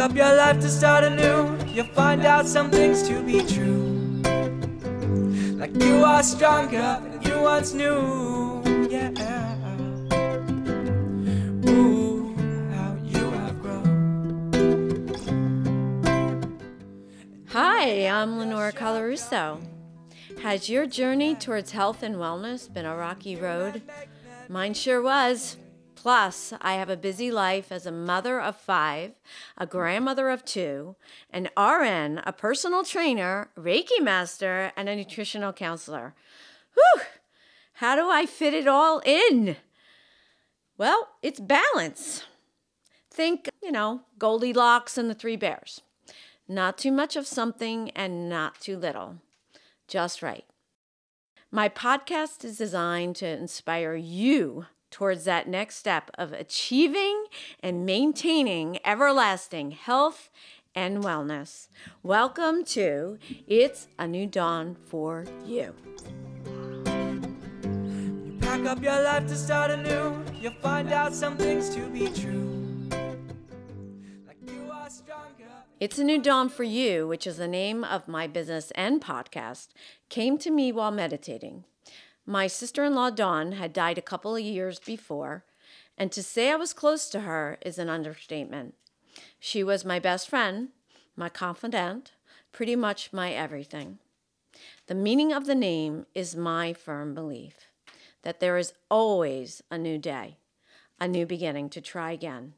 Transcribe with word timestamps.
up 0.00 0.14
your 0.14 0.34
life 0.34 0.60
to 0.60 0.68
start 0.68 1.02
anew, 1.04 1.56
you'll 1.66 1.86
find 1.86 2.24
out 2.24 2.46
some 2.46 2.70
things 2.70 3.02
to 3.08 3.20
be 3.22 3.44
true. 3.44 4.22
Like 5.58 5.74
you 5.82 6.04
are 6.04 6.22
stronger 6.22 7.00
than 7.02 7.22
you 7.22 7.40
once 7.40 7.72
knew. 7.74 8.62
Yeah. 8.88 9.10
Ooh, 11.68 12.34
how 12.74 12.96
you 13.04 13.30
have 13.30 13.60
grown. 13.60 13.88
Hi, 17.48 18.06
I'm 18.06 18.38
Lenora 18.38 18.72
Colarusso. 18.72 19.60
Has 20.42 20.68
your 20.68 20.86
journey 20.86 21.34
towards 21.34 21.72
health 21.72 22.04
and 22.04 22.16
wellness 22.16 22.72
been 22.72 22.86
a 22.86 22.96
rocky 22.96 23.34
road? 23.34 23.82
Mine 24.48 24.74
sure 24.74 25.02
was. 25.02 25.56
Plus, 26.00 26.52
I 26.60 26.74
have 26.74 26.88
a 26.88 26.96
busy 26.96 27.28
life 27.32 27.72
as 27.72 27.84
a 27.84 27.90
mother 27.90 28.40
of 28.40 28.54
five, 28.54 29.14
a 29.56 29.66
grandmother 29.66 30.28
of 30.28 30.44
two, 30.44 30.94
an 31.28 31.48
RN, 31.56 32.22
a 32.24 32.32
personal 32.32 32.84
trainer, 32.84 33.50
Reiki 33.58 34.00
master, 34.00 34.70
and 34.76 34.88
a 34.88 34.94
nutritional 34.94 35.52
counselor. 35.52 36.14
Whew! 36.74 37.02
How 37.74 37.96
do 37.96 38.08
I 38.08 38.26
fit 38.26 38.54
it 38.54 38.68
all 38.68 39.02
in? 39.04 39.56
Well, 40.76 41.08
it's 41.20 41.40
balance. 41.40 42.22
Think, 43.10 43.48
you 43.60 43.72
know, 43.72 44.02
Goldilocks 44.20 44.96
and 44.96 45.10
the 45.10 45.14
Three 45.14 45.34
Bears. 45.34 45.80
Not 46.46 46.78
too 46.78 46.92
much 46.92 47.16
of 47.16 47.26
something 47.26 47.90
and 47.90 48.28
not 48.28 48.60
too 48.60 48.76
little. 48.76 49.16
Just 49.88 50.22
right. 50.22 50.44
My 51.50 51.68
podcast 51.68 52.44
is 52.44 52.56
designed 52.56 53.16
to 53.16 53.26
inspire 53.26 53.96
you 53.96 54.66
towards 54.90 55.24
that 55.24 55.48
next 55.48 55.76
step 55.76 56.10
of 56.18 56.32
achieving 56.32 57.26
and 57.60 57.84
maintaining 57.84 58.78
everlasting 58.84 59.72
health 59.72 60.30
and 60.74 61.02
wellness. 61.02 61.68
Welcome 62.02 62.64
to 62.66 63.18
It's 63.46 63.88
a 63.98 64.06
New 64.06 64.26
Dawn 64.26 64.76
for 64.86 65.24
You. 65.44 65.74
You 67.64 68.38
pack 68.40 68.64
up 68.64 68.82
your 68.82 69.02
life 69.02 69.26
to 69.28 69.36
start 69.36 69.70
anew, 69.70 70.16
you'll 70.40 70.52
find 70.52 70.92
out 70.92 71.14
some 71.14 71.36
things 71.36 71.68
to 71.74 71.80
be 71.88 72.08
true. 72.08 72.88
Like 74.26 74.36
you 74.46 74.70
are 74.70 74.88
stronger. 74.88 75.48
It's 75.80 75.98
a 75.98 76.04
New 76.04 76.20
Dawn 76.20 76.48
for 76.48 76.64
You, 76.64 77.06
which 77.06 77.26
is 77.26 77.36
the 77.36 77.48
name 77.48 77.84
of 77.84 78.08
my 78.08 78.26
business 78.26 78.70
and 78.76 79.00
podcast, 79.00 79.68
came 80.08 80.38
to 80.38 80.50
me 80.50 80.72
while 80.72 80.90
meditating. 80.90 81.64
My 82.28 82.46
sister 82.46 82.84
in 82.84 82.94
law, 82.94 83.08
Dawn, 83.08 83.52
had 83.52 83.72
died 83.72 83.96
a 83.96 84.02
couple 84.02 84.36
of 84.36 84.42
years 84.42 84.78
before, 84.78 85.46
and 85.96 86.12
to 86.12 86.22
say 86.22 86.52
I 86.52 86.56
was 86.56 86.74
close 86.74 87.08
to 87.08 87.20
her 87.20 87.56
is 87.62 87.78
an 87.78 87.88
understatement. 87.88 88.74
She 89.40 89.64
was 89.64 89.82
my 89.82 89.98
best 89.98 90.28
friend, 90.28 90.68
my 91.16 91.30
confidant, 91.30 92.12
pretty 92.52 92.76
much 92.76 93.14
my 93.14 93.32
everything. 93.32 93.98
The 94.88 94.94
meaning 94.94 95.32
of 95.32 95.46
the 95.46 95.54
name 95.54 96.04
is 96.14 96.36
my 96.36 96.74
firm 96.74 97.14
belief 97.14 97.54
that 98.24 98.40
there 98.40 98.58
is 98.58 98.74
always 98.90 99.62
a 99.70 99.78
new 99.78 99.96
day, 99.96 100.36
a 101.00 101.08
new 101.08 101.24
beginning 101.24 101.70
to 101.70 101.80
try 101.80 102.10
again. 102.12 102.52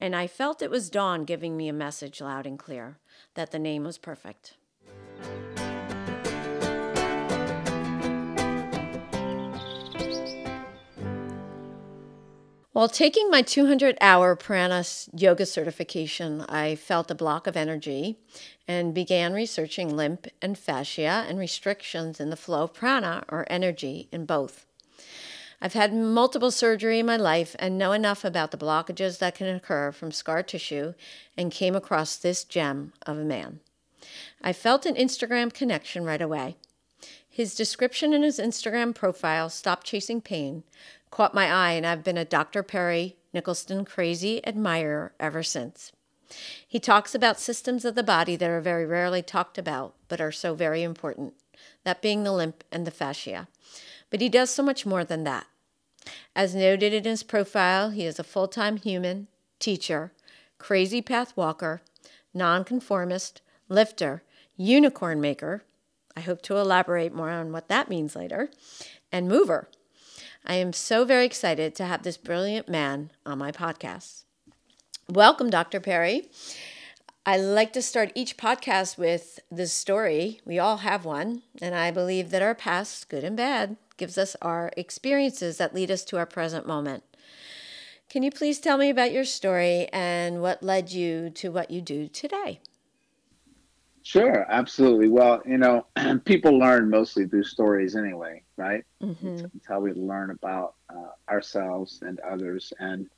And 0.00 0.16
I 0.16 0.26
felt 0.26 0.62
it 0.62 0.70
was 0.70 0.88
Dawn 0.88 1.26
giving 1.26 1.54
me 1.54 1.68
a 1.68 1.74
message 1.74 2.22
loud 2.22 2.46
and 2.46 2.58
clear 2.58 2.96
that 3.34 3.50
the 3.50 3.58
name 3.58 3.84
was 3.84 3.98
perfect. 3.98 4.54
While 12.72 12.88
taking 12.88 13.28
my 13.28 13.42
200 13.42 13.98
hour 14.00 14.34
prana 14.34 14.82
yoga 15.14 15.44
certification, 15.44 16.40
I 16.48 16.74
felt 16.74 17.10
a 17.10 17.14
block 17.14 17.46
of 17.46 17.54
energy 17.54 18.18
and 18.66 18.94
began 18.94 19.34
researching 19.34 19.94
lymph 19.94 20.24
and 20.40 20.56
fascia 20.56 21.26
and 21.28 21.38
restrictions 21.38 22.18
in 22.18 22.30
the 22.30 22.36
flow 22.36 22.62
of 22.62 22.72
prana 22.72 23.24
or 23.28 23.44
energy 23.50 24.08
in 24.10 24.24
both. 24.24 24.64
I've 25.60 25.74
had 25.74 25.92
multiple 25.92 26.50
surgery 26.50 26.98
in 26.98 27.04
my 27.04 27.18
life 27.18 27.54
and 27.58 27.76
know 27.76 27.92
enough 27.92 28.24
about 28.24 28.52
the 28.52 28.56
blockages 28.56 29.18
that 29.18 29.34
can 29.34 29.54
occur 29.54 29.92
from 29.92 30.10
scar 30.10 30.42
tissue 30.42 30.94
and 31.36 31.52
came 31.52 31.76
across 31.76 32.16
this 32.16 32.42
gem 32.42 32.94
of 33.04 33.18
a 33.18 33.24
man. 33.24 33.60
I 34.42 34.54
felt 34.54 34.86
an 34.86 34.94
Instagram 34.94 35.52
connection 35.52 36.04
right 36.04 36.22
away. 36.22 36.56
His 37.28 37.54
description 37.54 38.12
in 38.12 38.22
his 38.22 38.38
Instagram 38.38 38.94
profile, 38.94 39.48
Stop 39.48 39.84
Chasing 39.84 40.20
Pain, 40.20 40.64
caught 41.12 41.34
my 41.34 41.52
eye, 41.52 41.72
and 41.72 41.86
I've 41.86 42.02
been 42.02 42.18
a 42.18 42.24
Dr. 42.24 42.64
Perry 42.64 43.16
Nickelston 43.32 43.86
crazy 43.86 44.44
admirer 44.44 45.12
ever 45.20 45.44
since. 45.44 45.92
He 46.66 46.80
talks 46.80 47.14
about 47.14 47.38
systems 47.38 47.84
of 47.84 47.94
the 47.94 48.02
body 48.02 48.34
that 48.34 48.48
are 48.48 48.62
very 48.62 48.86
rarely 48.86 49.22
talked 49.22 49.58
about, 49.58 49.94
but 50.08 50.20
are 50.20 50.32
so 50.32 50.54
very 50.54 50.82
important, 50.82 51.34
that 51.84 52.02
being 52.02 52.24
the 52.24 52.32
lymph 52.32 52.64
and 52.72 52.86
the 52.86 52.90
fascia. 52.90 53.46
But 54.10 54.22
he 54.22 54.28
does 54.28 54.50
so 54.50 54.62
much 54.62 54.86
more 54.86 55.04
than 55.04 55.24
that. 55.24 55.46
As 56.34 56.54
noted 56.54 56.94
in 56.94 57.04
his 57.04 57.22
profile, 57.22 57.90
he 57.90 58.06
is 58.06 58.18
a 58.18 58.24
full 58.24 58.48
time 58.48 58.78
human, 58.78 59.28
teacher, 59.58 60.12
crazy 60.58 61.02
path 61.02 61.36
walker, 61.36 61.82
nonconformist, 62.32 63.42
lifter, 63.68 64.22
unicorn 64.56 65.20
maker, 65.20 65.64
I 66.16 66.20
hope 66.20 66.42
to 66.42 66.56
elaborate 66.56 67.14
more 67.14 67.30
on 67.30 67.52
what 67.52 67.68
that 67.68 67.88
means 67.88 68.16
later, 68.16 68.50
and 69.10 69.28
mover. 69.28 69.68
I 70.44 70.54
am 70.54 70.72
so 70.72 71.04
very 71.04 71.24
excited 71.24 71.74
to 71.76 71.84
have 71.84 72.02
this 72.02 72.16
brilliant 72.16 72.68
man 72.68 73.10
on 73.24 73.38
my 73.38 73.52
podcast. 73.52 74.24
Welcome, 75.08 75.50
Dr. 75.50 75.78
Perry. 75.78 76.28
I 77.24 77.36
like 77.36 77.72
to 77.74 77.82
start 77.82 78.10
each 78.16 78.36
podcast 78.36 78.98
with 78.98 79.38
this 79.50 79.72
story. 79.72 80.40
We 80.44 80.58
all 80.58 80.78
have 80.78 81.04
one, 81.04 81.42
and 81.60 81.76
I 81.76 81.92
believe 81.92 82.30
that 82.30 82.42
our 82.42 82.56
past, 82.56 83.08
good 83.08 83.22
and 83.22 83.36
bad, 83.36 83.76
gives 83.96 84.18
us 84.18 84.34
our 84.42 84.72
experiences 84.76 85.58
that 85.58 85.74
lead 85.74 85.92
us 85.92 86.04
to 86.06 86.18
our 86.18 86.26
present 86.26 86.66
moment. 86.66 87.04
Can 88.08 88.24
you 88.24 88.32
please 88.32 88.58
tell 88.58 88.76
me 88.76 88.90
about 88.90 89.12
your 89.12 89.24
story 89.24 89.88
and 89.92 90.42
what 90.42 90.64
led 90.64 90.90
you 90.90 91.30
to 91.30 91.52
what 91.52 91.70
you 91.70 91.80
do 91.80 92.08
today? 92.08 92.58
Sure, 94.02 94.44
absolutely. 94.50 95.08
Well, 95.08 95.40
you 95.46 95.58
know, 95.58 95.86
people 96.24 96.58
learn 96.58 96.90
mostly 96.90 97.28
through 97.28 97.44
stories 97.44 97.94
anyway, 97.94 98.42
right? 98.62 98.84
Mm-hmm. 99.02 99.28
It's, 99.28 99.42
it's, 99.56 99.66
how 99.66 99.80
we 99.80 99.92
learn 99.92 100.30
about 100.30 100.74
uh, 100.88 101.10
ourselves 101.28 102.00
and 102.02 102.20
others. 102.20 102.72
And 102.78 103.08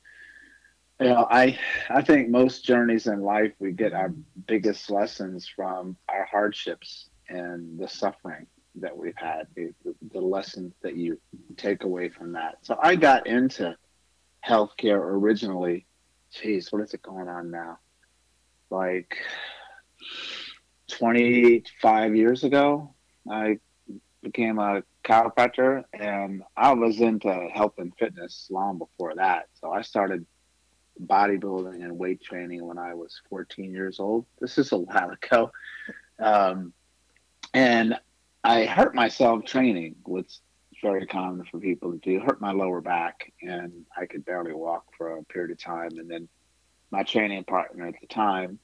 you 0.99 1.07
know, 1.07 1.27
I 1.29 1.59
I 1.89 2.01
think 2.01 2.29
most 2.29 2.65
journeys 2.65 3.07
in 3.07 3.21
life 3.21 3.51
we 3.59 3.71
get 3.71 3.93
our 3.93 4.13
biggest 4.47 4.89
lessons 4.89 5.47
from 5.47 5.97
our 6.09 6.25
hardships 6.25 7.09
and 7.29 7.77
the 7.79 7.87
suffering 7.87 8.47
that 8.75 8.95
we've 8.95 9.15
had, 9.15 9.47
the, 9.55 9.73
the 10.11 10.19
lessons 10.19 10.73
that 10.81 10.95
you 10.95 11.19
take 11.57 11.83
away 11.83 12.09
from 12.09 12.33
that. 12.33 12.57
So 12.61 12.77
I 12.81 12.95
got 12.95 13.27
into 13.27 13.75
healthcare 14.45 14.99
originally. 14.99 15.85
Geez, 16.31 16.71
what 16.71 16.81
is 16.81 16.93
it 16.93 17.01
going 17.01 17.29
on 17.29 17.51
now? 17.51 17.79
Like 18.69 19.15
25 20.89 22.15
years 22.15 22.43
ago, 22.43 22.93
I 23.29 23.59
became 24.21 24.59
a 24.59 24.83
chiropractor 25.05 25.83
and 25.93 26.43
I 26.57 26.73
was 26.73 26.99
into 26.99 27.31
health 27.53 27.75
and 27.77 27.93
fitness 27.97 28.47
long 28.49 28.79
before 28.79 29.15
that. 29.15 29.47
So 29.61 29.71
I 29.71 29.81
started 29.81 30.25
bodybuilding 31.01 31.83
and 31.83 31.97
weight 31.97 32.21
training 32.21 32.65
when 32.65 32.77
I 32.77 32.93
was 32.93 33.21
14 33.29 33.71
years 33.71 33.99
old. 33.99 34.25
This 34.39 34.57
is 34.57 34.71
a 34.71 34.77
while 34.77 35.11
ago. 35.11 35.51
Um, 36.19 36.73
and 37.53 37.99
I 38.43 38.65
hurt 38.65 38.95
myself 38.95 39.45
training, 39.45 39.95
which 40.05 40.27
is 40.27 40.41
very 40.81 41.05
common 41.05 41.45
for 41.45 41.59
people 41.59 41.91
to 41.91 41.97
do. 41.97 42.19
Hurt 42.19 42.41
my 42.41 42.51
lower 42.51 42.81
back 42.81 43.31
and 43.41 43.85
I 43.95 44.05
could 44.05 44.25
barely 44.25 44.53
walk 44.53 44.85
for 44.97 45.17
a 45.17 45.23
period 45.23 45.51
of 45.51 45.59
time. 45.59 45.97
And 45.97 46.09
then 46.09 46.27
my 46.91 47.03
training 47.03 47.43
partner 47.43 47.87
at 47.87 47.95
the 48.01 48.07
time 48.07 48.59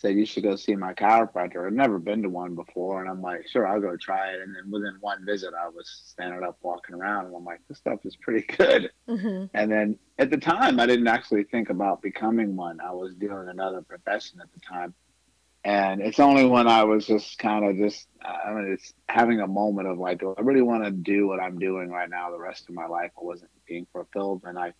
said 0.00 0.16
you 0.16 0.24
should 0.24 0.42
go 0.42 0.56
see 0.56 0.74
my 0.74 0.94
chiropractor. 0.94 1.66
I'd 1.66 1.74
never 1.74 1.98
been 1.98 2.22
to 2.22 2.30
one 2.30 2.54
before, 2.54 3.02
and 3.02 3.10
I'm 3.10 3.20
like, 3.20 3.46
sure, 3.46 3.66
I'll 3.66 3.82
go 3.82 3.98
try 3.98 4.30
it. 4.30 4.40
And 4.40 4.56
then 4.56 4.70
within 4.70 4.96
one 5.00 5.26
visit, 5.26 5.52
I 5.52 5.68
was 5.68 6.04
standing 6.06 6.42
up, 6.42 6.56
walking 6.62 6.94
around, 6.94 7.26
and 7.26 7.36
I'm 7.36 7.44
like, 7.44 7.60
this 7.68 7.78
stuff 7.78 8.00
is 8.04 8.16
pretty 8.16 8.46
good. 8.56 8.90
Mm-hmm. 9.06 9.46
And 9.52 9.70
then 9.70 9.98
at 10.18 10.30
the 10.30 10.38
time, 10.38 10.80
I 10.80 10.86
didn't 10.86 11.06
actually 11.06 11.44
think 11.44 11.68
about 11.68 12.00
becoming 12.00 12.56
one. 12.56 12.80
I 12.80 12.92
was 12.92 13.14
doing 13.14 13.48
another 13.50 13.82
profession 13.82 14.40
at 14.40 14.50
the 14.54 14.60
time, 14.60 14.94
and 15.64 16.00
it's 16.00 16.18
only 16.18 16.46
when 16.46 16.66
I 16.66 16.82
was 16.84 17.06
just 17.06 17.38
kind 17.38 17.66
of 17.66 17.76
just, 17.76 18.08
I 18.24 18.54
mean, 18.54 18.72
it's 18.72 18.94
having 19.10 19.40
a 19.40 19.46
moment 19.46 19.86
of 19.86 19.98
like, 19.98 20.20
do 20.20 20.34
I 20.38 20.40
really 20.40 20.62
want 20.62 20.84
to 20.84 20.90
do 20.90 21.26
what 21.26 21.40
I'm 21.40 21.58
doing 21.58 21.90
right 21.90 22.08
now 22.08 22.30
the 22.30 22.38
rest 22.38 22.70
of 22.70 22.74
my 22.74 22.86
life? 22.86 23.10
I 23.18 23.22
wasn't 23.22 23.50
being 23.68 23.86
fulfilled, 23.92 24.44
and 24.44 24.58
I 24.58 24.72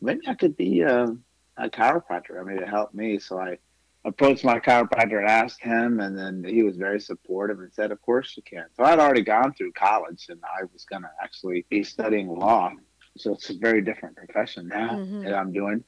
maybe 0.00 0.26
I 0.26 0.32
could 0.32 0.56
be 0.56 0.80
a, 0.80 1.14
a 1.58 1.68
chiropractor. 1.68 2.40
I 2.40 2.44
mean, 2.44 2.56
it 2.56 2.68
helped 2.68 2.94
me, 2.94 3.18
so 3.18 3.38
I 3.38 3.58
approached 4.04 4.44
my 4.44 4.58
chiropractor 4.60 5.18
and 5.18 5.28
asked 5.28 5.62
him, 5.62 6.00
and 6.00 6.16
then 6.16 6.44
he 6.44 6.62
was 6.62 6.76
very 6.76 7.00
supportive 7.00 7.60
and 7.60 7.72
said, 7.72 7.90
"Of 7.92 8.00
course 8.02 8.36
you 8.36 8.42
can." 8.42 8.66
So 8.76 8.84
I'd 8.84 8.98
already 8.98 9.22
gone 9.22 9.54
through 9.54 9.72
college, 9.72 10.26
and 10.28 10.40
I 10.44 10.64
was 10.72 10.84
going 10.84 11.02
to 11.02 11.10
actually 11.22 11.64
be 11.70 11.82
studying 11.82 12.28
law. 12.28 12.72
So 13.16 13.32
it's 13.32 13.50
a 13.50 13.54
very 13.58 13.82
different 13.82 14.16
profession 14.16 14.68
now 14.68 14.90
mm-hmm. 14.90 15.22
that 15.24 15.34
I'm 15.34 15.52
doing, 15.52 15.84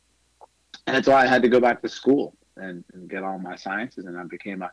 and 0.86 0.96
that's 0.96 1.08
why 1.08 1.22
I 1.22 1.26
had 1.26 1.42
to 1.42 1.48
go 1.48 1.60
back 1.60 1.82
to 1.82 1.88
school. 1.88 2.36
and, 2.56 2.84
and 2.94 3.08
get 3.08 3.22
all 3.22 3.38
my 3.38 3.56
sciences. 3.56 4.06
And 4.06 4.18
I 4.18 4.24
became 4.24 4.62
a, 4.62 4.72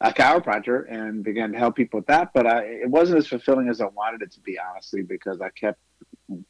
a 0.00 0.12
chiropractor 0.12 0.90
and 0.90 1.22
began 1.22 1.52
to 1.52 1.58
help 1.58 1.76
people 1.76 1.98
with 1.98 2.06
that. 2.06 2.32
But 2.32 2.46
I, 2.46 2.62
it 2.64 2.90
wasn't 2.90 3.18
as 3.18 3.26
fulfilling 3.26 3.68
as 3.68 3.80
I 3.80 3.86
wanted 3.86 4.22
it 4.22 4.32
to 4.32 4.40
be, 4.40 4.58
honestly, 4.58 5.02
because 5.02 5.40
I 5.40 5.50
kept 5.50 5.78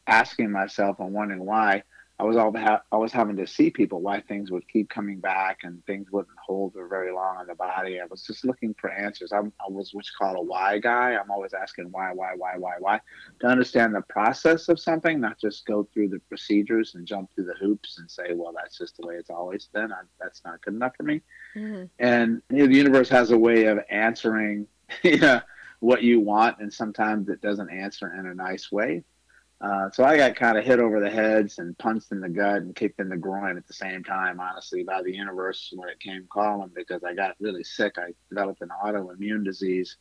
asking 0.07 0.51
myself 0.51 1.01
and 1.01 1.13
wondering 1.13 1.45
why 1.45 1.83
I 2.19 2.23
was 2.23 2.37
all 2.37 2.57
ha- 2.57 2.83
I 2.93 2.97
was 2.97 3.13
having 3.13 3.37
to 3.39 3.47
see 3.47 3.71
people 3.71 4.01
why 4.01 4.21
things 4.21 4.53
would 4.53 4.69
keep 4.69 4.89
coming 4.89 5.19
back 5.19 5.61
and 5.65 5.85
things 5.85 6.13
wouldn't 6.13 6.39
hold 6.39 6.75
for 6.75 6.87
very 6.87 7.13
long 7.13 7.39
on 7.39 7.49
the 7.49 7.57
body. 7.57 8.01
I 8.01 8.07
was 8.07 8.23
just 8.23 8.45
looking 8.45 8.73
for 8.81 8.89
answers. 8.91 9.33
I'm, 9.33 9.53
I 9.61 9.69
was 9.69 9.93
what's 9.93 10.11
called 10.11 10.37
a 10.37 10.41
why 10.41 10.79
guy. 10.79 11.17
I'm 11.17 11.31
always 11.31 11.55
asking 11.55 11.91
why, 11.91 12.13
why, 12.13 12.35
why, 12.37 12.57
why, 12.57 12.75
why 12.79 13.01
to 13.41 13.49
understand 13.49 13.95
the 13.95 14.03
process 14.03 14.69
of 14.69 14.79
something, 14.79 15.21
not 15.21 15.41
just 15.41 15.67
go 15.67 15.89
through 15.93 16.09
the 16.09 16.21
procedures 16.29 16.95
and 16.95 17.05
jump 17.05 17.31
through 17.35 17.47
the 17.47 17.55
hoops 17.55 17.99
and 17.99 18.09
say, 18.09 18.33
well, 18.33 18.53
that's 18.55 18.79
just 18.79 18.97
the 18.97 19.07
way 19.07 19.17
it's 19.17 19.31
always 19.31 19.67
been. 19.67 19.91
I, 19.93 20.03
that's 20.21 20.43
not 20.45 20.63
good 20.63 20.75
enough 20.75 20.95
for 20.97 21.03
me. 21.03 21.21
Mm-hmm. 21.57 21.87
And 21.99 22.43
you 22.51 22.59
know, 22.59 22.67
the 22.67 22.77
universe 22.77 23.09
has 23.09 23.33
a 23.33 23.39
way 23.39 23.65
of 23.65 23.81
answering 23.91 24.69
you 25.03 25.19
know, 25.19 25.41
what 25.81 26.03
you 26.03 26.21
want, 26.21 26.59
and 26.61 26.73
sometimes 26.73 27.29
it 27.29 27.41
doesn't 27.41 27.71
answer 27.71 28.15
in 28.15 28.27
a 28.27 28.35
nice 28.35 28.71
way. 28.71 29.03
Uh, 29.65 29.89
so 29.93 30.05
I 30.05 30.19
got 30.19 30.37
kind 30.37 30.59
of 30.59 30.65
hit 30.65 30.79
over 30.79 31.01
the 31.01 31.09
heads 31.09 31.59
and 31.59 31.77
punched 31.79 32.13
in 32.13 32.21
the 32.21 32.29
gut 32.29 32.57
and 32.57 32.77
kicked 32.77 33.01
in 33.01 33.09
the 33.09 33.17
groin 33.17 33.57
at 33.57 33.67
the 33.67 33.73
same 33.73 34.05
time, 34.05 34.39
honestly, 34.39 34.83
by 34.83 35.01
the 35.03 35.15
universe 35.15 35.73
when 35.75 35.89
it 35.89 35.99
came 36.01 36.27
calling 36.31 36.71
because 36.75 37.03
I 37.03 37.15
got 37.15 37.37
really 37.41 37.65
sick. 37.65 37.95
I 37.97 38.13
developed 38.29 38.61
an 38.61 38.69
autoimmune 38.85 39.43
disease 39.43 39.97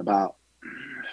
about 0.00 0.34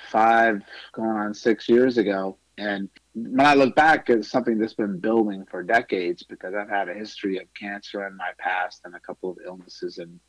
five, 0.10 0.64
going 0.94 1.12
on 1.12 1.36
six 1.36 1.70
years 1.70 2.00
ago. 2.00 2.38
And 2.58 2.90
when 3.14 3.46
I 3.46 3.54
look 3.54 3.76
back, 3.76 4.10
it's 4.10 4.30
something 4.30 4.58
that's 4.58 4.74
been 4.74 5.00
building 5.00 5.46
for 5.46 5.62
decades 5.62 6.24
because 6.24 6.56
I've 6.56 6.70
had 6.70 6.90
a 6.90 6.94
history 6.96 7.38
of 7.38 7.54
cancer 7.54 8.08
in 8.08 8.18
my 8.18 8.32
past 8.40 8.82
and 8.86 8.96
a 8.96 9.00
couple 9.00 9.30
of 9.30 9.38
illnesses 9.46 10.00
and 10.00 10.20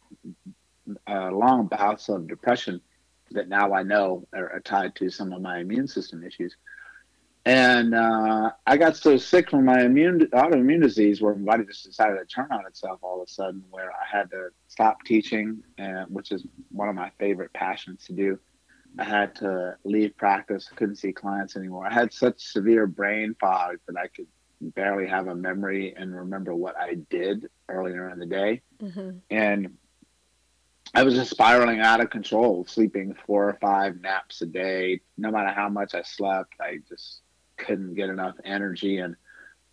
uh, 1.09 1.31
long 1.31 1.69
bouts 1.69 2.11
of 2.11 2.29
depression 2.29 2.83
that 3.31 3.49
now 3.49 3.73
I 3.73 3.83
know 3.83 4.27
are, 4.35 4.53
are 4.53 4.61
tied 4.61 4.95
to 4.97 5.09
some 5.09 5.33
of 5.33 5.41
my 5.41 5.61
immune 5.61 5.89
system 5.89 6.23
issues. 6.23 6.55
And 7.47 7.95
uh, 7.95 8.51
I 8.67 8.77
got 8.77 8.97
so 8.97 9.17
sick 9.17 9.51
from 9.51 9.65
my 9.65 9.83
immune 9.83 10.27
autoimmune 10.35 10.83
disease 10.83 11.23
where 11.23 11.35
my 11.35 11.53
body 11.53 11.65
just 11.65 11.87
decided 11.87 12.17
to 12.19 12.27
turn 12.27 12.49
on 12.51 12.67
itself 12.67 12.99
all 13.03 13.23
of 13.23 13.29
a 13.29 13.31
sudden, 13.31 13.65
where 13.71 13.91
I 13.91 14.17
had 14.17 14.31
to 14.31 14.49
stop 14.69 15.03
teaching, 15.05 15.63
and, 15.79 16.07
which 16.11 16.33
is 16.33 16.47
one 16.71 16.89
of 16.89 16.95
my 16.95 17.11
favorite 17.19 17.53
passions 17.55 18.05
to 18.07 18.13
do. 18.13 18.39
I 18.99 19.05
had 19.05 19.35
to 19.37 19.77
leave 19.85 20.17
practice. 20.17 20.69
Couldn't 20.75 20.97
see 20.97 21.13
clients 21.13 21.57
anymore. 21.57 21.87
I 21.87 21.95
had 21.95 22.13
such 22.13 22.43
severe 22.43 22.87
brain 22.87 23.35
fog 23.41 23.77
that 23.87 23.97
I 23.97 24.09
could 24.09 24.27
barely 24.61 25.07
have 25.09 25.29
a 25.29 25.35
memory 25.35 25.95
and 25.97 26.15
remember 26.15 26.55
what 26.55 26.77
I 26.77 26.97
did 27.09 27.49
earlier 27.69 28.11
in 28.11 28.19
the 28.19 28.27
day. 28.27 28.61
Mm-hmm. 28.83 29.19
And 29.31 29.79
I 30.93 31.05
was 31.05 31.15
just 31.15 31.31
spiraling 31.31 31.81
out 31.81 32.01
of 32.01 32.11
control, 32.11 32.67
sleeping 32.67 33.15
four 33.27 33.49
or 33.49 33.59
five 33.61 34.01
naps 34.01 34.43
a 34.43 34.47
day. 34.47 35.01
No 35.17 35.31
matter 35.31 35.51
how 35.51 35.69
much 35.69 35.95
I 35.95 36.03
slept, 36.03 36.55
I 36.61 36.79
just 36.89 37.23
couldn't 37.61 37.95
get 37.95 38.09
enough 38.09 38.35
energy 38.45 38.99
and 38.99 39.17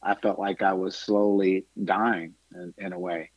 I 0.01 0.15
felt 0.15 0.39
like 0.39 0.61
I 0.61 0.73
was 0.73 0.95
slowly 0.95 1.65
dying 1.83 2.33
in, 2.53 2.73
in, 2.77 2.93
a 2.93 2.99
way. 2.99 3.31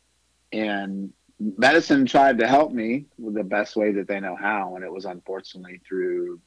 And 0.53 1.13
medicine 1.41 2.07
tried 2.07 2.39
to 2.39 2.47
help 2.47 2.73
me 2.73 3.07
with 3.19 3.35
the 3.35 3.45
best 3.45 3.77
way 3.77 3.93
that 3.93 4.07
they 4.07 4.21
know 4.21 4.37
how. 4.37 4.77
And 4.77 4.85
it 4.85 4.93
was 4.93 5.05
unfortunately 5.07 5.81
through 5.87 6.41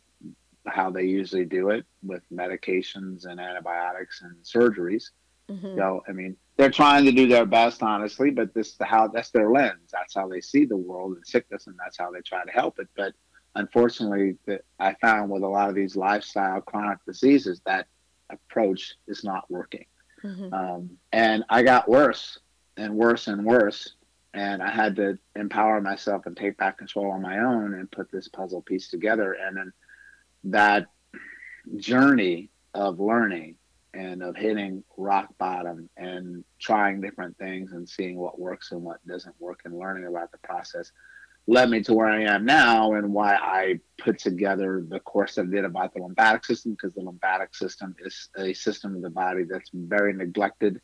how 0.68 0.92
they 0.92 1.04
usually 1.04 1.46
do 1.46 1.70
it 1.70 1.86
with 2.04 2.22
medications 2.32 3.26
and 3.26 3.40
antibiotics 3.40 4.22
and 4.22 4.36
surgeries. 4.44 5.10
Mm-hmm. 5.50 5.78
So, 5.78 6.04
I 6.08 6.12
mean, 6.12 6.38
they're 6.56 6.72
trying 6.72 7.06
to 7.06 7.12
do 7.12 7.28
their 7.28 7.46
best, 7.46 7.84
honestly, 7.84 8.30
but 8.30 8.54
this 8.54 8.76
the 8.76 8.86
how 8.86 9.08
that's 9.08 9.32
their 9.32 9.50
lens. 9.50 9.90
That's 9.92 10.14
how 10.14 10.28
they 10.28 10.40
see 10.40 10.66
the 10.66 10.78
world 10.78 11.16
and 11.16 11.26
sickness, 11.26 11.68
and 11.68 11.76
that's 11.78 11.98
how 11.98 12.12
they 12.12 12.22
try 12.22 12.46
to 12.46 12.52
help 12.52 12.80
it. 12.80 12.88
But 12.96 13.14
unfortunately, 13.56 14.38
that 14.46 14.62
I 14.80 14.94
found 15.02 15.32
with 15.32 15.44
a 15.44 15.48
lot 15.48 15.70
of 15.70 15.76
these 15.76 15.96
lifestyle 15.96 16.62
chronic 16.62 17.00
diseases 17.06 17.60
that 17.66 17.88
approach 18.34 18.96
is 19.08 19.24
not 19.24 19.50
working. 19.50 19.86
Mm-hmm. 20.24 20.54
Um, 20.54 20.98
and 21.12 21.44
I 21.50 21.64
got 21.64 21.90
worse 21.90 22.40
and 22.78 22.96
worse 22.96 23.28
and 23.28 23.46
worse. 23.46 23.96
And 24.34 24.64
I 24.64 24.72
had 24.72 24.96
to 24.96 25.20
empower 25.36 25.80
myself 25.80 26.26
and 26.26 26.36
take 26.36 26.58
back 26.58 26.80
control 26.80 27.12
on 27.12 27.22
my 27.22 27.40
own 27.40 27.76
and 27.76 27.92
put 27.92 28.12
this 28.12 28.28
puzzle 28.28 28.62
piece 28.62 28.90
together. 28.90 29.34
And 29.34 29.58
then 29.58 29.74
that 30.46 30.88
journey 31.78 32.50
of 32.74 33.00
learning 33.00 33.56
and 33.94 34.24
of 34.24 34.36
hitting 34.36 34.84
rock 34.98 35.30
bottom 35.38 35.88
and 35.98 36.44
trying 36.60 37.00
different 37.00 37.38
things 37.38 37.74
and 37.74 37.88
seeing 37.88 38.18
what 38.18 38.40
works 38.40 38.72
and 38.72 38.82
what 38.82 39.06
doesn't 39.08 39.36
work 39.40 39.62
and 39.66 39.78
learning 39.78 40.08
about 40.08 40.32
the 40.32 40.38
process 40.40 40.92
led 41.46 41.70
me 41.70 41.82
to 41.84 41.94
where 41.94 42.08
I 42.08 42.24
am 42.24 42.46
now 42.46 42.94
and 42.94 43.14
why 43.14 43.36
I 43.36 43.80
put 43.98 44.20
together 44.20 44.84
the 44.88 45.00
course 45.00 45.38
I 45.38 45.44
did 45.44 45.66
about 45.66 45.94
the 45.94 46.02
lymphatic 46.02 46.46
system 46.46 46.72
because 46.72 46.94
the 46.94 47.02
lymphatic 47.02 47.54
system 47.54 47.96
is 48.00 48.30
a 48.38 48.54
system 48.54 48.96
of 48.96 49.02
the 49.02 49.10
body 49.10 49.44
that's 49.44 49.70
very 49.74 50.14
neglected 50.14 50.80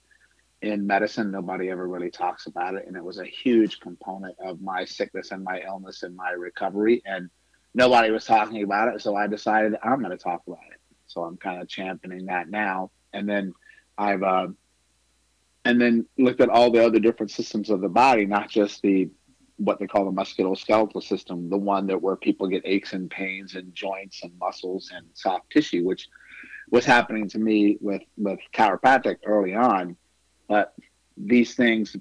in 0.62 0.86
medicine. 0.86 1.32
Nobody 1.32 1.70
ever 1.70 1.88
really 1.88 2.12
talks 2.12 2.46
about 2.46 2.76
it. 2.76 2.86
And 2.88 2.98
it 2.98 3.04
was 3.04 3.20
a 3.20 3.26
huge 3.26 3.80
component 3.80 4.36
of 4.44 4.62
my 4.62 4.84
sickness 4.84 5.32
and 5.32 5.44
my 5.44 5.62
illness 5.66 6.04
and 6.04 6.16
my 6.16 6.32
recovery. 6.32 7.02
And 7.06 7.30
nobody 7.74 8.12
was 8.12 8.26
talking 8.26 8.62
about 8.64 8.94
it. 8.94 9.02
So 9.02 9.16
I 9.16 9.28
decided 9.28 9.76
I'm 9.82 10.00
going 10.00 10.12
to 10.12 10.22
talk 10.22 10.42
about 10.46 10.60
it. 10.72 10.80
So 11.08 11.24
I'm 11.24 11.38
kind 11.38 11.62
of 11.62 11.70
championing 11.70 12.26
that 12.26 12.50
now. 12.50 12.92
And 13.14 13.28
then 13.28 13.54
I've, 13.98 14.24
uh, 14.24 14.48
and 15.64 15.80
then 15.80 16.06
looked 16.18 16.42
at 16.42 16.50
all 16.50 16.72
the 16.72 16.86
other 16.86 17.00
different 17.00 17.32
systems 17.32 17.70
of 17.70 17.80
the 17.80 17.90
body, 17.90 18.26
not 18.26 18.50
just 18.50 18.82
the 18.82 19.10
what 19.60 19.80
they 19.80 19.88
call 19.88 20.06
the 20.06 20.12
musculoskeletal 20.12 21.04
system, 21.04 21.50
the 21.50 21.58
one 21.58 21.86
that 21.88 22.02
where 22.02 22.16
people 22.16 22.48
get 22.48 22.62
aches 22.66 22.94
and 22.94 23.10
pains 23.10 23.56
and 23.56 23.76
joints 23.76 24.24
and 24.24 24.32
muscles 24.40 24.92
and 24.94 25.06
soft 25.14 25.50
tissue, 25.52 25.84
which 25.86 26.08
was 26.72 26.86
happening 26.86 27.28
to 27.30 27.40
me 27.40 27.78
with 27.82 28.02
with 28.18 28.40
chiropractic 28.54 29.18
early 29.26 29.54
on. 29.54 29.96
But 30.48 30.74
these 31.18 31.56
things 31.56 31.96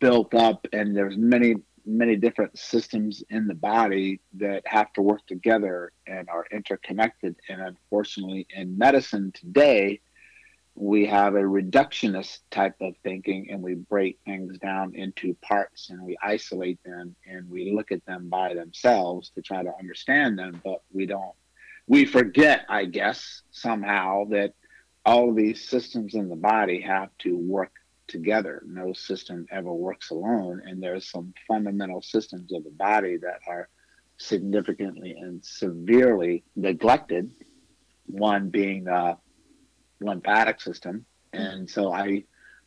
built 0.00 0.34
up, 0.34 0.66
and 0.72 0.96
there's 0.96 1.16
many 1.16 1.56
many 1.86 2.16
different 2.16 2.58
systems 2.58 3.22
in 3.30 3.46
the 3.46 3.54
body 3.54 4.20
that 4.34 4.62
have 4.66 4.92
to 4.92 5.00
work 5.00 5.24
together 5.28 5.92
and 6.08 6.28
are 6.28 6.44
interconnected. 6.50 7.36
And 7.48 7.60
unfortunately, 7.60 8.46
in 8.50 8.76
medicine 8.76 9.30
today, 9.32 10.00
we 10.78 11.06
have 11.06 11.34
a 11.34 11.40
reductionist 11.40 12.40
type 12.50 12.76
of 12.80 12.94
thinking 13.02 13.48
and 13.50 13.62
we 13.62 13.74
break 13.74 14.18
things 14.24 14.58
down 14.58 14.94
into 14.94 15.34
parts 15.42 15.90
and 15.90 16.02
we 16.02 16.16
isolate 16.22 16.78
them 16.84 17.16
and 17.26 17.48
we 17.50 17.72
look 17.72 17.90
at 17.90 18.04
them 18.06 18.28
by 18.28 18.52
themselves 18.54 19.30
to 19.30 19.42
try 19.42 19.62
to 19.62 19.72
understand 19.78 20.38
them 20.38 20.60
but 20.62 20.82
we 20.92 21.06
don't 21.06 21.34
we 21.86 22.04
forget 22.04 22.66
i 22.68 22.84
guess 22.84 23.42
somehow 23.50 24.24
that 24.26 24.52
all 25.06 25.30
of 25.30 25.36
these 25.36 25.66
systems 25.66 26.14
in 26.14 26.28
the 26.28 26.36
body 26.36 26.80
have 26.80 27.08
to 27.20 27.38
work 27.38 27.72
together. 28.08 28.62
No 28.66 28.92
system 28.92 29.46
ever 29.50 29.72
works 29.72 30.10
alone 30.10 30.62
and 30.66 30.82
there's 30.82 31.10
some 31.10 31.32
fundamental 31.46 32.02
systems 32.02 32.52
of 32.52 32.64
the 32.64 32.70
body 32.70 33.16
that 33.18 33.40
are 33.46 33.68
significantly 34.18 35.14
and 35.18 35.44
severely 35.44 36.42
neglected 36.56 37.30
one 38.06 38.50
being 38.50 38.88
uh, 38.88 39.14
lymphatic 40.00 40.60
system. 40.60 41.04
And 41.32 41.68
so 41.68 41.92
I 41.92 42.24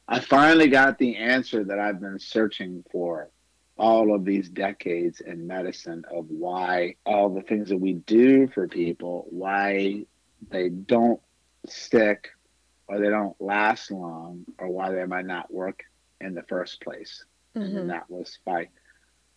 I 0.08 0.20
finally 0.20 0.70
got 0.70 0.98
the 0.98 1.18
answer 1.18 1.64
that 1.64 1.80
I've 1.80 2.02
been 2.02 2.20
searching 2.20 2.84
for 2.92 3.30
all 3.78 4.14
of 4.14 4.26
these 4.26 4.50
decades 4.50 5.22
in 5.22 5.48
medicine 5.48 6.04
of 6.12 6.26
why 6.28 6.96
all 7.06 7.30
the 7.30 7.42
things 7.42 7.70
that 7.70 7.78
we 7.78 7.94
do 7.94 8.48
for 8.48 8.68
people, 8.68 9.28
why 9.30 10.06
they 10.50 10.70
don't 10.70 11.22
stick 11.68 12.30
or 12.88 13.00
they 13.00 13.10
don't 13.10 13.40
last 13.40 13.92
long 13.92 14.46
or 14.58 14.68
why 14.68 14.92
they 14.92 15.06
might 15.06 15.26
not 15.26 15.54
work 15.54 15.84
in 16.20 16.34
the 16.34 16.44
first 16.44 16.82
place. 16.82 17.24
Mm-hmm. 17.56 17.78
And 17.78 17.90
that 17.92 18.10
was 18.10 18.40
by 18.44 18.70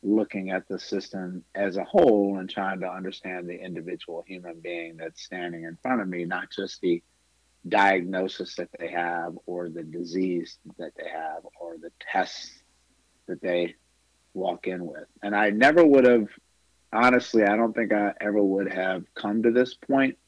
looking 0.02 0.50
at 0.50 0.66
the 0.68 0.78
system 0.78 1.44
as 1.54 1.76
a 1.76 1.84
whole 1.84 2.38
and 2.38 2.50
trying 2.50 2.80
to 2.80 2.88
understand 2.90 3.48
the 3.48 3.62
individual 3.62 4.24
human 4.26 4.58
being 4.60 4.96
that's 4.96 5.22
standing 5.22 5.64
in 5.64 5.78
front 5.82 6.00
of 6.00 6.08
me, 6.08 6.24
not 6.24 6.50
just 6.50 6.80
the 6.80 7.02
diagnosis 7.68 8.56
that 8.56 8.68
they 8.78 8.88
have 8.88 9.36
or 9.46 9.68
the 9.68 9.82
disease 9.82 10.58
that 10.78 10.92
they 10.96 11.08
have 11.08 11.44
or 11.60 11.76
the 11.78 11.90
tests 12.00 12.50
that 13.26 13.40
they 13.40 13.74
walk 14.34 14.66
in 14.66 14.84
with. 14.84 15.06
And 15.22 15.34
I 15.34 15.50
never 15.50 15.84
would 15.84 16.06
have, 16.06 16.28
honestly, 16.92 17.44
I 17.44 17.56
don't 17.56 17.74
think 17.74 17.92
I 17.92 18.12
ever 18.20 18.42
would 18.42 18.72
have 18.72 19.04
come 19.14 19.42
to 19.42 19.50
this 19.50 19.74
point 19.74 20.18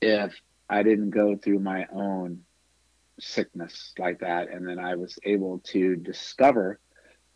if 0.00 0.34
I 0.68 0.82
didn't 0.82 1.10
go 1.10 1.36
through 1.36 1.60
my 1.60 1.86
own 1.92 2.40
sickness 3.20 3.92
like 3.98 4.20
that. 4.20 4.50
And 4.50 4.66
then 4.66 4.78
I 4.78 4.94
was 4.96 5.18
able 5.24 5.58
to 5.66 5.96
discover 5.96 6.80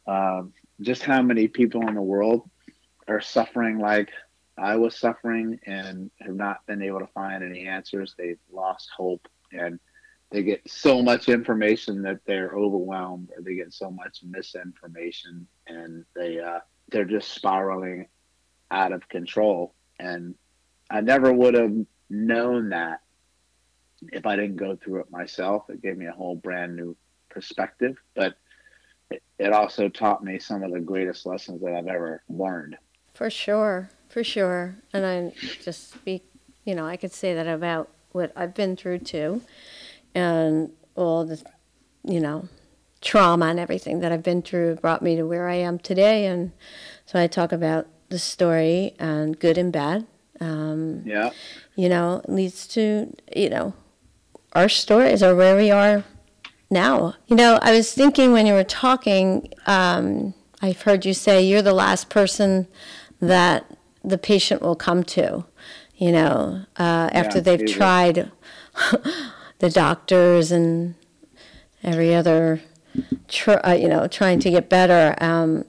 um, 0.06 0.52
just 0.80 1.02
how 1.02 1.22
many 1.22 1.48
people 1.48 1.86
in 1.86 1.94
the 1.94 2.02
world 2.02 2.48
are 3.06 3.20
suffering 3.20 3.78
like 3.78 4.10
I 4.58 4.76
was 4.76 4.96
suffering 4.96 5.58
and 5.66 6.10
have 6.20 6.34
not 6.34 6.66
been 6.66 6.82
able 6.82 7.00
to 7.00 7.06
find 7.08 7.42
any 7.42 7.66
answers. 7.66 8.14
They've 8.16 8.38
lost 8.52 8.90
hope. 8.96 9.28
And 9.52 9.78
they 10.30 10.42
get 10.42 10.68
so 10.68 11.02
much 11.02 11.28
information 11.28 12.02
that 12.02 12.20
they're 12.26 12.50
overwhelmed 12.50 13.30
or 13.36 13.42
they 13.42 13.54
get 13.54 13.72
so 13.72 13.90
much 13.90 14.20
misinformation 14.22 15.46
and 15.66 16.04
they 16.14 16.38
uh, 16.40 16.60
they're 16.90 17.04
just 17.04 17.32
spiraling 17.32 18.06
out 18.70 18.92
of 18.92 19.08
control 19.08 19.74
and 19.98 20.34
i 20.90 21.00
never 21.00 21.32
would 21.32 21.54
have 21.54 21.74
known 22.10 22.68
that 22.68 23.00
if 24.12 24.26
i 24.26 24.36
didn't 24.36 24.56
go 24.56 24.76
through 24.76 25.00
it 25.00 25.10
myself 25.10 25.64
it 25.70 25.80
gave 25.80 25.96
me 25.96 26.06
a 26.06 26.12
whole 26.12 26.36
brand 26.36 26.76
new 26.76 26.94
perspective 27.30 27.96
but 28.14 28.34
it, 29.10 29.22
it 29.38 29.52
also 29.52 29.88
taught 29.88 30.22
me 30.22 30.38
some 30.38 30.62
of 30.62 30.70
the 30.70 30.80
greatest 30.80 31.24
lessons 31.24 31.62
that 31.62 31.74
i've 31.74 31.86
ever 31.86 32.22
learned 32.28 32.76
For 33.14 33.30
sure, 33.30 33.88
for 34.08 34.24
sure. 34.24 34.76
And 34.92 35.06
I 35.06 35.32
just 35.62 35.92
speak, 35.92 36.24
you 36.64 36.74
know, 36.74 36.86
I 36.86 36.96
could 36.96 37.12
say 37.12 37.34
that 37.34 37.46
about 37.46 37.90
what 38.12 38.32
I've 38.34 38.54
been 38.54 38.76
through 38.76 39.00
too, 39.00 39.42
and 40.14 40.72
all 40.94 41.24
the, 41.24 41.42
you 42.04 42.20
know, 42.20 42.48
trauma 43.00 43.46
and 43.46 43.60
everything 43.60 44.00
that 44.00 44.10
I've 44.10 44.22
been 44.22 44.42
through 44.42 44.76
brought 44.76 45.02
me 45.02 45.16
to 45.16 45.22
where 45.22 45.48
I 45.48 45.54
am 45.54 45.78
today. 45.78 46.26
And 46.26 46.52
so 47.06 47.20
I 47.20 47.26
talk 47.26 47.52
about 47.52 47.86
the 48.08 48.18
story 48.18 48.94
and 48.98 49.38
good 49.38 49.58
and 49.58 49.72
bad. 49.72 50.06
Um, 50.40 51.02
yeah 51.04 51.30
you 51.78 51.88
know, 51.88 52.20
leads 52.26 52.66
to, 52.66 53.14
you 53.36 53.48
know, 53.48 53.72
our 54.52 54.68
stories 54.68 55.22
are 55.22 55.36
where 55.36 55.56
we 55.56 55.70
are 55.70 56.02
now. 56.68 57.14
You 57.28 57.36
know, 57.36 57.60
I 57.62 57.70
was 57.70 57.92
thinking 57.92 58.32
when 58.32 58.46
you 58.46 58.52
were 58.52 58.64
talking, 58.64 59.52
um, 59.68 60.34
I've 60.60 60.82
heard 60.82 61.06
you 61.06 61.14
say 61.14 61.40
you're 61.40 61.62
the 61.62 61.72
last 61.72 62.10
person 62.10 62.66
that 63.20 63.77
the 64.04 64.18
patient 64.18 64.62
will 64.62 64.76
come 64.76 65.02
to, 65.04 65.44
you 65.96 66.12
know, 66.12 66.64
uh, 66.78 67.10
after 67.12 67.38
Yeah, 67.38 67.42
they've 67.42 67.66
tried 67.66 68.30
the 69.58 69.70
doctors 69.70 70.52
and 70.52 70.94
every 71.82 72.14
other, 72.14 72.60
tr- 73.28 73.64
uh, 73.66 73.72
you 73.72 73.88
know, 73.88 74.06
trying 74.06 74.38
to 74.40 74.50
get 74.50 74.68
better. 74.68 75.14
Um, 75.20 75.64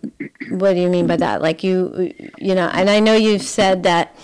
what 0.50 0.74
do 0.74 0.80
you 0.80 0.90
mean 0.90 1.08
by 1.08 1.18
that? 1.18 1.42
Like 1.42 1.64
you, 1.64 2.14
you 2.38 2.56
know, 2.56 2.70
and 2.74 2.90
I 2.90 3.00
know 3.00 3.16
you've 3.16 3.42
said 3.42 3.84
that 3.84 4.16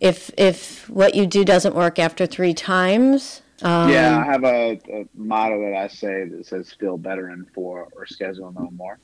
if 0.00 0.30
if 0.36 0.88
what 0.88 1.14
you 1.14 1.26
do 1.26 1.44
doesn't 1.44 1.74
work 1.74 1.98
after 1.98 2.26
three 2.26 2.54
times, 2.54 3.42
um, 3.62 3.90
yeah 3.90 4.18
i 4.18 4.24
have 4.24 4.44
a, 4.44 4.80
a 4.92 5.06
motto 5.14 5.60
that 5.60 5.74
i 5.76 5.86
say 5.86 6.24
that 6.24 6.44
says 6.46 6.72
feel 6.78 6.98
better 6.98 7.30
in 7.30 7.44
four 7.54 7.88
or 7.94 8.06
schedule 8.06 8.52
no 8.52 8.68
more 8.72 8.98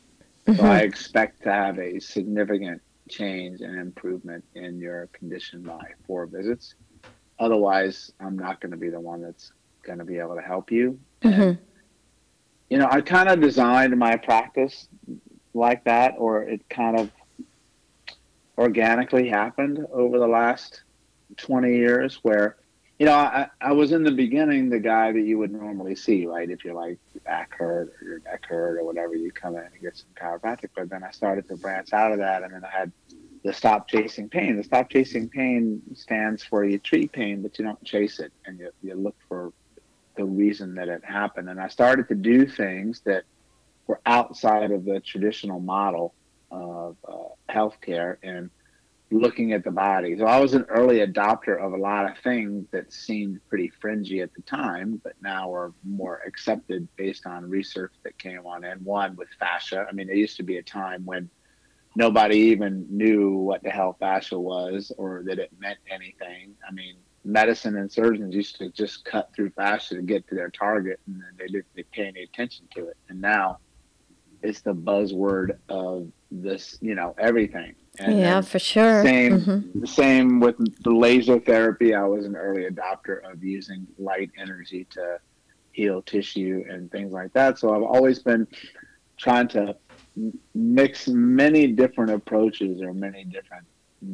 so 0.57 0.65
i 0.65 0.79
expect 0.79 1.43
to 1.43 1.53
have 1.53 1.79
a 1.79 2.01
significant 2.01 2.83
change 3.09 3.61
and 3.61 3.79
improvement 3.79 4.45
in 4.55 4.79
your 4.79 5.09
condition 5.13 5.63
by 5.63 5.81
four 6.07 6.27
visits 6.27 6.75
otherwise 7.39 8.13
i'm 8.21 8.37
not 8.39 8.61
going 8.61 8.71
to 8.71 8.77
be 8.77 8.89
the 8.91 9.01
one 9.01 9.21
that's 9.23 9.53
going 9.85 9.99
to 9.99 10.05
be 10.05 10.19
able 10.19 10.35
to 10.37 10.43
help 10.43 10.71
you 10.71 10.99
Mhm. 11.23 11.59
you 12.71 12.79
know 12.79 12.89
i 12.91 13.01
kind 13.01 13.29
of 13.29 13.41
designed 13.41 13.97
my 13.99 14.17
practice 14.17 14.89
like 15.55 15.83
that 15.85 16.15
or 16.19 16.43
it 16.43 16.69
kind 16.69 16.99
of 17.01 17.11
organically 18.57 19.29
happened 19.29 19.85
over 19.93 20.19
the 20.19 20.27
last 20.27 20.83
20 21.37 21.75
years 21.75 22.19
where 22.23 22.57
you 22.99 23.07
know 23.07 23.15
I, 23.15 23.49
I 23.61 23.73
was 23.73 23.93
in 23.93 24.03
the 24.03 24.11
beginning 24.11 24.69
the 24.69 24.81
guy 24.81 25.13
that 25.13 25.21
you 25.21 25.39
would 25.39 25.53
normally 25.53 25.95
see 25.95 26.27
right? 26.27 26.51
If 26.51 26.65
you're 26.65 26.75
like 26.75 26.99
back 27.25 27.55
hurt 27.57 27.93
or 28.01 28.09
your 28.09 28.21
neck 28.21 28.47
hurt 28.47 28.79
or 28.79 28.85
whatever 28.85 29.15
you 29.15 29.31
come 29.31 29.57
in 29.57 29.63
and 29.63 29.81
get 29.81 29.97
some 29.97 30.09
chiropractic. 30.21 30.71
But 30.75 30.91
then 30.91 31.05
i 31.05 31.11
started 31.11 31.49
to 31.49 31.57
branch 31.57 31.93
out 31.93 32.13
of 32.13 32.19
that 32.19 32.43
and 32.43 32.53
then 32.53 32.65
i 32.65 32.71
had 32.71 32.93
the 33.45 33.53
stop 33.53 33.89
chasing 33.89 34.29
pain. 34.29 34.57
The 34.57 34.65
stop 34.65 34.91
chasing 34.91 35.29
pain 35.29 35.81
stands 35.95 36.43
for 36.43 36.65
you 36.65 36.79
treat 36.79 37.13
pain 37.13 37.43
but 37.43 37.59
you 37.59 37.65
don't 37.65 37.83
chase 37.85 38.19
it 38.19 38.33
and 38.47 38.59
you, 38.59 38.71
you 38.83 38.95
look 38.95 39.17
for 39.29 39.53
the 40.17 40.25
reason 40.25 40.75
that 40.75 40.89
it 40.89 41.05
happened. 41.05 41.49
And 41.49 41.61
i 41.61 41.69
started 41.69 42.09
to 42.09 42.15
do 42.15 42.47
things 42.47 43.01
that 43.05 43.25
were 43.87 44.01
outside 44.07 44.71
of 44.71 44.85
the 44.85 45.01
traditional 45.01 45.61
model 45.61 46.15
of 46.51 46.97
uh, 47.07 47.15
healthcare 47.53 48.17
and 48.23 48.51
looking 49.11 49.53
at 49.53 49.65
the 49.65 49.71
body. 49.71 50.17
So 50.19 50.27
I 50.27 50.39
was 50.39 50.55
an 50.55 50.65
early 50.69 50.99
adopter 50.99 51.59
of 51.59 51.73
a 51.73 51.77
lot 51.77 52.11
of 52.11 52.19
things 52.19 52.67
that 52.73 52.93
seemed 52.93 53.41
pretty 53.49 53.73
fringy 53.81 54.21
at 54.21 54.35
the 54.35 54.43
time, 54.43 55.01
but 55.03 55.15
now 55.23 55.53
are 55.53 55.73
more 55.83 56.21
accepted 56.27 56.87
based 56.97 57.27
on 57.27 57.49
research 57.49 57.93
that 58.05 58.19
came 58.19 58.47
on. 58.47 58.65
And 58.65 58.85
one 58.85 59.17
with 59.17 59.29
fascia. 59.39 59.87
I 59.89 59.93
mean, 59.93 60.09
there 60.09 60.17
used 60.17 60.37
to 60.39 60.43
be 60.43 60.59
a 60.59 60.63
time 60.63 61.05
when 61.05 61.31
nobody 61.97 62.37
even 62.37 62.87
knew 62.91 63.33
what 63.33 63.63
the 63.63 63.71
hell 63.71 63.97
fascia 63.99 64.39
was 64.39 64.93
or 64.99 65.23
that 65.27 65.39
it 65.39 65.51
meant 65.59 65.79
anything. 65.91 66.55
I 66.69 66.73
mean, 66.73 66.97
medicine 67.25 67.77
and 67.77 67.91
surgeons 67.91 68.35
used 68.35 68.57
to 68.57 68.71
just 68.71 69.05
cut 69.05 69.31
through 69.35 69.51
fascia 69.51 69.95
to 69.95 70.03
get 70.03 70.29
to 70.29 70.35
their 70.35 70.51
target 70.51 71.01
and 71.07 71.17
then 71.17 71.31
they 71.39 71.47
didn't 71.47 71.91
pay 71.93 72.07
any 72.07 72.23
attention 72.23 72.69
to 72.75 72.89
it. 72.89 72.97
And 73.09 73.21
now 73.21 73.59
it's 74.43 74.61
the 74.63 74.75
buzzword 74.75 75.59
of 75.69 76.09
this, 76.31 76.79
you 76.81 76.95
know, 76.95 77.15
everything. 77.19 77.75
And 77.99 78.19
yeah, 78.19 78.41
for 78.43 78.59
sure. 78.59 79.03
same 79.03 79.41
Mhm. 79.41 79.89
same 79.89 80.41
with 80.41 80.57
the 80.85 80.91
laser 80.91 81.41
therapy. 81.41 81.95
I 81.95 82.05
was 82.05 82.27
an 82.27 82.37
early 82.37 82.65
adopter 82.65 83.21
of 83.31 83.43
using 83.43 83.87
light 83.99 84.31
energy 84.39 84.87
to 84.91 85.19
heal 85.73 86.03
tissue 86.03 86.65
and 86.69 86.91
things 86.91 87.13
like 87.13 87.33
that. 87.33 87.59
So 87.59 87.75
I've 87.75 87.83
always 87.83 88.21
been 88.21 88.47
trying 89.19 89.49
to 89.49 89.77
mix 90.55 91.09
many 91.09 91.69
different 91.69 92.11
approaches 92.13 92.81
or 92.83 92.93
many 92.95 93.25
different 93.25 93.67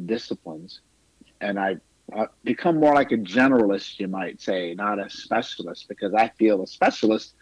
disciplines, 0.05 0.81
and 1.41 1.59
I 1.59 1.77
uh, 2.15 2.27
become 2.43 2.79
more 2.79 2.93
like 2.93 3.11
a 3.11 3.17
generalist, 3.17 3.99
you 3.99 4.07
might 4.07 4.39
say, 4.39 4.75
not 4.75 4.99
a 4.99 5.09
specialist, 5.09 5.87
because 5.89 6.13
I 6.13 6.29
feel 6.37 6.61
a 6.61 6.67
specialist 6.67 7.35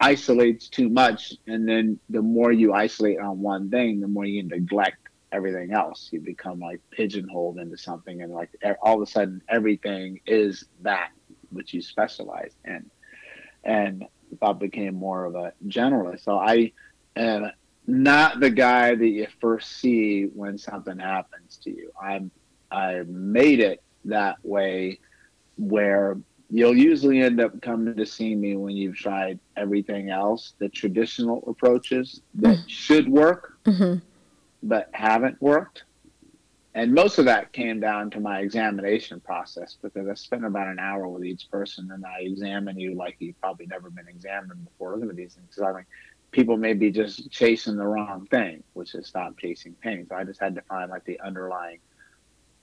isolates 0.00 0.68
too 0.68 0.88
much, 0.88 1.34
and 1.46 1.68
then 1.68 1.98
the 2.08 2.22
more 2.22 2.52
you 2.52 2.72
isolate 2.72 3.18
on 3.18 3.40
one 3.40 3.70
thing, 3.70 4.00
the 4.00 4.08
more 4.08 4.24
you 4.24 4.42
neglect 4.42 5.08
everything 5.32 5.72
else. 5.72 6.08
You 6.12 6.20
become 6.20 6.60
like 6.60 6.80
pigeonholed 6.90 7.58
into 7.58 7.76
something, 7.76 8.22
and 8.22 8.32
like 8.32 8.50
all 8.82 8.96
of 8.96 9.08
a 9.08 9.10
sudden, 9.10 9.42
everything 9.48 10.20
is 10.26 10.64
that 10.82 11.10
which 11.50 11.74
you 11.74 11.82
specialize 11.82 12.52
in. 12.64 12.90
And 13.64 14.04
I 14.40 14.52
became 14.52 14.94
more 14.94 15.24
of 15.24 15.34
a 15.34 15.52
generalist. 15.66 16.24
So 16.24 16.38
I 16.38 16.72
am 17.16 17.50
not 17.86 18.40
the 18.40 18.50
guy 18.50 18.94
that 18.94 19.08
you 19.08 19.26
first 19.40 19.72
see 19.78 20.24
when 20.24 20.56
something 20.56 20.98
happens 20.98 21.58
to 21.64 21.70
you. 21.70 21.90
I'm 22.00 22.30
I 22.70 23.02
made 23.06 23.60
it 23.60 23.82
that 24.04 24.36
way 24.44 25.00
where 25.58 26.16
you'll 26.50 26.76
usually 26.76 27.20
end 27.20 27.40
up 27.40 27.60
coming 27.62 27.94
to 27.94 28.04
see 28.06 28.34
me 28.34 28.56
when 28.56 28.76
you've 28.76 28.96
tried 28.96 29.38
everything 29.56 30.10
else, 30.10 30.54
the 30.58 30.68
traditional 30.68 31.44
approaches 31.46 32.22
that 32.34 32.58
should 32.68 33.08
work 33.08 33.58
Mhm. 33.64 34.02
but 34.62 34.90
haven't 34.92 35.40
worked. 35.40 35.84
And 36.74 36.94
most 36.94 37.18
of 37.18 37.24
that 37.24 37.52
came 37.52 37.80
down 37.80 38.10
to 38.10 38.20
my 38.20 38.40
examination 38.40 39.20
process 39.20 39.76
because 39.82 40.06
I 40.08 40.14
spent 40.14 40.44
about 40.44 40.68
an 40.68 40.78
hour 40.78 41.08
with 41.08 41.24
each 41.24 41.50
person 41.50 41.90
and 41.90 42.04
I 42.06 42.20
examine 42.20 42.78
you 42.78 42.94
like 42.94 43.16
you've 43.18 43.40
probably 43.40 43.66
never 43.66 43.90
been 43.90 44.06
examined 44.08 44.64
before. 44.64 44.96
Look 44.96 45.10
at 45.10 45.16
these 45.16 45.34
things. 45.34 45.58
I 45.58 45.72
think 45.72 45.86
people 46.30 46.56
may 46.56 46.74
be 46.74 46.92
just 46.92 47.28
chasing 47.30 47.76
the 47.76 47.86
wrong 47.86 48.26
thing, 48.26 48.62
which 48.74 48.94
is 48.94 49.08
stop 49.08 49.36
chasing 49.38 49.74
pain. 49.82 50.06
So 50.08 50.14
I 50.14 50.22
just 50.22 50.40
had 50.40 50.54
to 50.54 50.62
find 50.62 50.90
like 50.90 51.04
the 51.04 51.18
underlying 51.20 51.80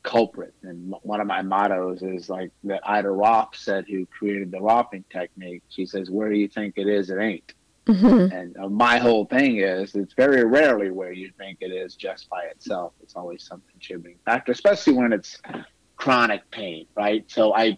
culprit. 0.04 0.54
And 0.64 0.94
one 1.02 1.22
of 1.22 1.28
my 1.28 1.42
mottos 1.42 2.02
is 2.02 2.30
like 2.30 2.52
that 2.64 2.82
Ida 2.88 3.10
Rolf 3.10 3.56
said, 3.56 3.86
who 3.90 4.06
created 4.06 4.52
the 4.52 4.58
Rolfing 4.58 5.04
technique. 5.12 5.64
She 5.70 5.86
says, 5.86 6.10
"Where 6.10 6.30
do 6.30 6.36
you 6.36 6.48
think 6.48 6.76
it 6.78 6.88
is? 6.88 7.10
It 7.10 7.20
ain't." 7.20 7.54
Mhm. 7.88 8.32
And 8.34 8.58
uh, 8.58 8.68
my 8.68 8.98
whole 8.98 9.26
thing 9.26 9.58
is, 9.58 9.96
it's 9.96 10.14
very 10.14 10.44
rarely 10.44 10.92
where 10.92 11.14
you 11.14 11.32
think 11.38 11.60
it 11.62 11.72
is 11.72 11.96
just 11.96 12.30
by 12.30 12.44
itself. 12.46 12.94
It's 13.02 13.16
always 13.16 13.46
some 13.46 13.62
contributing 13.72 14.20
factor, 14.26 14.52
especially 14.52 14.94
when 14.94 15.14
it's 15.14 15.42
chronic 15.96 16.50
pain, 16.52 16.86
right? 16.98 17.24
So 17.32 17.56
I, 17.56 17.78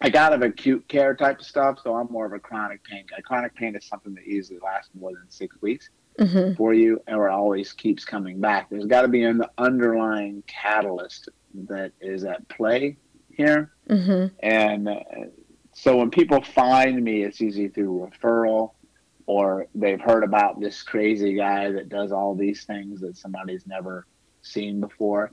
I 0.00 0.08
got 0.08 0.32
of 0.32 0.40
acute 0.42 0.88
care 0.88 1.14
type 1.14 1.40
of 1.40 1.46
stuff, 1.46 1.78
so 1.84 1.94
I'm 1.94 2.08
more 2.10 2.24
of 2.24 2.32
a 2.32 2.38
chronic 2.38 2.82
pain 2.84 3.04
guy. 3.10 3.20
Chronic 3.20 3.54
pain 3.54 3.76
is 3.76 3.86
something 3.86 4.14
that 4.14 4.24
easily 4.24 4.58
lasts 4.62 4.90
more 4.98 5.12
than 5.12 5.28
six 5.28 5.54
weeks 5.60 5.90
Mhm. 6.18 6.56
for 6.56 6.74
you, 6.74 7.00
or 7.08 7.28
it 7.28 7.32
always 7.32 7.72
keeps 7.72 8.04
coming 8.04 8.40
back. 8.40 8.68
There's 8.68 8.86
got 8.86 9.02
to 9.02 9.08
be 9.08 9.22
an 9.22 9.42
underlying 9.56 10.42
catalyst 10.46 11.28
that 11.68 11.92
is 12.00 12.24
at 12.24 12.46
play 12.48 12.96
here. 13.30 13.72
Mhm. 13.88 14.32
And 14.40 14.88
uh, 14.88 15.00
so 15.72 15.96
when 15.96 16.10
people 16.10 16.42
find 16.42 17.02
me, 17.02 17.22
it's 17.22 17.40
usually 17.40 17.68
through 17.68 18.10
referral 18.10 18.72
or 19.26 19.66
they've 19.74 20.00
heard 20.00 20.24
about 20.24 20.58
this 20.58 20.82
crazy 20.82 21.34
guy 21.34 21.70
that 21.70 21.88
does 21.88 22.12
all 22.12 22.34
these 22.34 22.64
things 22.64 23.00
that 23.00 23.16
somebody's 23.16 23.66
never 23.66 24.06
seen 24.42 24.80
before. 24.80 25.30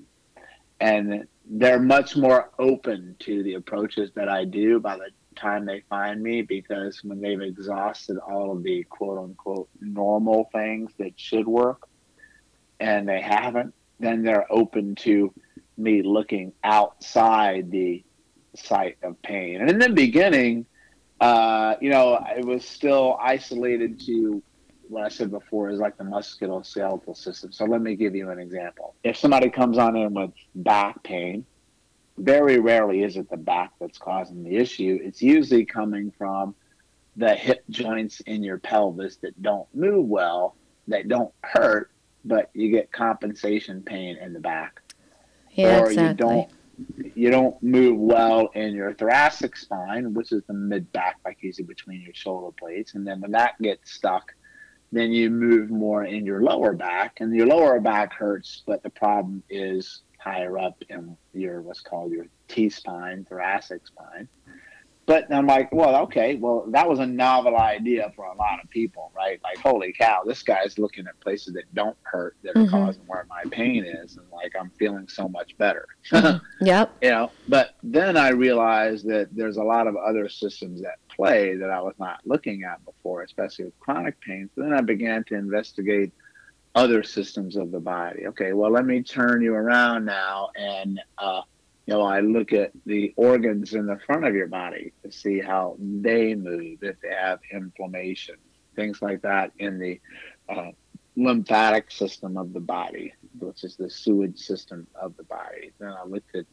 And 0.80 1.26
they're 1.50 1.80
much 1.80 2.18
more 2.18 2.52
open 2.60 3.16
to 3.20 3.42
the 3.44 3.54
approaches 3.54 4.12
that 4.16 4.28
I 4.28 4.44
do 4.46 4.80
by 4.80 4.98
the 4.98 5.10
time 5.36 5.66
they 5.66 5.84
find 5.90 6.22
me 6.22 6.42
because 6.42 7.04
when 7.04 7.22
they've 7.22 7.42
exhausted 7.42 8.18
all 8.18 8.52
of 8.52 8.64
the 8.64 8.84
quote 8.84 9.18
unquote 9.18 9.70
normal 9.80 10.50
things 10.52 10.92
that 10.98 11.20
should 11.20 11.48
work 11.48 11.88
and 12.80 13.08
they 13.08 13.22
haven't, 13.22 13.74
then 14.00 14.24
they're 14.24 14.52
open 14.52 14.96
to 14.96 15.34
me 15.78 16.02
looking 16.02 16.54
outside 16.64 17.72
the 17.72 18.04
site 18.56 18.98
of 19.04 19.22
pain. 19.22 19.62
And 19.62 19.70
in 19.70 19.80
the 19.80 19.90
beginning, 19.90 20.66
uh, 21.20 21.76
you 21.82 21.90
know, 21.90 22.24
it 22.38 22.46
was 22.46 22.66
still 22.66 23.18
isolated 23.22 24.00
to 24.06 24.42
what 24.90 25.04
I 25.04 25.10
said 25.10 25.32
before 25.32 25.70
is 25.70 25.80
like 25.80 25.98
the 25.98 26.04
musculoskeletal 26.04 27.18
system. 27.18 27.52
So 27.52 27.66
let 27.66 27.82
me 27.82 27.96
give 27.96 28.16
you 28.16 28.30
an 28.30 28.40
example. 28.40 28.96
If 29.04 29.18
somebody 29.18 29.50
comes 29.50 29.78
on 29.78 29.96
in 29.96 30.14
with 30.14 30.32
back 30.54 31.02
pain, 31.04 31.46
very 32.18 32.60
rarely 32.60 33.04
is 33.04 33.18
it 33.18 33.30
the 33.30 33.38
back 33.38 33.72
that's 33.80 33.98
causing 33.98 34.44
the 34.44 34.56
issue. 34.56 35.00
It's 35.02 35.22
usually 35.22 35.66
coming 35.66 36.12
from 36.18 36.56
the 37.16 37.34
hip 37.34 37.64
joints 37.70 38.22
in 38.22 38.44
your 38.44 38.58
pelvis 38.58 39.18
that 39.18 39.42
don't 39.42 39.68
move 39.74 40.06
well, 40.06 40.56
that 40.88 41.08
don't 41.08 41.34
hurt, 41.42 41.92
but 42.24 42.50
you 42.54 42.72
get 42.72 42.92
compensation 42.92 43.82
pain 43.82 44.18
in 44.18 44.34
the 44.34 44.40
back. 44.40 44.82
Yeah, 45.52 45.82
or 45.82 45.90
exactly. 45.90 46.02
you 46.10 46.14
don't 46.14 46.52
you 47.16 47.32
don't 47.32 47.62
move 47.64 47.98
well 47.98 48.50
in 48.54 48.74
your 48.74 48.94
thoracic 48.94 49.56
spine, 49.56 50.14
which 50.14 50.34
is 50.34 50.44
the 50.48 50.54
mid 50.54 50.92
back, 50.92 51.18
like 51.24 51.38
usually 51.42 51.66
between 51.66 52.02
your 52.02 52.14
shoulder 52.14 52.54
blades. 52.60 52.96
And 52.96 53.08
then 53.08 53.22
when 53.22 53.32
that 53.32 53.62
gets 53.62 53.94
stuck, 53.94 54.34
then 54.92 55.12
you 55.12 55.30
move 55.30 55.70
more 55.70 56.04
in 56.04 56.26
your 56.26 56.42
lower 56.42 56.74
back, 56.74 57.18
and 57.20 57.34
your 57.34 57.48
lower 57.48 57.80
back 57.80 58.14
hurts. 58.14 58.64
But 58.66 58.84
the 58.84 58.90
problem 58.90 59.44
is 59.50 60.02
higher 60.26 60.58
up 60.58 60.76
in 60.90 61.16
your 61.34 61.62
what's 61.62 61.82
called 61.82 62.12
your 62.12 62.26
T 62.48 62.70
spine, 62.70 63.26
thoracic 63.30 63.86
spine. 63.88 64.28
But 65.08 65.32
I'm 65.32 65.46
like, 65.46 65.72
well, 65.72 65.96
okay, 66.06 66.34
well, 66.34 66.66
that 66.72 66.90
was 66.90 66.98
a 66.98 67.06
novel 67.06 67.56
idea 67.58 68.12
for 68.16 68.26
a 68.26 68.36
lot 68.36 68.60
of 68.64 68.68
people, 68.72 69.12
right? 69.16 69.40
Like, 69.44 69.60
holy 69.60 69.94
cow, 69.94 70.24
this 70.26 70.42
guy's 70.42 70.80
looking 70.80 71.06
at 71.06 71.20
places 71.20 71.54
that 71.54 71.66
don't 71.76 71.96
hurt 72.02 72.36
that 72.42 72.56
are 72.58 72.62
Mhm. 72.64 72.72
causing 72.72 73.04
where 73.06 73.24
my 73.30 73.44
pain 73.52 73.86
is, 73.86 74.18
and 74.18 74.26
like 74.32 74.54
I'm 74.60 74.72
feeling 74.80 75.08
so 75.08 75.28
much 75.30 75.56
better. 75.60 75.86
Yep. 76.62 76.96
you 77.02 77.10
know 77.10 77.32
but 77.50 77.76
then 77.84 78.16
i 78.16 78.30
realized 78.30 79.06
that 79.08 79.28
there's 79.34 79.58
a 79.58 79.64
lot 79.64 79.88
of 79.88 79.96
other 79.98 80.30
systems 80.30 80.82
at 80.82 80.96
play 81.14 81.56
that 81.56 81.70
i 81.70 81.82
was 81.82 81.94
not 82.00 82.20
looking 82.26 82.64
at 82.64 82.84
before 82.86 83.24
especially 83.24 83.66
with 83.66 83.78
chronic 83.80 84.16
pain 84.22 84.50
so 84.56 84.62
then 84.62 84.74
i 84.74 84.80
began 84.82 85.24
to 85.26 85.36
investigate 85.36 86.14
other 86.76 87.04
systems 87.04 87.56
of 87.56 87.72
the 87.72 87.80
body 87.80 88.28
okay 88.28 88.54
well 88.54 88.72
let 88.72 88.86
me 88.86 89.02
turn 89.02 89.42
you 89.42 89.54
around 89.54 90.06
now 90.06 90.50
and 90.56 91.00
uh, 91.18 91.42
you 91.86 91.94
know 91.94 92.02
i 92.02 92.20
look 92.20 92.54
at 92.54 92.72
the 92.86 93.14
organs 93.16 93.74
in 93.74 93.86
the 93.86 93.98
front 94.06 94.26
of 94.26 94.36
your 94.36 94.48
body 94.48 94.92
to 95.04 95.12
see 95.12 95.40
how 95.40 95.78
they 95.80 96.36
move 96.36 96.78
if 96.82 97.00
they 97.02 97.10
have 97.10 97.40
inflammation 97.52 98.36
things 98.76 99.02
like 99.02 99.22
that 99.22 99.52
in 99.58 99.80
the 99.80 100.00
uh, 100.50 100.72
lymphatic 101.16 101.90
system 101.90 102.36
of 102.36 102.52
the 102.52 102.60
body 102.60 103.14
which 103.40 103.64
is 103.64 103.78
the 103.78 103.90
sewage 103.90 104.38
system 104.38 104.86
of 105.02 105.16
the 105.16 105.24
body 105.24 105.72
then 105.80 105.90
i 105.90 106.04
looked 106.06 106.36
at 106.36 106.46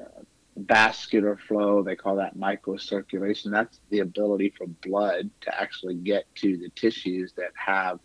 uh, 0.00 0.22
vascular 0.56 1.36
flow. 1.36 1.82
They 1.82 1.96
call 1.96 2.16
that 2.16 2.36
microcirculation. 2.36 3.50
That's 3.50 3.80
the 3.90 4.00
ability 4.00 4.54
for 4.56 4.66
blood 4.66 5.30
to 5.42 5.60
actually 5.60 5.96
get 5.96 6.32
to 6.36 6.56
the 6.56 6.68
tissues 6.70 7.32
that 7.36 7.50
have 7.54 7.98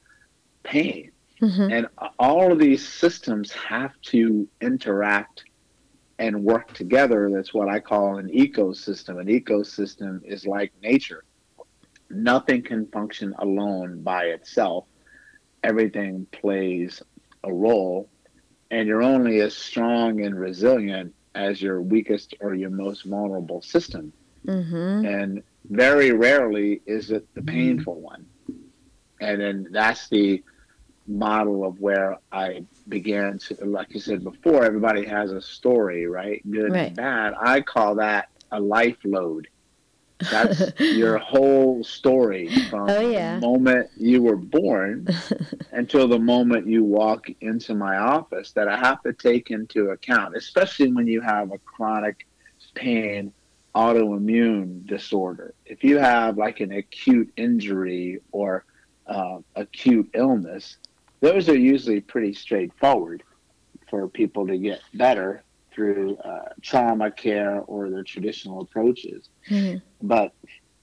pain. 0.63 1.11
Hmm 1.39 1.69
And 1.71 1.87
all 2.17 2.51
of 2.51 2.59
these 2.59 2.87
systems 2.87 3.51
have 3.53 3.93
to 4.07 4.47
interact 4.61 5.43
and 6.19 6.43
work 6.43 6.73
together. 6.73 7.29
That's 7.33 7.53
what 7.53 7.69
I 7.69 7.79
call 7.79 8.17
an 8.17 8.27
ecosystem. 8.29 9.19
An 9.21 9.27
ecosystem 9.27 10.19
is 10.25 10.45
like 10.45 10.71
nature. 10.81 11.23
Nothing 12.09 12.61
can 12.63 12.87
function 12.87 13.33
alone 13.39 14.01
by 14.03 14.25
itself. 14.25 14.85
Everything 15.63 16.27
plays 16.31 17.01
a 17.43 17.53
role, 17.53 18.09
and 18.71 18.87
you're 18.87 19.03
only 19.03 19.41
as 19.41 19.55
strong 19.55 20.21
and 20.21 20.37
resilient 20.37 21.13
as 21.35 21.61
your 21.61 21.81
weakest 21.81 22.35
or 22.41 22.53
your 22.55 22.69
most 22.69 23.05
vulnerable 23.05 23.61
system. 23.61 24.11
hmm 24.45 25.05
And 25.05 25.43
very 25.69 26.11
rarely 26.11 26.81
is 26.85 27.11
it 27.11 27.27
the 27.35 27.41
painful 27.43 28.01
one. 28.01 28.25
And 29.21 29.41
then 29.41 29.67
that's 29.71 30.09
the 30.09 30.43
model 31.19 31.65
of 31.65 31.79
where 31.79 32.17
I 32.31 32.63
began 32.87 33.39
to, 33.39 33.55
like 33.65 33.93
you 33.93 33.99
said 33.99 34.23
before, 34.23 34.63
everybody 34.63 35.05
has 35.05 35.31
a 35.31 35.41
story, 35.41 36.05
right? 36.07 36.41
Good 36.49 36.71
Right. 36.71 36.87
and 36.87 36.95
bad. 36.95 37.33
I 37.39 37.61
call 37.61 37.95
that 37.95 38.29
a 38.51 38.59
life 38.59 38.97
load. 39.03 39.47
That's 40.31 40.61
your 40.79 41.17
whole 41.17 41.83
story 41.83 42.49
from 42.69 42.89
Oh, 42.89 42.99
yeah. 42.99 43.35
the 43.39 43.41
moment 43.47 43.89
you 43.97 44.21
were 44.21 44.35
born 44.35 45.07
until 45.71 46.07
the 46.07 46.19
moment 46.19 46.67
you 46.67 46.83
walk 46.83 47.27
into 47.41 47.73
my 47.73 47.97
office 47.97 48.51
that 48.51 48.67
I 48.67 48.77
have 48.77 49.01
to 49.03 49.13
take 49.13 49.49
into 49.49 49.89
account, 49.89 50.35
especially 50.35 50.91
when 50.93 51.07
you 51.07 51.21
have 51.21 51.51
a 51.51 51.57
chronic 51.59 52.27
pain 52.75 53.33
autoimmune 53.75 54.85
disorder. 54.85 55.53
If 55.65 55.83
you 55.83 55.97
have 55.97 56.37
like 56.37 56.59
an 56.59 56.71
acute 56.73 57.31
injury 57.37 58.19
or 58.31 58.65
uh, 59.07 59.37
acute 59.55 60.09
illness, 60.13 60.77
those 61.21 61.49
are 61.49 61.57
usually 61.57 62.01
pretty 62.01 62.33
straightforward 62.33 63.23
for 63.89 64.07
people 64.07 64.47
to 64.47 64.57
get 64.57 64.81
better 64.93 65.43
through 65.71 66.17
uh, 66.17 66.49
trauma 66.61 67.11
care 67.11 67.61
or 67.61 67.89
the 67.89 68.03
traditional 68.03 68.61
approaches. 68.61 69.29
Hmm 69.47 69.77
but 70.01 70.33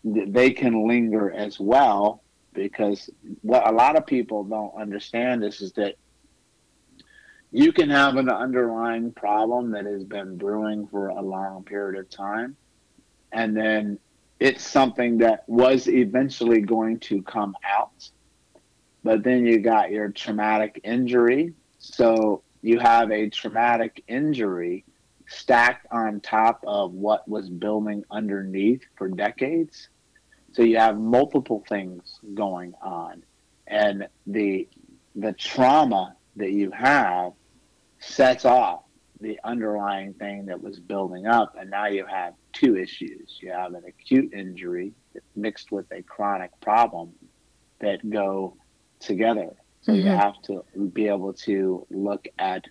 th- 0.02 0.28
they 0.28 0.50
can 0.50 0.86
linger 0.86 1.30
as 1.32 1.58
well 1.58 2.22
because 2.52 3.10
what 3.42 3.68
a 3.68 3.72
lot 3.72 3.96
of 3.96 4.06
people 4.06 4.44
don't 4.44 4.74
understand 4.80 5.44
is, 5.44 5.60
is 5.60 5.72
that 5.72 5.96
you 7.52 7.72
can 7.72 7.90
have 7.90 8.16
an 8.16 8.28
underlying 8.28 9.12
problem 9.12 9.70
that 9.70 9.84
has 9.84 10.04
been 10.04 10.36
brewing 10.36 10.86
for 10.88 11.08
a 11.08 11.20
long 11.20 11.64
period 11.64 11.98
of 11.98 12.08
time 12.10 12.56
and 13.32 13.56
then 13.56 13.98
it's 14.38 14.62
something 14.62 15.18
that 15.18 15.44
was 15.46 15.88
eventually 15.88 16.60
going 16.60 16.98
to 16.98 17.22
come 17.22 17.54
out 17.66 18.10
but 19.06 19.22
then 19.22 19.46
you 19.46 19.60
got 19.60 19.90
your 19.90 20.08
traumatic 20.10 20.80
injury 20.84 21.54
so 21.78 22.42
you 22.62 22.80
have 22.80 23.12
a 23.12 23.30
traumatic 23.30 24.02
injury 24.08 24.84
stacked 25.28 25.86
on 25.92 26.20
top 26.20 26.60
of 26.66 26.92
what 26.92 27.28
was 27.28 27.48
building 27.48 28.04
underneath 28.10 28.82
for 28.96 29.08
decades. 29.08 29.88
So 30.52 30.62
you 30.62 30.78
have 30.78 30.98
multiple 30.98 31.64
things 31.68 32.18
going 32.34 32.74
on, 32.82 33.22
and 33.66 34.08
the 34.26 34.68
the 35.14 35.32
trauma 35.32 36.16
that 36.36 36.52
you 36.52 36.70
have 36.72 37.32
sets 37.98 38.44
off 38.44 38.82
the 39.20 39.38
underlying 39.44 40.12
thing 40.14 40.46
that 40.46 40.62
was 40.62 40.78
building 40.78 41.26
up, 41.26 41.54
and 41.58 41.70
now 41.70 41.86
you 41.86 42.04
have 42.06 42.34
two 42.52 42.76
issues. 42.76 43.38
You 43.40 43.52
have 43.52 43.74
an 43.74 43.84
acute 43.86 44.32
injury 44.32 44.92
mixed 45.34 45.72
with 45.72 45.86
a 45.92 46.02
chronic 46.02 46.50
problem 46.60 47.12
that 47.80 48.08
go 48.10 48.56
together. 49.06 49.50
So 49.80 49.92
you 49.92 50.04
Mhm. 50.04 50.16
have 50.16 50.42
to 50.42 50.64
be 50.92 51.08
able 51.08 51.32
to 51.48 51.86
look 51.90 52.26
at 52.38 52.64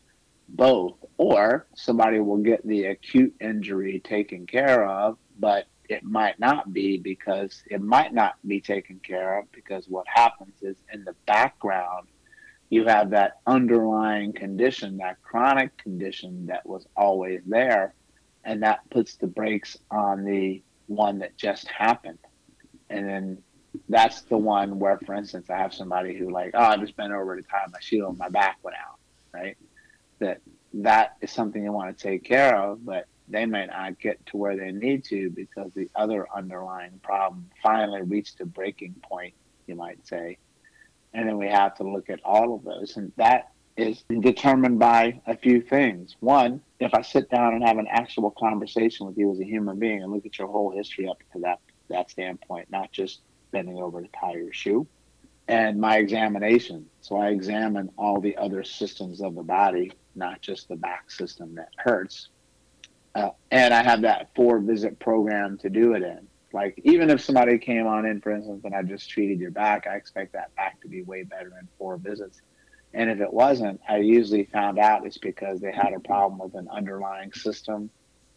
both, 0.47 1.03
or 1.17 1.67
somebody 1.75 2.19
will 2.19 2.43
get 2.43 2.65
the 2.67 2.85
acute 2.85 3.33
injury 3.39 3.99
taken 4.01 4.45
care 4.45 4.85
of, 4.85 5.17
but 5.39 5.65
it 5.89 6.03
might 6.03 6.39
not 6.39 6.73
be 6.73 6.97
because 6.97 7.63
it 7.69 7.81
might 7.81 8.13
not 8.13 8.35
be 8.45 8.59
taken 8.61 8.99
care 8.99 9.39
of 9.39 9.51
because 9.51 9.87
what 9.87 10.07
happens 10.07 10.61
is 10.61 10.77
in 10.91 11.03
the 11.03 11.15
background 11.25 12.07
you 12.69 12.85
have 12.85 13.11
that 13.11 13.33
underlying 13.45 14.33
condition, 14.33 14.97
that 14.97 15.21
chronic 15.21 15.77
condition 15.77 16.47
that 16.47 16.65
was 16.65 16.87
always 16.95 17.41
there, 17.45 17.93
and 18.43 18.63
that 18.63 18.79
puts 18.89 19.15
the 19.15 19.27
brakes 19.27 19.77
on 19.91 20.25
the 20.25 20.63
one 20.87 21.19
that 21.19 21.37
just 21.37 21.67
happened. 21.67 22.19
And 22.89 23.07
then 23.07 23.43
that's 23.89 24.21
the 24.23 24.37
one 24.37 24.79
where, 24.79 24.97
for 25.05 25.13
instance, 25.13 25.49
I 25.49 25.57
have 25.57 25.73
somebody 25.73 26.17
who 26.17 26.29
like, 26.29 26.51
oh, 26.53 26.63
I 26.63 26.77
just 26.77 26.95
bent 26.95 27.13
over 27.13 27.35
to 27.35 27.41
tie 27.41 27.65
my 27.71 27.79
shoe 27.79 28.13
my 28.17 28.29
back 28.29 28.57
went 28.63 28.77
out, 28.77 28.99
right? 29.33 29.57
That 30.19 30.41
that 30.73 31.15
is 31.21 31.31
something 31.31 31.63
you 31.63 31.71
want 31.71 31.97
to 31.97 32.03
take 32.03 32.23
care 32.23 32.57
of, 32.57 32.85
but 32.85 33.07
they 33.27 33.45
may 33.45 33.65
not 33.65 33.99
get 33.99 34.23
to 34.27 34.37
where 34.37 34.55
they 34.55 34.71
need 34.71 35.03
to 35.05 35.29
because 35.29 35.71
the 35.73 35.89
other 35.95 36.27
underlying 36.35 36.99
problem 37.01 37.49
finally 37.63 38.01
reached 38.01 38.39
a 38.41 38.45
breaking 38.45 38.95
point, 39.03 39.33
you 39.67 39.75
might 39.75 40.05
say. 40.05 40.37
And 41.13 41.27
then 41.27 41.37
we 41.37 41.47
have 41.47 41.75
to 41.75 41.83
look 41.83 42.09
at 42.09 42.19
all 42.23 42.53
of 42.53 42.63
those. 42.63 42.97
And 42.97 43.11
that 43.15 43.51
is 43.77 44.03
determined 44.21 44.79
by 44.79 45.21
a 45.25 45.35
few 45.35 45.61
things. 45.61 46.15
One, 46.19 46.61
if 46.79 46.93
I 46.93 47.01
sit 47.01 47.29
down 47.29 47.53
and 47.53 47.63
have 47.63 47.77
an 47.77 47.87
actual 47.89 48.31
conversation 48.31 49.07
with 49.07 49.17
you 49.17 49.31
as 49.31 49.39
a 49.39 49.45
human 49.45 49.79
being 49.79 50.03
and 50.03 50.11
look 50.11 50.25
at 50.25 50.37
your 50.37 50.47
whole 50.47 50.71
history 50.71 51.07
up 51.07 51.19
to 51.33 51.39
that 51.39 51.59
that 51.87 52.09
standpoint, 52.09 52.69
not 52.71 52.91
just 52.91 53.21
bending 53.55 53.81
over 53.81 54.01
to 54.01 54.09
tie 54.19 54.33
your 54.33 54.51
shoe. 54.51 54.85
And 55.47 55.79
my 55.79 55.97
examination. 55.97 56.87
So 56.99 57.15
I 57.15 57.29
examine 57.29 57.89
all 57.97 58.19
the 58.19 58.35
other 58.35 58.63
systems 58.63 59.21
of 59.21 59.35
the 59.35 59.43
body, 59.43 59.93
not 60.13 60.41
just 60.41 60.67
the 60.67 60.75
back 60.75 61.09
system 61.09 61.55
that 61.55 61.69
hurts. 61.77 62.29
Uh, 63.13 63.29
and 63.51 63.73
I 63.73 63.81
have 63.81 64.01
that 64.01 64.31
four 64.35 64.59
visit 64.59 64.99
program 64.99 65.57
to 65.59 65.69
do 65.69 65.93
it 65.93 66.03
in. 66.03 66.27
Like 66.51 66.81
even 66.83 67.09
if 67.09 67.21
somebody 67.21 67.57
came 67.57 67.87
on 67.87 68.05
in, 68.05 68.19
for 68.19 68.31
instance, 68.31 68.65
and 68.65 68.75
I 68.75 68.81
just 68.81 69.09
treated 69.09 69.39
your 69.39 69.51
back, 69.51 69.87
I 69.87 69.95
expect 69.95 70.33
that 70.33 70.53
back 70.55 70.81
to 70.81 70.89
be 70.89 71.03
way 71.03 71.23
better 71.23 71.53
in 71.59 71.67
four 71.77 71.95
visits. 71.95 72.41
And 72.93 73.09
if 73.09 73.21
it 73.21 73.31
wasn't, 73.31 73.79
I 73.87 73.97
usually 73.97 74.45
found 74.45 74.79
out 74.79 75.05
it's 75.05 75.17
because 75.17 75.61
they 75.61 75.71
had 75.71 75.93
a 75.93 75.99
problem 75.99 76.39
with 76.39 76.55
an 76.55 76.67
underlying 76.69 77.31
system 77.31 77.89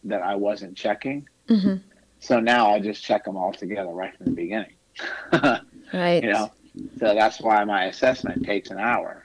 that 0.05 0.21
I 0.21 0.35
wasn't 0.35 0.77
checking. 0.77 1.27
hmm 1.49 1.77
so 2.19 2.39
now 2.39 2.69
I 2.69 2.79
just 2.79 3.03
check 3.03 3.23
them 3.23 3.37
all 3.37 3.53
together 3.53 3.91
right 3.91 4.15
from 4.15 4.27
the 4.27 4.31
beginning. 4.33 4.73
right. 5.93 6.23
You 6.23 6.29
know, 6.33 6.51
so 6.99 7.13
that's 7.15 7.39
why 7.41 7.63
my 7.65 7.85
assessment 7.85 8.43
takes 8.43 8.69
an 8.69 8.79
hour 8.79 9.23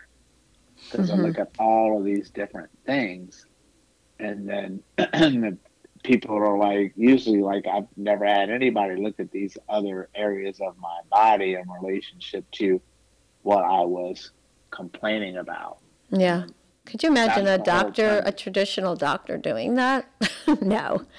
because 0.90 1.10
Mhm. 1.10 1.18
I 1.18 1.22
look 1.22 1.38
at 1.38 1.50
all 1.58 1.98
of 1.98 2.04
these 2.04 2.30
different 2.30 2.70
things, 2.87 3.46
and 4.18 4.48
then 4.48 4.82
the 4.96 5.58
people 6.02 6.37
are 6.37 6.58
like, 6.58 6.92
usually 6.96 7.40
like 7.40 7.66
I've 7.66 7.88
never 7.96 8.24
had 8.26 8.50
anybody 8.50 8.96
look 8.96 9.18
at 9.18 9.30
these 9.30 9.56
other 9.68 10.08
areas 10.14 10.60
of 10.60 10.76
my 10.78 11.00
body 11.10 11.54
in 11.54 11.64
relationship 11.82 12.44
to 12.52 12.80
what 13.42 13.64
I 13.64 13.80
was 13.80 14.30
complaining 14.70 15.37
about. 15.38 15.78
Yeah. 16.10 16.46
Could 16.87 17.03
you 17.03 17.09
imagine 17.09 17.44
a 17.47 17.57
That's 17.57 17.64
doctor, 17.64 18.23
a 18.27 18.33
traditional 18.33 18.94
doctor 18.94 19.38
doing 19.38 19.75
that? 19.75 20.07
no. 20.61 21.03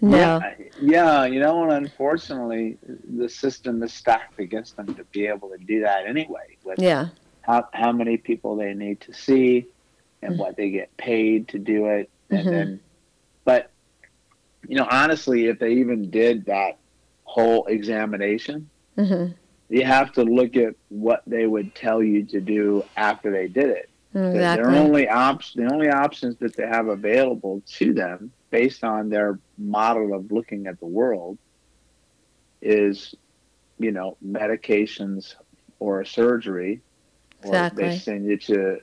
No. 0.00 0.18
Yeah, 0.18 0.54
yeah, 0.80 1.24
you 1.26 1.38
know, 1.40 1.62
and 1.62 1.72
unfortunately, 1.72 2.76
the 3.16 3.28
system 3.28 3.82
is 3.82 3.92
stacked 3.94 4.38
against 4.40 4.76
them 4.76 4.94
to 4.96 5.04
be 5.12 5.26
able 5.26 5.50
to 5.50 5.58
do 5.58 5.80
that 5.82 6.06
anyway. 6.06 6.56
Yeah. 6.76 7.08
how, 7.42 7.68
how 7.72 7.92
many 7.92 8.16
people 8.16 8.56
they 8.56 8.74
need 8.74 9.00
to 9.02 9.12
see 9.12 9.66
and 10.22 10.34
Mhm. 10.34 10.38
what 10.38 10.56
they 10.56 10.70
get 10.70 10.96
paid 10.96 11.48
to 11.48 11.58
do 11.58 11.86
it 11.86 12.10
and 12.30 12.46
Mhm. 12.46 12.50
then 12.50 12.80
but 13.44 13.70
you 14.68 14.76
know 14.76 14.86
honestly 14.90 15.46
if 15.46 15.58
they 15.58 15.72
even 15.74 16.08
did 16.10 16.44
that 16.46 16.78
whole 17.24 17.66
examination 17.66 18.70
hmm 18.96 19.26
you 19.68 19.84
have 19.84 20.12
to 20.12 20.22
look 20.22 20.54
at 20.56 20.74
what 20.88 21.22
they 21.26 21.46
would 21.46 21.74
tell 21.74 22.00
you 22.02 22.24
to 22.26 22.40
do 22.40 22.84
after 22.96 23.30
they 23.32 23.48
did 23.48 23.70
it 23.70 23.88
Exactly. 24.14 24.62
their 24.64 24.70
only 24.82 25.08
op- 25.08 25.42
the 25.54 25.66
only 25.72 25.88
options 25.88 26.36
that 26.38 26.54
they 26.56 26.66
have 26.66 26.88
available 26.88 27.62
to 27.78 27.92
them 27.94 28.32
based 28.50 28.84
on 28.84 29.08
their 29.08 29.38
model 29.56 30.14
of 30.14 30.30
looking 30.30 30.66
at 30.66 30.78
the 30.80 30.86
world 30.86 31.38
is 32.60 33.14
you 33.78 33.90
know 33.90 34.16
medications 34.24 35.34
or 35.78 36.04
surgery 36.04 36.82
or 37.44 37.54
Exactly. 37.54 37.84
they 37.88 37.98
send 37.98 38.26
you 38.26 38.36
to 38.38 38.76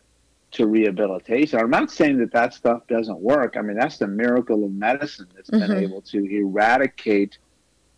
to 0.51 0.65
rehabilitation 0.65 1.59
i'm 1.59 1.69
not 1.69 1.91
saying 1.91 2.17
that 2.17 2.31
that 2.31 2.53
stuff 2.53 2.81
doesn't 2.87 3.19
work 3.19 3.55
i 3.55 3.61
mean 3.61 3.77
that's 3.77 3.97
the 3.99 4.07
miracle 4.07 4.63
of 4.65 4.71
medicine 4.71 5.27
that's 5.35 5.49
been 5.51 5.61
Mhm. 5.69 5.83
able 5.83 6.01
to 6.01 6.25
eradicate 6.25 7.37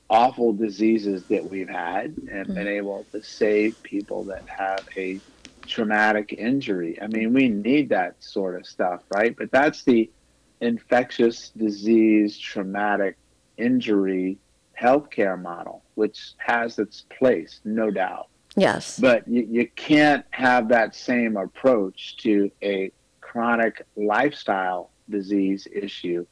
awful 0.09 0.51
diseases 0.51 1.23
that 1.29 1.49
we've 1.49 1.69
had 1.69 2.13
and 2.29 2.47
Mm. 2.49 2.53
been 2.55 2.67
able 2.67 3.07
to 3.13 3.23
save 3.23 3.81
people 3.83 4.25
that 4.25 4.43
have 4.47 4.85
a 4.97 5.21
traumatic 5.65 6.33
injury. 6.33 7.01
I 7.01 7.07
mean, 7.07 7.33
we 7.33 7.49
need 7.49 7.89
that 7.89 8.15
sort 8.19 8.59
of 8.59 8.65
stuff, 8.65 9.01
right? 9.13 9.35
But 9.35 9.51
that's 9.51 9.83
the 9.83 10.09
infectious 10.59 11.49
disease, 11.49 12.37
traumatic 12.37 13.17
injury 13.57 14.37
healthcare 14.79 15.39
model, 15.39 15.83
which 15.95 16.33
has 16.37 16.79
its 16.79 17.05
place, 17.17 17.59
no 17.63 17.91
doubt. 17.91 18.27
yes. 18.55 18.99
But 18.99 19.27
you, 19.27 19.47
you 19.49 19.67
can't 19.75 20.25
have 20.31 20.69
that 20.69 20.95
same 20.95 21.37
approach 21.37 22.17
to 22.17 22.51
a 22.63 22.91
chronic 23.21 23.85
lifestyle 23.95 24.89
disease 25.09 25.67
issue 25.71 26.25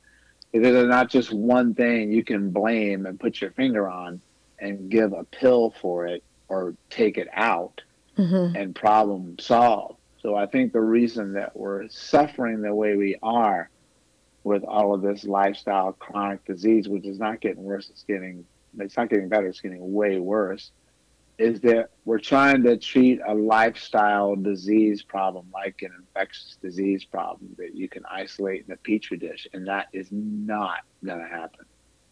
because 0.51 0.73
there's 0.73 0.89
not 0.89 1.09
just 1.09 1.31
one 1.31 1.73
thing 1.75 2.11
you 2.11 2.23
can 2.23 2.49
blame 2.49 3.05
and 3.05 3.19
put 3.19 3.39
your 3.39 3.51
finger 3.51 3.87
on 3.87 4.19
and 4.59 4.89
give 4.89 5.13
a 5.13 5.23
pill 5.25 5.73
for 5.81 6.07
it 6.07 6.23
or 6.47 6.73
take 6.89 7.17
it 7.17 7.27
out 7.33 7.81
hmm 8.19 8.55
and 8.55 8.75
problem 8.75 9.37
solved. 9.39 9.99
So 10.21 10.35
I 10.35 10.45
think 10.45 10.73
the 10.73 10.81
reason 10.81 11.33
that 11.33 11.55
we're 11.55 11.87
suffering 11.89 12.61
the 12.61 12.75
way 12.75 12.95
we 12.95 13.15
are 13.23 13.69
with 14.43 14.63
all 14.63 14.93
of 14.93 15.01
this 15.01 15.23
lifestyle 15.23 15.93
chronic 15.93 16.43
disease, 16.45 16.89
which 16.89 17.05
is 17.05 17.19
not 17.19 17.39
getting 17.39 17.63
worse, 17.63 17.89
it's 17.89 18.03
getting 18.03 18.45
it's 18.77 18.97
not 18.97 19.09
getting 19.09 19.29
better, 19.29 19.47
it's 19.47 19.61
getting 19.61 19.93
way 19.93 20.19
worse, 20.19 20.71
is 21.37 21.61
that 21.61 21.89
we're 22.05 22.19
trying 22.19 22.63
to 22.63 22.77
treat 22.77 23.19
a 23.25 23.33
lifestyle 23.33 24.35
disease 24.35 25.01
problem 25.01 25.45
like 25.53 25.77
an 25.81 25.91
infectious 25.97 26.57
disease 26.61 27.05
problem 27.05 27.55
that 27.57 27.73
you 27.73 27.87
can 27.87 28.03
isolate 28.11 28.65
in 28.67 28.73
a 28.73 28.77
petri 28.77 29.17
dish, 29.17 29.47
and 29.53 29.67
that 29.67 29.87
is 29.93 30.07
not 30.11 30.79
gonna 31.05 31.27
happen. 31.27 31.65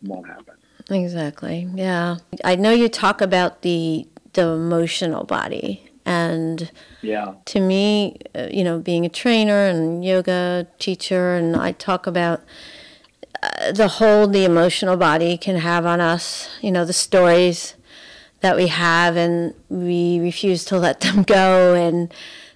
Won't 0.04 0.28
happen. 0.28 0.56
Exactly. 0.90 1.68
Yeah. 1.74 2.18
I 2.46 2.56
know 2.56 2.72
you 2.72 2.88
talk 2.88 3.20
about 3.20 3.64
the 3.64 4.08
the 4.34 4.48
emotional 4.48 5.24
body 5.24 5.87
and 6.08 6.72
Yeah. 7.02 7.34
to 7.46 7.60
me, 7.60 8.18
uh, 8.34 8.48
you 8.50 8.64
know, 8.64 8.80
being 8.80 9.06
a 9.06 9.10
trainer 9.10 9.66
and 9.68 10.04
yoga 10.04 10.68
teacher, 10.80 11.36
and 11.36 11.56
I 11.56 11.74
talk 11.74 12.08
about 12.08 12.42
uh, 13.44 13.72
the 13.72 13.88
hold 13.88 14.34
the 14.34 14.46
emotional 14.46 14.98
body 14.98 15.38
can 15.38 15.58
have 15.58 15.86
on 15.86 16.02
us, 16.02 16.50
you 16.62 16.72
know, 16.72 16.86
the 16.86 16.94
stories 16.94 17.76
that 18.42 18.56
we 18.56 18.68
have, 18.68 19.16
and 19.18 19.54
we 19.70 20.20
refuse 20.20 20.64
to 20.66 20.78
let 20.80 21.02
them 21.02 21.24
go 21.24 21.74
and 21.76 22.14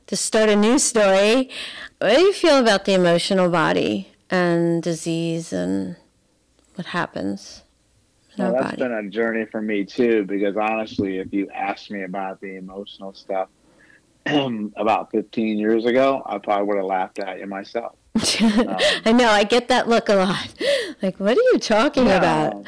to 0.07 0.15
start 0.15 0.49
a 0.49 0.55
new 0.55 0.79
story. 0.79 1.49
What 1.99 2.15
do 2.15 2.21
you 2.21 2.33
feel 2.33 2.57
about 2.57 2.85
the 2.85 2.93
emotional 2.93 3.49
body 3.49 4.07
and 4.29 4.81
disease 4.81 5.53
and 5.53 5.95
what 6.75 6.87
happens 6.87 7.60
our 8.39 8.51
that's 8.51 8.75
been 8.77 8.91
a 8.91 9.09
journey 9.09 9.45
for 9.45 9.61
me 9.61 9.85
too, 9.85 10.23
because 10.25 10.55
honestly, 10.57 11.17
if 11.17 11.33
you 11.33 11.49
asked 11.49 11.91
me 11.91 12.03
about 12.03 12.39
the 12.41 12.55
emotional 12.55 13.13
stuff 13.13 13.49
um, 14.25 14.73
about 14.75 15.11
15 15.11 15.57
years 15.57 15.85
ago, 15.85 16.21
I 16.25 16.37
probably 16.37 16.67
would 16.67 16.77
have 16.77 16.85
laughed 16.85 17.19
at 17.19 17.39
you 17.39 17.47
myself. 17.47 17.95
I 18.15 19.13
know, 19.13 19.29
I 19.29 19.43
get 19.43 19.69
that 19.69 19.87
look 19.87 20.09
a 20.09 20.15
lot. 20.15 20.53
Like, 21.01 21.19
what 21.19 21.37
are 21.37 21.41
you 21.53 21.59
talking 21.59 22.07
about? 22.07 22.65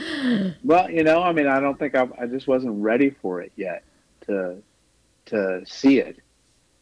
Well, 0.63 0.89
you 0.89 1.04
know, 1.04 1.21
I 1.21 1.34
mean, 1.34 1.47
I 1.47 1.60
don't 1.60 1.78
think 1.78 1.95
I, 1.95 2.08
I 2.19 2.26
just 2.28 2.47
wasn't 2.47 2.82
ready 2.82 3.10
for 3.10 3.41
it 3.41 3.52
yet 3.56 3.84
to 4.28 4.62
to 5.26 5.62
see 5.65 5.99
it, 5.99 6.19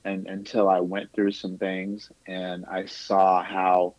and 0.06 0.28
until 0.28 0.70
I 0.70 0.80
went 0.80 1.12
through 1.14 1.32
some 1.32 1.58
things 1.58 2.12
and 2.26 2.66
I 2.66 2.86
saw 2.86 3.44
how 3.44 3.96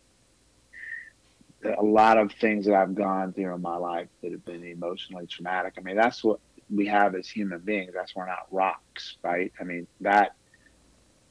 a 1.65 1.83
lot 1.83 2.17
of 2.17 2.31
things 2.33 2.65
that 2.65 2.75
I've 2.75 2.95
gone 2.95 3.33
through 3.33 3.53
in 3.53 3.61
my 3.61 3.77
life 3.77 4.07
that 4.21 4.31
have 4.31 4.45
been 4.45 4.63
emotionally 4.63 5.27
traumatic. 5.27 5.75
I 5.77 5.81
mean, 5.81 5.95
that's 5.95 6.23
what 6.23 6.39
we 6.69 6.87
have 6.87 7.15
as 7.15 7.27
human 7.27 7.59
beings. 7.59 7.91
That's 7.93 8.15
we're 8.15 8.27
not 8.27 8.47
rocks, 8.51 9.17
right? 9.21 9.51
I 9.59 9.63
mean, 9.63 9.87
that 10.01 10.35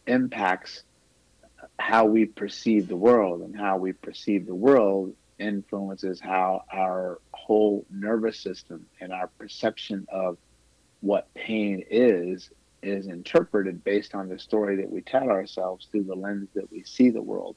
impacts 0.06 0.82
how 1.78 2.06
we 2.06 2.24
perceive 2.26 2.88
the 2.88 2.96
world, 2.96 3.42
and 3.42 3.56
how 3.56 3.78
we 3.78 3.92
perceive 3.92 4.46
the 4.46 4.54
world 4.54 5.14
influences 5.38 6.20
how 6.20 6.62
our 6.72 7.20
whole 7.32 7.84
nervous 7.90 8.38
system 8.38 8.86
and 9.00 9.12
our 9.12 9.26
perception 9.38 10.06
of 10.10 10.38
what 11.00 11.32
pain 11.34 11.84
is 11.90 12.50
is 12.82 13.06
interpreted 13.06 13.82
based 13.84 14.14
on 14.14 14.28
the 14.28 14.38
story 14.38 14.76
that 14.76 14.90
we 14.90 15.00
tell 15.00 15.30
ourselves 15.30 15.88
through 15.90 16.04
the 16.04 16.14
lens 16.14 16.48
that 16.54 16.70
we 16.70 16.82
see 16.84 17.10
the 17.10 17.22
world 17.22 17.56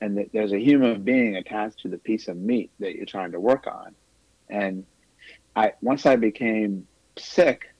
and 0.00 0.16
that 0.18 0.30
there's 0.32 0.52
a 0.52 0.58
human 0.58 1.02
being 1.02 1.36
attached 1.36 1.80
to 1.80 1.88
the 1.88 1.98
piece 1.98 2.28
of 2.28 2.36
meat 2.36 2.70
that 2.78 2.94
you're 2.94 3.06
trying 3.06 3.32
to 3.32 3.40
work 3.40 3.66
on 3.66 3.94
and 4.48 4.84
i 5.56 5.72
once 5.82 6.06
i 6.06 6.16
became 6.16 6.86
sick 7.16 7.74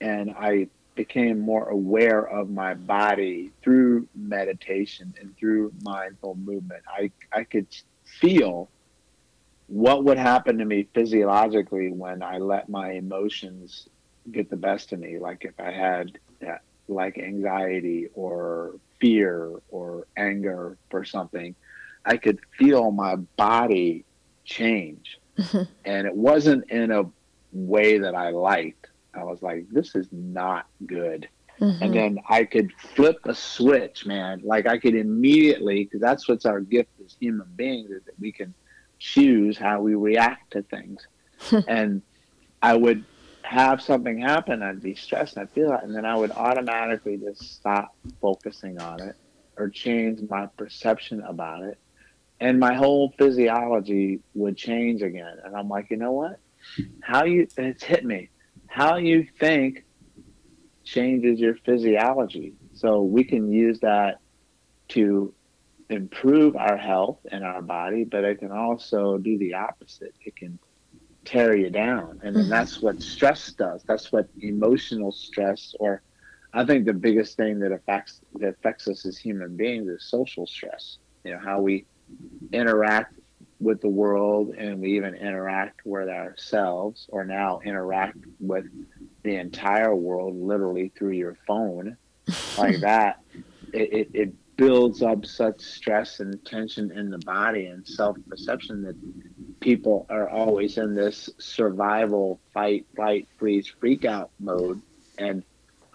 and 0.00 0.30
i 0.38 0.66
became 0.94 1.38
more 1.38 1.68
aware 1.70 2.28
of 2.28 2.50
my 2.50 2.74
body 2.74 3.50
through 3.62 4.06
meditation 4.14 5.14
and 5.20 5.34
through 5.38 5.72
mindful 5.82 6.34
movement 6.34 6.82
i 6.88 7.10
i 7.32 7.42
could 7.44 7.66
feel 8.04 8.68
what 9.72 10.04
would 10.04 10.18
happen 10.18 10.58
to 10.58 10.64
me 10.66 10.86
physiologically 10.92 11.90
when 11.90 12.22
I 12.22 12.36
let 12.36 12.68
my 12.68 12.92
emotions 12.92 13.88
get 14.30 14.50
the 14.50 14.56
best 14.56 14.92
of 14.92 15.00
me. 15.00 15.18
Like 15.18 15.46
if 15.46 15.58
I 15.58 15.70
had 15.70 16.18
uh, 16.46 16.56
like 16.88 17.18
anxiety 17.18 18.08
or 18.14 18.74
fear 19.02 19.50
or 19.68 20.06
anger 20.16 20.78
for 20.88 21.04
something, 21.04 21.54
I 22.06 22.16
could 22.16 22.38
feel 22.56 22.92
my 22.92 23.16
body 23.16 24.04
change. 24.44 25.18
and 25.84 26.06
it 26.06 26.14
wasn't 26.14 26.70
in 26.70 26.90
a 26.92 27.02
way 27.52 27.98
that 27.98 28.14
I 28.14 28.30
liked. 28.30 28.86
I 29.12 29.24
was 29.24 29.42
like, 29.42 29.66
this 29.70 29.94
is 29.96 30.06
not 30.12 30.66
good. 30.86 31.28
Mhm. 31.58 31.80
And 31.82 31.94
then 31.94 32.18
I 32.28 32.44
could 32.44 32.72
flip 32.94 33.18
a 33.24 33.34
switch, 33.34 34.06
man. 34.06 34.40
Like 34.44 34.66
I 34.66 34.78
could 34.78 34.94
immediately, 34.94 35.84
because 35.84 36.00
that's 36.00 36.28
what's 36.28 36.46
our 36.46 36.60
gift 36.60 36.90
as 37.04 37.16
human 37.18 37.48
beings, 37.56 37.90
is 37.90 38.04
that 38.04 38.18
we 38.20 38.30
can 38.32 38.54
choose 38.98 39.58
how 39.58 39.80
we 39.80 39.94
react 39.94 40.52
to 40.52 40.62
things. 40.62 41.06
and 41.68 42.02
I 42.62 42.76
would 42.76 43.04
have 43.44 43.82
something 43.82 44.20
happen, 44.20 44.62
I'd 44.62 44.82
be 44.82 44.94
stressed, 44.94 45.36
and 45.36 45.42
I'd 45.42 45.50
feel 45.50 45.70
that, 45.70 45.84
and 45.84 45.94
then 45.94 46.04
I 46.04 46.16
would 46.16 46.30
automatically 46.30 47.16
just 47.16 47.54
stop 47.54 47.94
focusing 48.20 48.80
on 48.80 49.00
it 49.00 49.16
or 49.56 49.68
change 49.68 50.20
my 50.28 50.46
perception 50.56 51.22
about 51.22 51.62
it. 51.62 51.78
And 52.40 52.58
my 52.58 52.74
whole 52.74 53.14
physiology 53.18 54.20
would 54.34 54.56
change 54.56 55.02
again. 55.02 55.36
And 55.44 55.54
I'm 55.54 55.68
like, 55.68 55.90
you 55.90 55.96
know 55.96 56.12
what? 56.12 56.40
How 57.00 57.24
you, 57.24 57.46
it's 57.56 57.84
hit 57.84 58.04
me. 58.04 58.30
How 58.66 58.96
you 58.96 59.28
think 59.38 59.84
changes 60.82 61.38
your 61.38 61.54
physiology. 61.54 62.54
So 62.74 63.02
we 63.02 63.22
can 63.22 63.52
use 63.52 63.78
that 63.80 64.20
to 64.88 65.32
improve 65.88 66.56
our 66.56 66.76
health 66.76 67.18
and 67.30 67.44
our 67.44 67.62
body, 67.62 68.04
but 68.04 68.24
it 68.24 68.40
can 68.40 68.50
also 68.50 69.18
do 69.18 69.38
the 69.38 69.54
opposite. 69.54 70.14
It 70.24 70.34
can 70.34 70.58
tear 71.24 71.56
you 71.56 71.70
down. 71.70 72.18
And 72.22 72.36
Mhm. 72.36 72.48
that's 72.50 72.82
what 72.82 73.00
stress 73.02 73.52
does. 73.58 73.84
That's 73.86 74.12
what 74.12 74.28
emotional 74.40 75.12
stress 75.12 75.74
or 75.80 76.02
I 76.52 76.64
think 76.64 76.86
the 76.86 76.92
biggest 76.94 77.36
thing 77.36 77.60
that 77.60 77.72
affects 77.72 78.20
that 78.34 78.48
affects 78.48 78.88
us 78.88 79.04
as 79.06 79.18
human 79.18 79.56
beings 79.56 79.88
is 79.88 80.08
social 80.08 80.46
stress. 80.46 80.98
You 81.24 81.32
know, 81.32 81.40
how 81.42 81.60
we 81.60 81.86
interact 82.52 83.14
with 83.58 83.80
the 83.80 83.88
world 83.88 84.54
and 84.56 84.80
we 84.80 84.96
even 84.96 85.14
interact 85.14 85.80
with 85.84 86.08
ourselves 86.08 87.06
or 87.10 87.24
now 87.24 87.60
interact 87.64 88.18
with 88.40 88.64
the 89.24 89.36
entire 89.36 89.94
world 89.94 90.36
literally 90.36 90.92
through 90.96 91.12
your 91.12 91.36
phone 91.46 91.96
like 92.56 92.80
that 92.80 93.16
it, 93.72 93.92
it, 93.92 94.10
it 94.14 94.34
builds 94.62 95.02
up 95.02 95.26
such 95.26 95.60
stress 95.60 96.20
and 96.20 96.44
tension 96.44 96.92
in 96.96 97.10
the 97.10 97.18
body 97.18 97.66
and 97.66 97.84
self-perception 97.84 98.82
that 98.82 98.94
people 99.60 100.06
are 100.08 100.28
always 100.28 100.78
in 100.78 100.94
this 100.94 101.28
survival 101.40 102.40
fight 102.54 102.86
flight 102.94 103.26
freeze 103.38 103.72
freak 103.80 104.04
out 104.04 104.30
mode. 104.38 104.80
And 105.18 105.42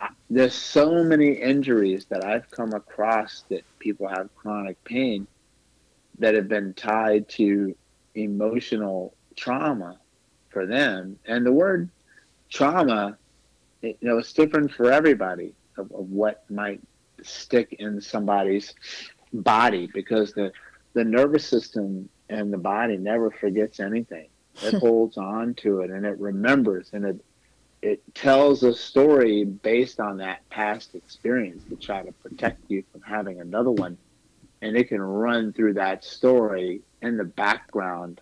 I- 0.01 0.09
there's 0.29 0.53
so 0.53 1.01
many 1.01 1.31
injuries 1.31 2.07
that 2.09 2.25
i've 2.25 2.51
come 2.51 2.73
across 2.73 3.45
that 3.49 3.63
people 3.79 4.09
have 4.09 4.35
chronic 4.35 4.77
pain 4.83 5.27
that 6.19 6.35
have 6.35 6.49
been 6.49 6.73
tied 6.73 7.29
to 7.29 7.73
emotional 8.15 9.15
trauma 9.37 9.97
for 10.49 10.65
them. 10.65 11.17
And 11.25 11.45
the 11.45 11.53
word 11.53 11.89
trauma 12.51 13.17
it, 13.81 13.97
you 14.01 14.09
know 14.09 14.17
it's 14.17 14.33
different 14.33 14.73
for 14.73 14.91
everybody 14.91 15.53
of, 15.77 15.85
of 15.93 16.09
what 16.09 16.43
might 16.49 16.81
stick 17.23 17.75
in 17.79 18.01
somebody's 18.01 18.73
body 19.33 19.89
because 19.93 20.33
the 20.33 20.51
the 20.93 21.03
nervous 21.03 21.45
system 21.45 22.09
and 22.29 22.51
the 22.51 22.57
body 22.57 22.97
never 22.97 23.29
forgets 23.29 23.79
anything. 23.79 24.27
It 24.63 24.71
hmm. 24.71 24.77
holds 24.77 25.17
on 25.17 25.53
to 25.55 25.81
it 25.81 25.91
and 25.91 26.05
it 26.05 26.19
remembers 26.19 26.89
and 26.93 27.05
it 27.05 27.23
it 27.81 28.01
tells 28.15 28.63
a 28.63 28.73
story 28.73 29.43
based 29.43 29.99
on 29.99 30.17
that 30.17 30.47
past 30.49 30.95
experience 30.95 31.63
to 31.69 31.75
try 31.75 32.01
to 32.03 32.11
protect 32.11 32.69
you 32.69 32.83
from 32.91 33.01
having 33.01 33.39
another 33.39 33.69
one. 33.69 33.97
And 34.61 34.75
it 34.75 34.87
can 34.87 35.01
run 35.01 35.53
through 35.53 35.75
that 35.75 36.03
story 36.03 36.81
in 37.03 37.17
the 37.17 37.23
background 37.23 38.19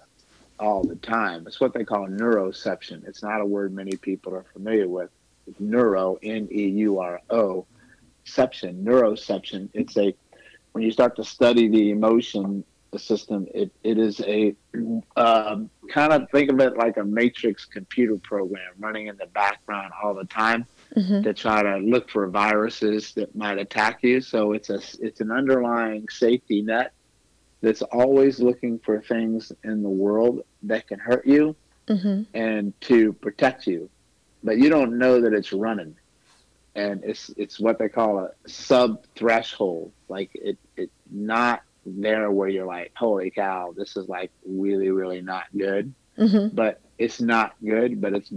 all 0.60 0.84
the 0.84 0.97
time. 0.97 1.47
It's 1.47 1.62
what 1.62 1.73
they 1.73 1.86
call 1.86 2.08
neuroception. 2.08 3.08
It's 3.08 3.23
not 3.23 3.39
a 3.39 3.45
word 3.45 3.73
many 3.73 3.95
people 3.95 4.36
are 4.36 4.45
familiar 4.51 4.89
with. 4.89 5.10
It's 5.47 5.60
neuro 5.60 6.17
n-e-u-r-o 6.21 7.65
ception 8.25 8.83
neuroception 8.83 9.69
it's 9.73 9.95
a 9.97 10.13
when 10.73 10.83
you 10.83 10.91
start 10.91 11.15
to 11.15 11.23
study 11.23 11.67
the 11.69 11.91
emotion 11.91 12.63
system 12.97 13.45
it, 13.53 13.69
it 13.83 13.97
is 13.97 14.21
a 14.21 14.55
um, 15.17 15.69
kind 15.89 16.13
of 16.13 16.29
think 16.31 16.49
of 16.49 16.57
it 16.61 16.77
like 16.77 16.95
a 16.95 17.03
matrix 17.03 17.65
computer 17.65 18.15
program 18.23 18.71
running 18.79 19.07
in 19.07 19.17
the 19.17 19.25
background 19.27 19.91
all 20.01 20.13
the 20.13 20.23
time 20.25 20.65
Mhm. 20.95 21.23
to 21.23 21.33
try 21.33 21.61
to 21.61 21.75
look 21.79 22.09
for 22.09 22.25
viruses 22.29 23.11
that 23.15 23.35
might 23.35 23.57
attack 23.57 24.01
you 24.01 24.21
so 24.21 24.53
it's 24.53 24.69
a 24.69 24.79
it's 25.05 25.19
an 25.19 25.29
underlying 25.29 26.07
safety 26.09 26.61
net 26.61 26.93
that's 27.59 27.81
always 27.81 28.39
looking 28.39 28.79
for 28.79 29.01
things 29.01 29.51
in 29.65 29.83
the 29.83 29.89
world 29.89 30.43
that 30.63 30.88
can 30.88 30.97
hurt 30.99 31.27
you 31.27 31.53
Mhm. 31.89 32.25
and 32.33 32.73
to 32.81 33.11
protect 33.11 33.67
you 33.67 33.89
but 34.41 34.57
you 34.57 34.69
don't 34.69 34.97
know 34.97 35.19
that 35.19 35.33
it's 35.33 35.51
running 35.51 35.95
and 36.75 37.03
it's 37.03 37.29
it's 37.38 37.59
what 37.59 37.79
they 37.79 37.89
call 37.89 38.19
a 38.19 38.29
sub 38.47 39.03
threshold 39.15 39.91
like 40.09 40.29
it 40.33 40.57
it 40.75 40.89
not 41.11 41.61
there 41.85 42.31
where 42.31 42.49
you're 42.49 42.65
like 42.65 42.91
holy 42.95 43.29
cow 43.29 43.73
this 43.77 43.95
is 43.95 44.07
like 44.09 44.31
really 44.45 44.89
really 44.89 45.21
not 45.21 45.45
good. 45.57 45.93
Mhm. 46.17 46.55
but 46.55 46.79
it's 46.97 47.19
not 47.19 47.55
good 47.63 47.99
but 47.99 48.13
it's 48.13 48.31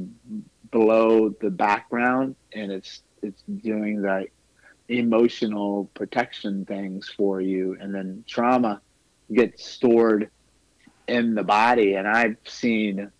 below 0.70 1.28
the 1.40 1.50
background 1.50 2.34
and 2.52 2.72
it's 2.72 3.02
it's 3.22 3.42
doing 3.42 4.02
the 4.02 4.26
emotional 4.88 5.90
protection 5.94 6.64
things 6.64 7.08
for 7.16 7.40
you. 7.40 7.76
And 7.80 7.94
then 7.94 8.24
trauma 8.26 8.80
gets 9.32 9.64
stored 9.64 10.30
in 11.06 11.34
the 11.34 11.42
body. 11.42 11.94
And 11.94 12.08
i've 12.08 12.36
seen 12.44 13.10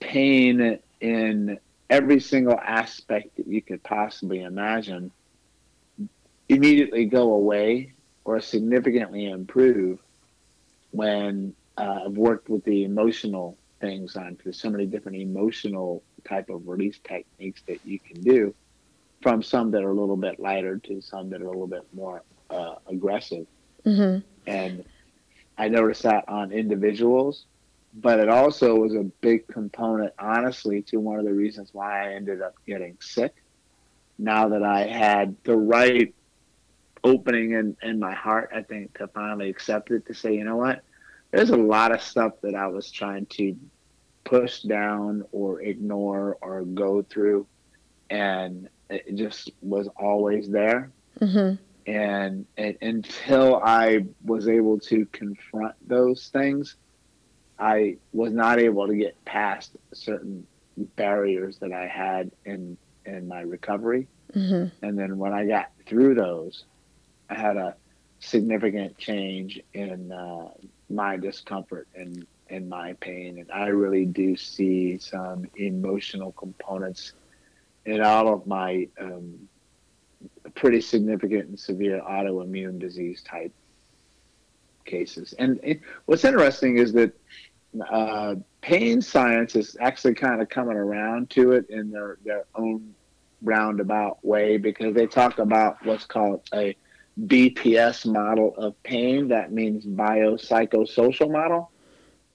pain 0.00 0.78
in 1.00 1.58
every 1.88 2.20
single 2.20 2.58
aspect 2.58 3.36
that 3.36 3.46
you 3.46 3.62
could 3.62 3.82
possibly 3.82 4.42
imagine 4.42 5.10
immediately 6.48 7.04
go 7.06 7.32
away 7.32 7.92
or 8.24 8.40
significantly 8.40 9.26
improve 9.26 9.98
when 10.90 11.54
uh, 11.76 12.00
I've 12.06 12.16
worked 12.16 12.48
with 12.48 12.64
the 12.64 12.84
emotional 12.84 13.58
things 13.80 14.16
on 14.16 14.38
there's 14.42 14.60
so 14.60 14.70
many 14.70 14.86
different 14.86 15.18
emotional 15.18 16.02
type 16.26 16.48
of 16.48 16.66
release 16.66 16.98
techniques 17.06 17.62
that 17.68 17.84
you 17.84 17.98
can 18.00 18.22
do 18.22 18.54
from 19.22 19.42
some 19.42 19.70
that 19.72 19.82
are 19.82 19.90
a 19.90 19.94
little 19.94 20.16
bit 20.16 20.40
lighter 20.40 20.78
to 20.78 21.00
some 21.00 21.28
that 21.30 21.42
are 21.42 21.46
a 21.46 21.50
little 21.50 21.66
bit 21.66 21.82
more 21.92 22.22
uh, 22.50 22.76
aggressive 22.86 23.46
Mhm. 23.84 24.22
and 24.46 24.84
I 25.58 25.68
noticed 25.68 26.02
that 26.02 26.28
on 26.28 26.52
individuals, 26.52 27.46
but 27.96 28.20
it 28.20 28.28
also 28.28 28.76
was 28.76 28.94
a 28.94 29.10
big 29.22 29.48
component, 29.48 30.12
honestly, 30.18 30.82
to 30.82 31.00
one 31.00 31.18
of 31.18 31.24
the 31.24 31.32
reasons 31.32 31.70
why 31.72 32.08
I 32.10 32.14
ended 32.14 32.42
up 32.42 32.54
getting 32.66 32.98
sick. 33.00 33.32
Now 34.18 34.50
that 34.50 34.62
I 34.62 34.86
had 34.86 35.36
the 35.44 35.56
right 35.56 36.14
opening 37.04 37.52
in, 37.52 37.76
in 37.82 37.98
my 37.98 38.14
heart, 38.14 38.50
I 38.54 38.62
think, 38.62 38.98
to 38.98 39.08
finally 39.08 39.48
accept 39.48 39.90
it, 39.90 40.06
to 40.06 40.14
say, 40.14 40.34
you 40.34 40.44
know 40.44 40.56
what, 40.56 40.82
there's 41.32 41.50
a 41.50 41.56
lot 41.56 41.92
of 41.92 42.02
stuff 42.02 42.32
that 42.42 42.54
I 42.54 42.66
was 42.68 42.90
trying 42.90 43.26
to 43.32 43.56
push 44.24 44.60
down 44.62 45.24
or 45.32 45.62
ignore 45.62 46.36
or 46.42 46.62
go 46.64 47.02
through, 47.02 47.46
and 48.10 48.68
it 48.90 49.16
just 49.16 49.50
was 49.62 49.88
always 49.96 50.48
there 50.48 50.92
Mhm. 51.20 51.58
and, 51.86 52.46
and 52.56 52.76
until 52.82 53.56
I 53.56 54.04
was 54.24 54.48
able 54.48 54.78
to 54.80 55.06
confront 55.06 55.74
those 55.86 56.28
things, 56.28 56.76
I 57.58 57.96
was 58.12 58.32
not 58.32 58.58
able 58.58 58.86
to 58.86 58.96
get 58.96 59.22
past 59.24 59.76
certain 59.92 60.46
barriers 60.96 61.58
that 61.58 61.72
I 61.72 61.86
had 61.86 62.30
in 62.44 62.76
in 63.04 63.28
my 63.28 63.40
recovery. 63.40 64.08
Mhm. 64.34 64.72
And 64.82 64.98
then 64.98 65.18
when 65.18 65.32
I 65.32 65.46
got 65.46 65.70
through 65.86 66.14
those, 66.14 66.64
I 67.30 67.34
had 67.34 67.56
a 67.56 67.76
significant 68.18 68.98
change 68.98 69.60
in 69.72 70.10
uh, 70.12 70.48
my 70.90 71.16
discomfort 71.16 71.88
and 71.94 72.26
and 72.48 72.68
my 72.68 72.92
pain, 72.94 73.38
and 73.38 73.50
I 73.50 73.68
really 73.68 74.04
do 74.04 74.36
see 74.36 74.98
some 74.98 75.46
emotional 75.56 76.30
components 76.32 77.14
in 77.84 78.00
all 78.00 78.32
of 78.32 78.46
my 78.46 78.88
um, 79.00 79.48
pretty 80.54 80.80
significant 80.80 81.48
and 81.48 81.58
severe 81.58 82.00
autoimmune 82.00 82.78
disease 82.78 83.22
type 83.22 83.52
cases. 84.86 85.34
And 85.38 85.60
it, 85.62 85.80
what's 86.06 86.24
interesting 86.24 86.78
is 86.78 86.92
that 86.94 87.12
uh, 87.90 88.36
pain 88.60 89.02
science 89.02 89.54
is 89.54 89.76
actually 89.80 90.14
kind 90.14 90.40
of 90.40 90.48
coming 90.48 90.76
around 90.76 91.30
to 91.30 91.52
it 91.52 91.68
in 91.68 91.90
their, 91.90 92.18
their 92.24 92.44
own 92.54 92.94
roundabout 93.42 94.24
way 94.24 94.56
because 94.56 94.94
they 94.94 95.06
talk 95.06 95.38
about 95.38 95.84
what's 95.84 96.06
called 96.06 96.48
a 96.54 96.76
BPS 97.26 98.06
model 98.06 98.54
of 98.56 98.80
pain. 98.82 99.28
That 99.28 99.52
means 99.52 99.84
biopsychosocial 99.84 101.30
model. 101.30 101.70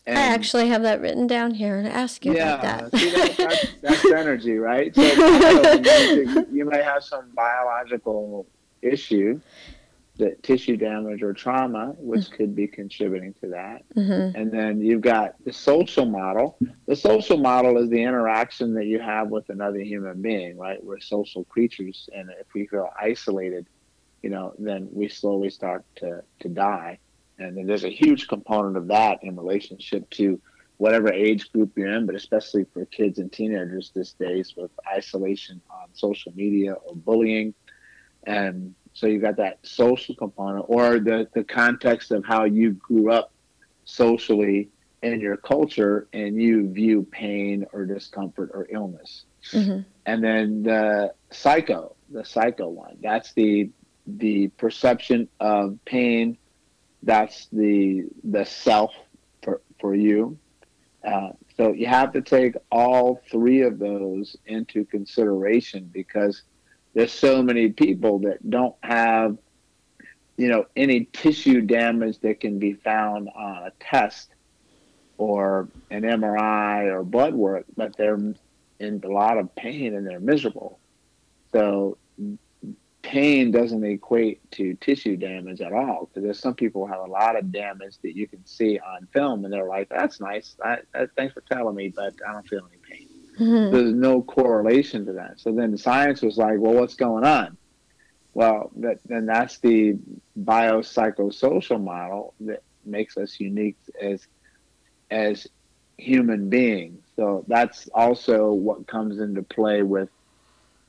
I 0.08 0.14
actually 0.14 0.68
have 0.70 0.82
that 0.82 1.00
written 1.00 1.28
down 1.28 1.54
here 1.54 1.84
to 1.84 1.90
ask 1.90 2.26
you 2.26 2.34
yeah, 2.34 2.56
about 2.56 2.92
that. 2.92 3.00
see, 3.00 3.12
that, 3.12 3.38
that's, 3.38 3.68
that's 3.82 4.06
energy, 4.06 4.58
right? 4.58 4.94
So 4.96 5.02
you, 5.04 6.48
you 6.52 6.66
may 6.66 6.82
have 6.82 7.04
some 7.04 7.30
biological 7.36 8.48
issue, 8.82 9.40
that 10.18 10.44
tissue 10.44 10.78
damage 10.78 11.24
or 11.24 11.34
trauma, 11.34 11.96
which 11.98 12.30
could 12.32 12.56
be 12.56 12.68
contributing 12.68 13.34
to 13.42 13.48
that. 13.48 13.84
Mhm. 13.96 14.36
And 14.36 14.52
then 14.52 14.82
you've 14.82 15.02
got 15.02 15.36
the 15.44 15.54
social 15.54 16.06
model. 16.06 16.58
The 16.86 16.96
social 16.96 17.38
model 17.38 17.78
is 17.78 17.90
the 17.90 18.04
interaction 18.04 18.74
that 18.76 18.86
you 18.86 19.00
have 19.00 19.30
with 19.30 19.50
another 19.50 19.80
human 19.80 20.22
being, 20.22 20.58
right? 20.58 20.84
We're 20.84 21.00
social 21.00 21.46
creatures, 21.46 22.10
and 22.14 22.30
if 22.40 22.54
we 22.54 22.68
feel 22.68 22.90
isolated, 23.00 23.68
you 24.22 24.30
know, 24.30 24.54
then 24.60 24.90
we 24.92 25.08
slowly 25.08 25.50
start 25.50 25.84
to 25.98 26.24
to 26.42 26.50
die. 26.50 27.00
And 27.40 27.58
then 27.58 27.66
there's 27.66 27.86
a 27.86 27.90
huge 27.90 28.28
component 28.28 28.78
of 28.78 28.88
that 28.88 29.24
in 29.24 29.36
relationship 29.36 30.10
to 30.12 30.40
whatever 30.78 31.12
age 31.12 31.52
group 31.52 31.72
you're 31.78 31.92
in, 31.92 32.06
but 32.06 32.16
especially 32.16 32.66
for 32.66 32.86
kids 32.86 33.20
and 33.20 33.32
teenagers 33.32 33.92
these 33.96 34.14
days 34.14 34.56
with 34.58 34.72
isolation 34.92 35.62
on 35.70 35.88
social 35.94 36.32
media 36.36 36.74
or 36.74 36.96
bullying. 36.96 37.54
And 38.26 38.76
so 38.94 39.08
you 39.08 39.20
got 39.20 39.38
that 39.38 39.60
social 39.64 40.16
component 40.16 40.66
or 40.68 41.00
the, 41.00 41.28
the 41.34 41.44
context 41.44 42.12
of 42.12 42.26
how 42.26 42.44
you 42.46 42.72
grew 42.72 43.12
up 43.12 43.32
socially 43.86 44.70
in 45.02 45.20
your 45.20 45.38
culture 45.38 46.08
and 46.14 46.42
you 46.42 46.70
view 46.70 47.08
pain 47.12 47.66
or 47.74 47.86
discomfort 47.86 48.52
or 48.54 48.68
illness. 48.70 49.26
Mhm. 49.52 49.86
And 50.06 50.24
then 50.24 50.64
the 50.64 51.14
psycho, 51.32 51.96
the 52.10 52.24
psycho 52.24 52.70
one, 52.70 52.98
that's 53.02 53.34
the 53.34 53.70
the 54.08 54.48
perception 54.50 55.28
of 55.40 55.78
pain 55.86 56.38
that's 57.04 57.48
the 57.52 58.06
the 58.24 58.46
self 58.46 58.94
for 59.44 59.62
for 59.80 59.96
you 59.96 60.38
uh, 61.04 61.30
So 61.58 61.74
you 61.74 61.88
have 61.88 62.14
to 62.14 62.22
take 62.22 62.56
all 62.72 63.22
three 63.30 63.62
of 63.62 63.80
those 63.80 64.36
into 64.46 64.86
consideration 64.86 65.90
because 65.92 66.44
there's 66.94 67.12
so 67.12 67.42
many 67.42 67.70
people 67.70 68.20
that 68.20 68.48
don't 68.50 68.76
have, 68.84 69.38
you 70.38 70.50
know, 70.50 70.66
any 70.76 71.06
tissue 71.06 71.62
damage 71.62 72.20
that 72.20 72.40
can 72.40 72.60
be 72.60 72.74
found 72.74 73.30
on 73.36 73.64
a 73.64 73.72
test 73.80 74.30
or 75.18 75.68
an 75.90 76.02
MRI 76.02 76.92
or 76.92 77.04
blood 77.04 77.34
work, 77.34 77.66
but 77.78 77.96
they're 77.96 78.20
in 78.80 79.02
a 79.04 79.08
lot 79.08 79.38
of 79.38 79.56
pain 79.56 79.96
and 79.96 80.06
they're 80.06 80.20
miserable. 80.20 80.80
So 81.52 81.98
pain 83.02 83.52
doesn't 83.52 83.84
equate 83.84 84.40
to 84.52 84.74
tissue 84.76 85.18
damage 85.18 85.62
at 85.62 85.74
all 85.74 86.06
because 86.06 86.24
there's 86.24 86.40
some 86.40 86.54
people 86.54 86.86
who 86.86 86.92
have 86.92 87.02
a 87.02 87.12
lot 87.12 87.38
of 87.38 87.52
damage 87.52 87.98
that 88.04 88.16
you 88.16 88.28
can 88.28 88.46
see 88.46 88.80
on 88.80 89.08
film 89.08 89.44
and 89.44 89.54
they're 89.54 89.68
like 89.68 89.90
that's 89.90 90.20
nice 90.20 90.56
I, 90.64 90.78
I, 90.94 91.08
thanks 91.18 91.34
for 91.34 91.42
telling 91.42 91.76
me 91.76 91.90
but 91.90 92.14
i 92.28 92.32
don't 92.32 92.48
feel 92.48 92.68
any 92.72 92.81
mm-hmm. 93.42 93.76
there's 93.76 93.94
no 93.94 94.22
correlation 94.22 95.06
to 95.06 95.14
that 95.14 95.40
so 95.40 95.52
then 95.52 95.78
science 95.78 96.22
was 96.22 96.38
like 96.38 96.60
well 96.60 96.74
what's 96.74 96.96
going 96.96 97.26
on 97.26 97.58
well 98.34 98.72
that, 98.78 99.00
then 99.06 99.26
that's 99.26 99.58
the 99.60 99.98
biopsychosocial 100.40 101.82
model 101.84 102.34
that 102.40 102.62
makes 102.86 103.18
us 103.18 103.40
unique 103.40 103.78
as 104.02 104.28
as 105.10 105.48
human 105.98 106.50
beings 106.50 107.04
so 107.16 107.44
that's 107.48 107.88
also 107.90 108.52
what 108.52 108.88
comes 108.88 109.20
into 109.20 109.44
play 109.44 109.84
with 109.84 110.10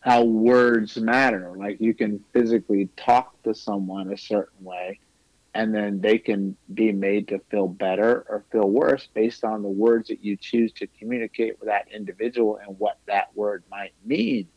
how 0.03 0.25
words 0.25 0.97
matter. 0.97 1.55
Like 1.57 1.81
you 1.81 1.95
can 1.95 2.23
physically 2.33 2.89
talk 2.97 3.41
to 3.45 3.55
someone 3.55 4.13
a 4.13 4.19
certain 4.19 4.65
way, 4.65 4.99
and 5.55 5.75
then 5.75 6.01
they 6.01 6.19
can 6.19 6.57
be 6.73 6.93
made 6.93 7.29
to 7.29 7.39
feel 7.51 7.69
better 7.69 8.25
or 8.29 8.45
feel 8.51 8.69
worse 8.69 9.09
based 9.13 9.45
on 9.45 9.63
the 9.63 9.69
words 9.69 10.09
that 10.09 10.25
you 10.25 10.37
choose 10.37 10.73
to 10.73 10.87
communicate 10.99 11.61
with 11.61 11.69
that 11.69 11.87
individual 11.93 12.57
and 12.57 12.79
what 12.79 12.99
that 13.07 13.35
word 13.37 13.63
might 13.71 13.93
mean 14.05 14.49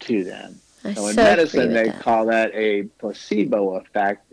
to 0.00 0.24
them. 0.24 0.58
I 0.84 0.94
so 0.94 1.06
in 1.06 1.14
so 1.14 1.22
medicine, 1.22 1.72
they 1.72 1.88
that. 1.88 2.00
call 2.00 2.26
that 2.26 2.52
a 2.54 2.84
placebo 2.98 3.76
effect, 3.76 4.32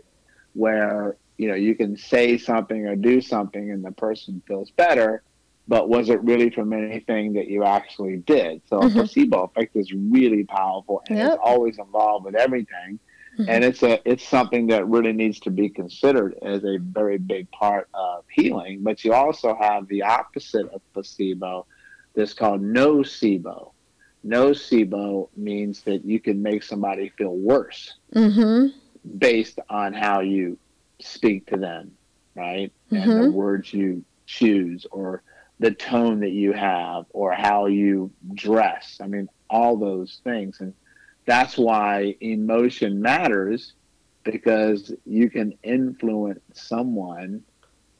where 0.54 1.16
you 1.38 1.48
know 1.48 1.54
you 1.54 1.74
can 1.74 1.96
say 1.96 2.38
something 2.38 2.86
or 2.86 2.96
do 2.96 3.20
something 3.20 3.70
and 3.70 3.84
the 3.84 3.92
person 3.92 4.42
feels 4.46 4.70
better 4.70 5.22
but 5.66 5.88
was 5.88 6.10
it 6.10 6.22
really 6.22 6.50
from 6.50 6.72
anything 6.72 7.32
that 7.34 7.48
you 7.48 7.64
actually 7.64 8.18
did? 8.18 8.60
So 8.68 8.78
mm-hmm. 8.78 8.98
a 8.98 9.02
placebo 9.02 9.44
effect 9.44 9.76
is 9.76 9.92
really 9.92 10.44
powerful 10.44 11.02
and 11.08 11.18
yep. 11.18 11.32
it's 11.32 11.40
always 11.42 11.78
involved 11.78 12.26
with 12.26 12.34
everything. 12.34 12.98
Mm-hmm. 13.38 13.50
And 13.50 13.64
it's 13.64 13.82
a 13.82 14.00
it's 14.08 14.26
something 14.26 14.68
that 14.68 14.86
really 14.86 15.12
needs 15.12 15.40
to 15.40 15.50
be 15.50 15.68
considered 15.68 16.36
as 16.42 16.64
a 16.64 16.78
very 16.78 17.18
big 17.18 17.50
part 17.50 17.88
of 17.92 18.24
healing. 18.30 18.82
But 18.82 19.04
you 19.04 19.12
also 19.12 19.56
have 19.60 19.88
the 19.88 20.02
opposite 20.02 20.66
of 20.68 20.80
placebo 20.92 21.66
that's 22.14 22.32
called 22.32 22.62
nocebo. 22.62 23.72
Nocebo 24.24 25.28
means 25.36 25.82
that 25.82 26.04
you 26.04 26.20
can 26.20 26.42
make 26.42 26.62
somebody 26.62 27.10
feel 27.10 27.36
worse 27.36 27.94
mm-hmm. 28.14 28.68
based 29.18 29.58
on 29.68 29.92
how 29.92 30.20
you 30.20 30.56
speak 31.00 31.46
to 31.46 31.56
them, 31.56 31.90
right? 32.34 32.72
And 32.90 33.02
the 33.02 33.14
mm-hmm. 33.14 33.32
words 33.32 33.74
you 33.74 34.04
choose 34.26 34.86
or 34.90 35.22
the 35.58 35.72
tone 35.72 36.20
that 36.20 36.30
you 36.30 36.52
have 36.52 37.06
or 37.10 37.32
how 37.32 37.66
you 37.66 38.10
dress. 38.34 38.98
I 39.02 39.06
mean, 39.06 39.28
all 39.50 39.76
those 39.76 40.20
things. 40.24 40.60
And 40.60 40.72
that's 41.26 41.56
why 41.56 42.14
emotion 42.20 43.00
matters 43.00 43.74
because 44.24 44.92
you 45.04 45.28
can 45.30 45.54
influence 45.62 46.40
someone 46.52 47.42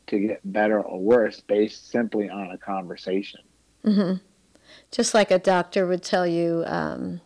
to 0.07 0.19
get 0.19 0.41
better 0.45 0.81
or 0.81 1.01
worse 1.01 1.41
based 1.41 1.91
simply 1.91 2.29
on 2.29 2.51
a 2.51 2.59
conversation. 2.59 3.41
Mm-hmm. 3.85 4.15
Just 4.91 5.15
like 5.15 5.31
a 5.31 5.39
doctor 5.39 5.87
would 5.87 6.03
tell 6.03 6.27
you, 6.27 6.65
um, 6.67 7.21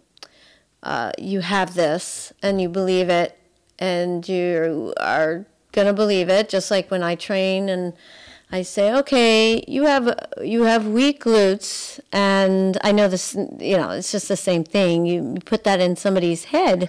uh, 0.83 1.13
you 1.19 1.41
have 1.41 1.75
this 1.75 2.33
and 2.43 2.61
you 2.61 2.69
believe 2.69 3.09
it 3.09 3.39
and 3.79 4.29
you 4.29 4.93
are 4.99 5.47
going 5.73 5.87
to 5.87 5.93
believe 5.93 6.29
it, 6.29 6.49
just 6.49 6.71
like 6.71 6.91
when 6.91 7.03
I 7.03 7.15
train 7.15 7.69
and 7.69 7.93
I 8.51 8.63
say, 8.63 8.95
okay, 8.95 9.63
you 9.69 9.85
have 9.85 10.19
you 10.43 10.63
have 10.63 10.87
weak 10.87 11.25
glutes, 11.25 12.01
and 12.13 12.79
I 12.83 12.93
know 12.93 13.07
this. 13.07 13.35
You 13.35 13.77
know, 13.77 13.91
it's 13.91 14.11
just 14.11 14.29
the 14.29 14.37
same 14.37 14.65
thing. 14.65 15.05
You 15.05 15.37
put 15.45 15.65
that 15.65 15.81
in 15.81 15.97
somebody's 15.97 16.45
head, 16.45 16.89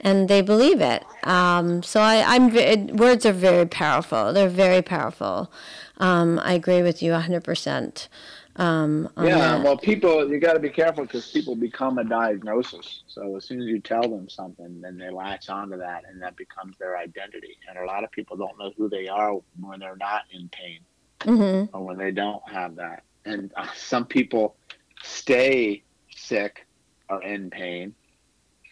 and 0.00 0.28
they 0.28 0.40
believe 0.40 0.80
it. 0.80 1.04
Um, 1.22 1.84
so 1.84 2.00
I, 2.00 2.34
am 2.34 2.96
words 2.96 3.24
are 3.24 3.32
very 3.32 3.66
powerful. 3.66 4.32
They're 4.32 4.48
very 4.48 4.82
powerful. 4.82 5.52
Um, 5.98 6.40
I 6.40 6.54
agree 6.54 6.82
with 6.82 7.00
you 7.00 7.12
100. 7.12 7.44
percent 7.44 8.08
um, 8.56 9.08
yeah, 9.16 9.38
that. 9.38 9.62
well, 9.62 9.78
people, 9.78 10.30
you 10.30 10.38
got 10.38 10.52
to 10.54 10.58
be 10.58 10.68
careful 10.68 11.04
because 11.04 11.30
people 11.30 11.56
become 11.56 11.98
a 11.98 12.04
diagnosis. 12.04 13.02
So 13.06 13.36
as 13.36 13.46
soon 13.46 13.62
as 13.62 13.66
you 13.66 13.80
tell 13.80 14.02
them 14.02 14.28
something, 14.28 14.80
then 14.80 14.98
they 14.98 15.10
latch 15.10 15.48
onto 15.48 15.78
that, 15.78 16.04
and 16.08 16.20
that 16.22 16.36
becomes 16.36 16.76
their 16.78 16.98
identity. 16.98 17.56
And 17.68 17.78
a 17.78 17.86
lot 17.86 18.04
of 18.04 18.10
people 18.10 18.36
don't 18.36 18.58
know 18.58 18.72
who 18.76 18.88
they 18.88 19.08
are 19.08 19.34
when 19.60 19.80
they're 19.80 19.96
not 19.96 20.22
in 20.30 20.50
pain, 20.50 20.80
mm-hmm. 21.20 21.74
or 21.74 21.84
when 21.84 21.96
they 21.96 22.10
don't 22.10 22.46
have 22.50 22.76
that. 22.76 23.04
And 23.24 23.52
uh, 23.56 23.68
some 23.74 24.04
people 24.04 24.56
stay 25.02 25.82
sick 26.10 26.66
or 27.08 27.22
in 27.22 27.50
pain 27.50 27.94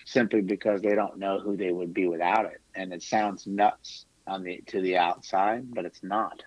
simply 0.05 0.41
because 0.41 0.83
they 0.83 0.95
don't 0.95 1.19
know 1.19 1.41
who 1.41 1.57
they 1.57 1.73
would 1.73 1.95
be 1.95 2.07
without 2.07 2.45
it. 2.47 2.61
And 2.75 2.93
it 2.93 3.03
sounds 3.03 3.47
nuts 3.47 4.05
on 4.27 4.43
the 4.43 4.63
to 4.67 4.81
the 4.81 4.99
outside, 4.99 5.73
but 5.73 5.85
it's 5.87 6.03
not. 6.03 6.43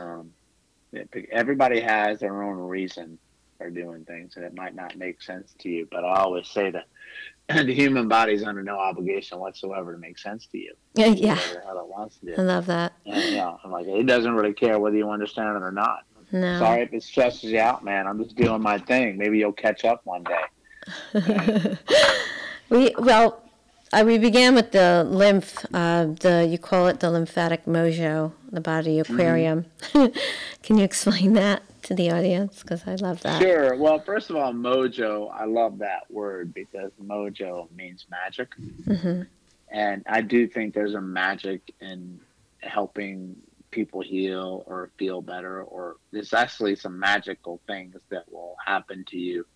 Um, 0.00 0.32
everybody 1.30 1.80
has 1.80 2.20
their 2.20 2.42
own 2.42 2.56
reason 2.56 3.18
for 3.58 3.70
doing 3.70 4.04
things, 4.04 4.36
and 4.36 4.44
it 4.44 4.54
might 4.54 4.74
not 4.74 4.96
make 4.96 5.20
sense 5.20 5.54
to 5.58 5.68
you. 5.68 5.88
But 5.90 6.04
I 6.04 6.20
always 6.20 6.48
say 6.48 6.70
that 6.70 6.86
the 7.66 7.74
human 7.74 8.08
body 8.08 8.34
is 8.34 8.44
under 8.44 8.62
no 8.62 8.78
obligation 8.78 9.38
whatsoever 9.38 9.92
to 9.92 9.98
make 9.98 10.18
sense 10.18 10.46
to 10.48 10.58
you. 10.58 10.74
Yeah, 10.94 11.06
yeah. 11.06 11.38
I 12.36 12.42
love 12.42 12.66
that. 12.66 12.92
And, 13.06 13.34
yeah, 13.34 13.56
I'm 13.64 13.70
like, 13.70 13.86
it 13.86 14.06
doesn't 14.06 14.34
really 14.34 14.52
care 14.52 14.78
whether 14.78 14.96
you 14.96 15.10
understand 15.10 15.56
it 15.56 15.62
or 15.62 15.72
not. 15.72 16.04
No. 16.30 16.58
Sorry 16.58 16.82
if 16.82 16.92
it 16.92 17.02
stresses 17.02 17.44
you 17.44 17.58
out, 17.58 17.84
man. 17.84 18.06
I'm 18.06 18.22
just 18.22 18.36
doing 18.36 18.60
my 18.60 18.78
thing. 18.78 19.16
Maybe 19.16 19.38
you'll 19.38 19.52
catch 19.52 19.84
up 19.84 20.02
one 20.04 20.24
day. 20.24 20.42
we 22.68 22.94
well, 22.98 23.42
uh, 23.92 24.02
we 24.04 24.18
began 24.18 24.54
with 24.54 24.72
the 24.72 25.06
lymph. 25.08 25.64
Uh, 25.72 26.06
the 26.20 26.46
you 26.48 26.58
call 26.58 26.86
it 26.88 27.00
the 27.00 27.10
lymphatic 27.10 27.64
mojo, 27.64 28.32
the 28.50 28.60
body 28.60 28.98
mm-hmm. 28.98 29.14
aquarium. 29.14 29.66
Mm-hmm. 29.92 30.18
Can 30.62 30.78
you 30.78 30.84
explain 30.84 31.34
that 31.34 31.62
to 31.82 31.94
the 31.94 32.10
audience? 32.10 32.62
Because 32.62 32.86
I 32.86 32.94
love 32.96 33.22
that. 33.22 33.42
Sure. 33.42 33.76
Well, 33.76 33.98
first 34.00 34.30
of 34.30 34.36
all, 34.36 34.52
mojo. 34.52 35.30
I 35.32 35.44
love 35.44 35.78
that 35.78 36.10
word 36.10 36.54
because 36.54 36.90
mojo 37.02 37.70
means 37.72 38.06
magic, 38.10 38.48
mm-hmm. 38.86 39.22
and 39.70 40.02
I 40.08 40.20
do 40.20 40.46
think 40.46 40.74
there's 40.74 40.94
a 40.94 41.00
magic 41.00 41.74
in 41.80 42.20
helping 42.60 43.36
people 43.70 44.00
heal 44.00 44.64
or 44.66 44.90
feel 44.98 45.20
better, 45.20 45.62
or 45.62 45.96
there's 46.10 46.32
actually 46.32 46.74
some 46.76 46.98
magical 46.98 47.60
things 47.66 47.96
that 48.10 48.30
will 48.32 48.56
happen 48.64 49.04
to 49.08 49.18
you 49.18 49.46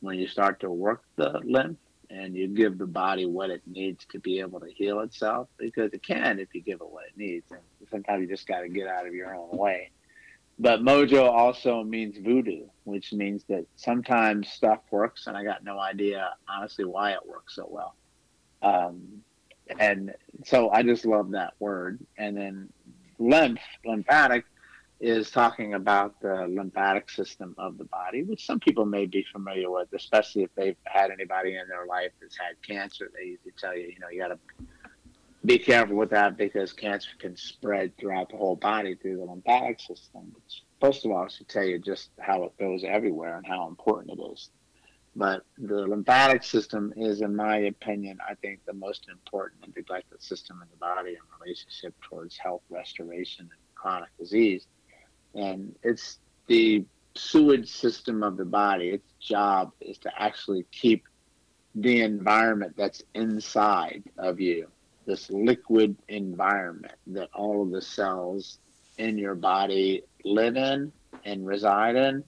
when 0.00 0.18
you 0.18 0.26
start 0.26 0.60
to 0.60 0.70
work 0.70 1.02
the 1.16 1.40
lymph 1.44 1.78
and 2.12 2.36
you 2.36 2.46
give 2.46 2.78
the 2.78 2.86
body 2.86 3.24
what 3.26 3.50
it 3.50 3.62
needs 3.66 4.04
to 4.06 4.18
be 4.18 4.40
able 4.40 4.60
to 4.60 4.70
heal 4.70 5.00
itself 5.00 5.48
because 5.56 5.92
it 5.92 6.02
can 6.02 6.38
if 6.38 6.48
you 6.54 6.60
give 6.60 6.80
it 6.80 6.88
what 6.88 7.04
it 7.06 7.16
needs. 7.16 7.50
And 7.50 7.60
sometimes 7.90 8.20
you 8.20 8.28
just 8.28 8.46
got 8.46 8.60
to 8.60 8.68
get 8.68 8.86
out 8.86 9.06
of 9.06 9.14
your 9.14 9.34
own 9.34 9.56
way. 9.56 9.90
But 10.58 10.80
mojo 10.82 11.28
also 11.28 11.82
means 11.82 12.18
voodoo, 12.18 12.66
which 12.84 13.12
means 13.12 13.44
that 13.48 13.64
sometimes 13.76 14.48
stuff 14.48 14.80
works, 14.90 15.26
and 15.26 15.36
I 15.36 15.42
got 15.42 15.64
no 15.64 15.78
idea 15.80 16.30
honestly 16.48 16.84
why 16.84 17.12
it 17.12 17.26
works 17.26 17.56
so 17.56 17.66
well. 17.68 17.94
Um, 18.62 19.22
and 19.78 20.14
so 20.44 20.70
I 20.70 20.82
just 20.82 21.06
love 21.06 21.30
that 21.30 21.54
word. 21.58 21.98
And 22.18 22.36
then 22.36 22.68
lymph, 23.18 23.60
lymphatic, 23.84 24.44
is 25.02 25.32
talking 25.32 25.74
about 25.74 26.20
the 26.20 26.46
lymphatic 26.48 27.10
system 27.10 27.56
of 27.58 27.76
the 27.76 27.84
body, 27.84 28.22
which 28.22 28.46
some 28.46 28.60
people 28.60 28.86
may 28.86 29.04
be 29.04 29.26
familiar 29.32 29.68
with, 29.68 29.88
especially 29.92 30.44
if 30.44 30.54
they've 30.54 30.76
had 30.84 31.10
anybody 31.10 31.56
in 31.56 31.66
their 31.68 31.86
life 31.86 32.12
that's 32.20 32.38
had 32.38 32.54
cancer. 32.64 33.10
They 33.12 33.30
usually 33.30 33.52
tell 33.58 33.76
you, 33.76 33.88
you 33.88 33.98
know, 33.98 34.08
you 34.08 34.20
got 34.20 34.28
to 34.28 34.38
be 35.44 35.58
careful 35.58 35.96
with 35.96 36.10
that 36.10 36.36
because 36.36 36.72
cancer 36.72 37.10
can 37.18 37.36
spread 37.36 37.98
throughout 37.98 38.30
the 38.30 38.36
whole 38.36 38.54
body 38.54 38.94
through 38.94 39.16
the 39.16 39.24
lymphatic 39.24 39.80
system. 39.80 40.32
Which, 40.36 40.62
first 40.80 41.04
of 41.04 41.10
all, 41.10 41.26
should 41.26 41.48
tell 41.48 41.64
you 41.64 41.80
just 41.80 42.10
how 42.20 42.44
it 42.44 42.56
goes 42.56 42.84
everywhere 42.84 43.36
and 43.36 43.44
how 43.44 43.66
important 43.66 44.16
it 44.16 44.22
is. 44.32 44.50
But 45.16 45.42
the 45.58 45.80
lymphatic 45.80 46.44
system 46.44 46.94
is, 46.96 47.22
in 47.22 47.34
my 47.34 47.56
opinion, 47.56 48.18
I 48.26 48.36
think 48.36 48.60
the 48.64 48.72
most 48.72 49.08
important 49.10 49.64
and 49.64 49.74
neglected 49.74 50.22
system 50.22 50.62
in 50.62 50.68
the 50.70 50.76
body 50.76 51.10
in 51.10 51.40
relationship 51.40 51.92
towards 52.02 52.38
health 52.38 52.62
restoration 52.70 53.50
and 53.50 53.74
chronic 53.74 54.10
disease 54.16 54.68
and 55.34 55.74
it's 55.82 56.18
the 56.46 56.84
sewage 57.14 57.70
system 57.70 58.22
of 58.22 58.36
the 58.36 58.44
body. 58.44 58.90
Its 58.90 59.12
job 59.20 59.72
is 59.80 59.98
to 59.98 60.10
actually 60.20 60.64
keep 60.72 61.04
the 61.74 62.02
environment 62.02 62.74
that's 62.76 63.02
inside 63.14 64.02
of 64.18 64.40
you, 64.40 64.68
this 65.06 65.30
liquid 65.30 65.96
environment 66.08 66.94
that 67.08 67.28
all 67.34 67.62
of 67.62 67.70
the 67.70 67.80
cells 67.80 68.58
in 68.98 69.16
your 69.16 69.34
body 69.34 70.02
live 70.24 70.56
in 70.56 70.92
and 71.24 71.46
reside 71.46 71.96
in, 71.96 72.22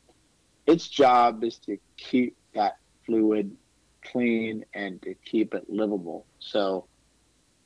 its 0.66 0.88
job 0.88 1.44
is 1.44 1.58
to 1.58 1.76
keep 1.96 2.36
that 2.54 2.76
fluid 3.04 3.54
clean 4.02 4.64
and 4.74 5.00
to 5.02 5.14
keep 5.24 5.54
it 5.54 5.68
livable. 5.68 6.26
So, 6.38 6.86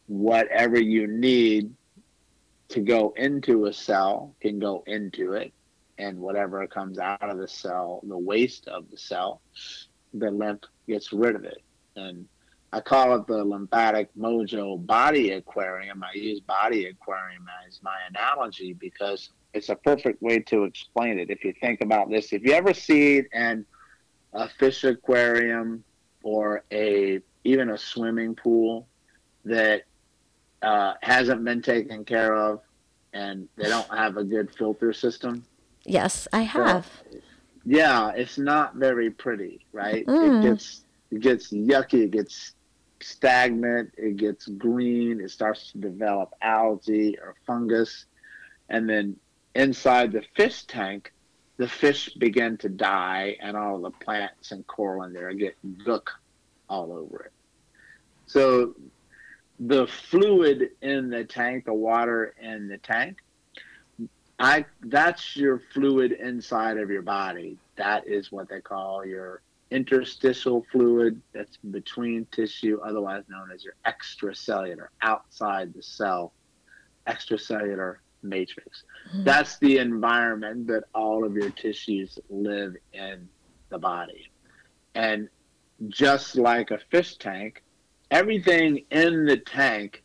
whatever 0.06 0.80
you 0.80 1.06
need 1.06 1.72
to 2.70 2.80
go 2.80 3.14
into 3.16 3.66
a 3.66 3.72
cell 3.72 4.34
can 4.40 4.58
go 4.58 4.84
into 4.86 5.32
it, 5.32 5.52
and 5.98 6.18
whatever 6.18 6.66
comes 6.66 6.98
out 6.98 7.28
of 7.28 7.38
the 7.38 7.48
cell, 7.48 8.00
the 8.06 8.18
waste 8.18 8.68
of 8.68 8.90
the 8.90 8.96
cell, 8.96 9.40
the 10.14 10.30
lymph 10.30 10.62
gets 10.86 11.12
rid 11.12 11.34
of 11.34 11.44
it. 11.44 11.62
And 11.96 12.26
I 12.72 12.80
call 12.80 13.16
it 13.16 13.26
the 13.26 13.42
lymphatic 13.44 14.10
mojo 14.16 14.84
body 14.84 15.32
aquarium. 15.32 16.02
I 16.02 16.16
use 16.16 16.40
body 16.40 16.86
aquarium 16.86 17.46
as 17.66 17.80
my 17.82 17.96
analogy 18.10 18.74
because 18.74 19.30
it's 19.54 19.70
a 19.70 19.76
perfect 19.76 20.22
way 20.22 20.40
to 20.40 20.64
explain 20.64 21.18
it. 21.18 21.30
If 21.30 21.44
you 21.44 21.54
think 21.60 21.80
about 21.80 22.10
this, 22.10 22.32
if 22.32 22.42
you 22.42 22.52
ever 22.52 22.74
see 22.74 23.18
it 23.18 23.28
in 23.32 23.64
a 24.34 24.48
fish 24.48 24.84
aquarium 24.84 25.82
or 26.22 26.62
a 26.70 27.20
even 27.44 27.70
a 27.70 27.78
swimming 27.78 28.34
pool 28.34 28.86
that 29.44 29.84
uh, 30.62 30.94
hasn't 31.02 31.44
been 31.44 31.62
taken 31.62 32.04
care 32.04 32.34
of 32.34 32.60
and 33.12 33.48
they 33.56 33.68
don't 33.68 33.88
have 33.90 34.16
a 34.16 34.24
good 34.24 34.54
filter 34.54 34.92
system. 34.92 35.44
Yes, 35.84 36.28
I 36.32 36.42
have. 36.42 36.86
So, 37.10 37.18
yeah, 37.64 38.12
it's 38.14 38.38
not 38.38 38.74
very 38.76 39.10
pretty, 39.10 39.64
right? 39.72 40.06
Mm. 40.06 40.38
It 40.38 40.48
gets 40.48 40.84
it 41.10 41.20
gets 41.20 41.52
yucky, 41.52 42.04
it 42.04 42.10
gets 42.10 42.52
stagnant, 43.00 43.92
it 43.96 44.16
gets 44.16 44.46
green, 44.46 45.20
it 45.20 45.30
starts 45.30 45.72
to 45.72 45.78
develop 45.78 46.34
algae 46.42 47.18
or 47.18 47.34
fungus, 47.46 48.06
and 48.68 48.88
then 48.88 49.16
inside 49.54 50.12
the 50.12 50.22
fish 50.34 50.64
tank, 50.64 51.12
the 51.56 51.68
fish 51.68 52.10
begin 52.14 52.56
to 52.58 52.68
die, 52.68 53.36
and 53.40 53.56
all 53.56 53.80
the 53.80 53.90
plants 53.90 54.52
and 54.52 54.66
coral 54.66 55.04
in 55.04 55.12
there 55.12 55.32
get 55.32 55.56
gook 55.78 56.08
all 56.68 56.92
over 56.92 57.24
it. 57.24 57.32
So 58.26 58.74
the 59.58 59.86
fluid 59.86 60.70
in 60.82 61.10
the 61.10 61.24
tank, 61.24 61.64
the 61.64 61.74
water 61.74 62.34
in 62.40 62.68
the 62.68 62.78
tank, 62.78 63.18
I 64.38 64.66
that's 64.82 65.36
your 65.36 65.60
fluid 65.74 66.12
inside 66.12 66.78
of 66.78 66.90
your 66.90 67.02
body. 67.02 67.58
That 67.76 68.06
is 68.06 68.30
what 68.30 68.48
they 68.48 68.60
call 68.60 69.04
your 69.04 69.42
interstitial 69.70 70.64
fluid 70.72 71.20
that's 71.34 71.56
between 71.56 72.26
tissue, 72.30 72.78
otherwise 72.84 73.24
known 73.28 73.50
as 73.52 73.64
your 73.64 73.74
extracellular, 73.86 74.88
outside 75.02 75.74
the 75.74 75.82
cell, 75.82 76.32
extracellular 77.06 77.96
matrix. 78.22 78.84
Mm-hmm. 79.08 79.24
That's 79.24 79.58
the 79.58 79.78
environment 79.78 80.66
that 80.68 80.84
all 80.94 81.24
of 81.24 81.34
your 81.34 81.50
tissues 81.50 82.18
live 82.30 82.76
in 82.92 83.28
the 83.70 83.78
body. 83.78 84.30
And 84.94 85.28
just 85.88 86.36
like 86.36 86.70
a 86.70 86.78
fish 86.90 87.16
tank, 87.16 87.62
everything 88.10 88.84
in 88.90 89.26
the 89.26 89.36
tank 89.36 90.02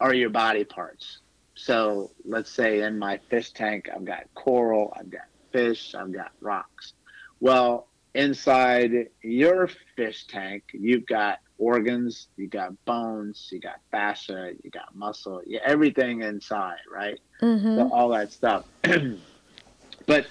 are 0.00 0.14
your 0.14 0.30
body 0.30 0.64
parts. 0.64 1.18
So 1.54 2.10
let's 2.24 2.50
say 2.50 2.82
in 2.82 2.98
my 2.98 3.18
fish 3.30 3.52
tank, 3.52 3.88
I've 3.94 4.04
got 4.04 4.24
coral, 4.34 4.92
I've 4.98 5.10
got 5.10 5.26
fish, 5.52 5.94
I've 5.94 6.12
got 6.12 6.32
rocks. 6.40 6.94
Well, 7.40 7.88
inside 8.14 9.08
your 9.22 9.68
fish 9.96 10.26
tank, 10.26 10.64
you've 10.72 11.06
got 11.06 11.38
organs, 11.58 12.28
you've 12.36 12.50
got 12.50 12.72
bones, 12.84 13.48
you 13.52 13.60
got 13.60 13.76
fascia, 13.90 14.52
you 14.62 14.70
got 14.70 14.94
muscle, 14.94 15.42
you, 15.46 15.60
everything 15.64 16.22
inside, 16.22 16.80
right? 16.92 17.20
Mm-hmm. 17.40 17.76
So 17.76 17.90
all 17.92 18.08
that 18.10 18.32
stuff. 18.32 18.64
but 20.06 20.26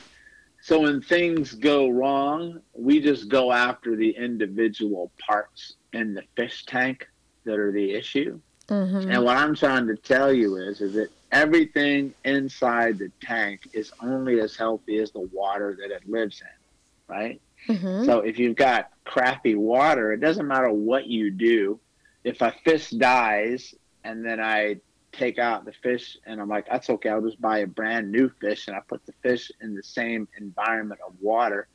so 0.62 0.82
when 0.82 1.02
things 1.02 1.54
go 1.54 1.90
wrong, 1.90 2.62
we 2.74 3.02
just 3.02 3.30
go 3.30 3.52
after 3.52 3.96
the 3.96 4.12
individual 4.12 5.12
parts 5.18 5.74
in 5.94 6.14
the 6.14 6.24
fish 6.36 6.66
tank 6.66 7.08
that 7.46 7.58
are 7.58 7.72
the 7.72 7.94
issue. 7.94 8.40
Mm-hmm. 8.68 9.12
And 9.12 9.24
what 9.24 9.38
I'm 9.38 9.56
trying 9.56 9.88
to 9.88 9.96
tell 9.96 10.32
you 10.32 10.58
is, 10.58 10.80
is 10.82 10.94
that 10.94 11.10
everything 11.32 12.14
inside 12.24 13.00
the 13.00 13.12
tank 13.22 13.68
is 13.74 13.92
only 14.02 14.40
as 14.40 14.56
healthy 14.56 15.00
as 15.00 15.12
the 15.12 15.28
water 15.34 15.78
that 15.82 15.92
it 15.92 16.08
lives 16.10 16.42
in, 16.42 17.16
right? 17.16 17.42
Mm-hmm. 17.68 18.06
So 18.06 18.20
if 18.20 18.40
you've 18.40 18.56
got 18.56 18.92
crappy 19.04 19.56
water, 19.56 20.14
it 20.14 20.20
doesn't 20.20 20.48
matter 20.48 20.72
what 20.72 21.08
you 21.08 21.32
do. 21.32 21.80
If 22.24 22.42
a 22.42 22.54
fish 22.64 22.92
dies 22.92 23.74
and 24.04 24.24
then 24.24 24.40
I 24.40 24.78
take 25.12 25.40
out 25.40 25.66
the 25.66 25.74
fish 25.74 26.18
and 26.26 26.40
I'm 26.42 26.50
like, 26.50 26.68
that's 26.68 26.90
okay, 26.90 27.10
I'll 27.10 27.22
just 27.22 27.42
buy 27.42 27.60
a 27.60 27.68
brand 27.68 28.12
new 28.12 28.30
fish 28.30 28.68
and 28.68 28.76
I 28.76 28.80
put 28.80 29.06
the 29.06 29.14
fish 29.22 29.52
in 29.62 29.76
the 29.76 29.84
same 29.84 30.28
environment 30.38 31.02
of 31.06 31.14
water, 31.20 31.68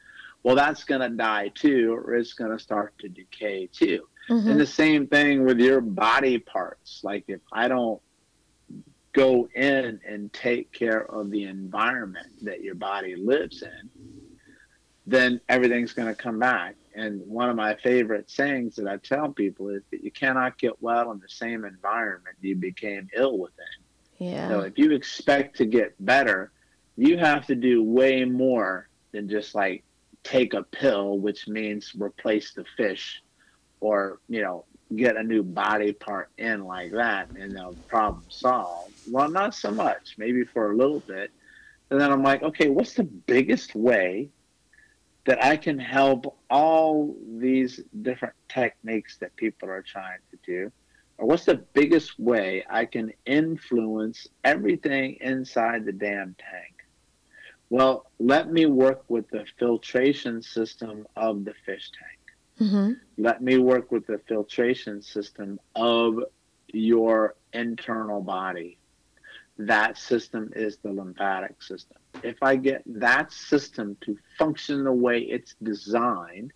well, 0.42 0.54
that's 0.54 0.84
going 0.84 1.00
to 1.00 1.08
die 1.08 1.48
too, 1.48 1.92
or 1.94 2.14
it's 2.14 2.34
going 2.34 2.52
to 2.52 2.58
start 2.58 2.96
to 3.00 3.08
decay 3.08 3.68
too. 3.72 4.06
Mm-hmm. 4.28 4.50
And 4.50 4.60
the 4.60 4.66
same 4.66 5.06
thing 5.06 5.44
with 5.44 5.58
your 5.58 5.80
body 5.80 6.38
parts. 6.38 7.00
Like 7.02 7.24
if 7.28 7.40
I 7.52 7.68
don't 7.68 8.00
go 9.12 9.48
in 9.54 10.00
and 10.06 10.32
take 10.32 10.72
care 10.72 11.10
of 11.10 11.30
the 11.30 11.44
environment 11.44 12.28
that 12.42 12.62
your 12.62 12.74
body 12.74 13.16
lives 13.16 13.62
in, 13.62 13.90
then 15.06 15.40
everything's 15.48 15.92
going 15.92 16.08
to 16.08 16.14
come 16.14 16.38
back. 16.38 16.74
And 16.96 17.20
one 17.26 17.50
of 17.50 17.56
my 17.56 17.76
favorite 17.76 18.30
sayings 18.30 18.76
that 18.76 18.88
I 18.88 18.96
tell 18.96 19.30
people 19.30 19.68
is 19.68 19.82
that 19.90 20.02
you 20.02 20.10
cannot 20.10 20.58
get 20.58 20.80
well 20.80 21.12
in 21.12 21.20
the 21.20 21.28
same 21.28 21.66
environment 21.66 22.36
you 22.40 22.56
became 22.56 23.08
ill 23.14 23.38
within. 23.38 23.66
Yeah. 24.18 24.48
So 24.48 24.60
if 24.60 24.78
you 24.78 24.92
expect 24.92 25.58
to 25.58 25.66
get 25.66 25.94
better, 26.04 26.52
you 26.96 27.18
have 27.18 27.46
to 27.48 27.54
do 27.54 27.82
way 27.82 28.24
more 28.24 28.88
than 29.12 29.28
just 29.28 29.54
like 29.54 29.84
take 30.24 30.54
a 30.54 30.62
pill, 30.62 31.18
which 31.18 31.46
means 31.46 31.92
replace 31.98 32.54
the 32.54 32.64
fish 32.78 33.22
or, 33.80 34.18
you 34.28 34.40
know, 34.40 34.64
get 34.94 35.16
a 35.16 35.22
new 35.22 35.42
body 35.42 35.92
part 35.92 36.30
in 36.38 36.64
like 36.64 36.92
that 36.92 37.28
and 37.38 37.54
the 37.54 37.76
problem 37.88 38.24
solved. 38.28 38.94
Well, 39.06 39.28
not 39.28 39.54
so 39.54 39.70
much, 39.70 40.14
maybe 40.16 40.44
for 40.44 40.72
a 40.72 40.76
little 40.76 41.00
bit. 41.00 41.30
And 41.90 42.00
then 42.00 42.10
I'm 42.10 42.22
like, 42.22 42.42
okay, 42.42 42.70
what's 42.70 42.94
the 42.94 43.04
biggest 43.04 43.74
way 43.74 44.30
that 45.26 45.44
I 45.44 45.56
can 45.56 45.78
help 45.78 46.38
all 46.48 47.16
these 47.38 47.80
different 48.02 48.34
techniques 48.48 49.18
that 49.18 49.36
people 49.36 49.68
are 49.68 49.82
trying 49.82 50.20
to 50.30 50.38
do? 50.46 50.72
Or 51.18 51.26
what's 51.26 51.44
the 51.44 51.56
biggest 51.74 52.18
way 52.18 52.64
I 52.68 52.84
can 52.84 53.12
influence 53.24 54.26
everything 54.44 55.16
inside 55.20 55.84
the 55.84 55.92
damn 55.92 56.36
tank? 56.38 56.74
Well, 57.70 58.10
let 58.20 58.52
me 58.52 58.66
work 58.66 59.04
with 59.08 59.28
the 59.30 59.44
filtration 59.58 60.42
system 60.42 61.06
of 61.16 61.44
the 61.44 61.54
fish 61.64 61.90
tank. 61.98 62.70
Mm-hmm. 62.70 62.92
Let 63.22 63.42
me 63.42 63.58
work 63.58 63.90
with 63.90 64.06
the 64.06 64.20
filtration 64.28 65.02
system 65.02 65.58
of 65.74 66.20
your 66.72 67.34
internal 67.52 68.20
body. 68.20 68.78
That 69.58 69.96
system 69.96 70.52
is 70.54 70.76
the 70.78 70.92
lymphatic 70.92 71.62
system. 71.62 71.96
If 72.22 72.42
I 72.42 72.56
get 72.56 72.82
that 72.86 73.32
system 73.32 73.96
to 74.02 74.16
function 74.38 74.84
the 74.84 74.92
way 74.92 75.20
it's 75.20 75.54
designed, 75.62 76.52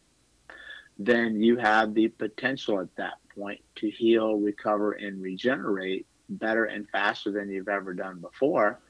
then 0.99 1.43
you 1.43 1.57
have 1.57 1.95
the 1.95 2.09
potential 2.09 2.79
at 2.81 2.95
that 2.97 3.15
point 3.35 3.61
to 3.77 3.91
heal, 3.91 4.35
recover, 4.35 4.93
and 4.93 5.23
regenerate 5.23 6.07
better 6.29 6.67
and 6.67 6.89
faster 6.91 7.33
than 7.33 7.49
you've 7.49 7.69
ever 7.69 7.95
done 7.95 8.21
before. 8.21 8.81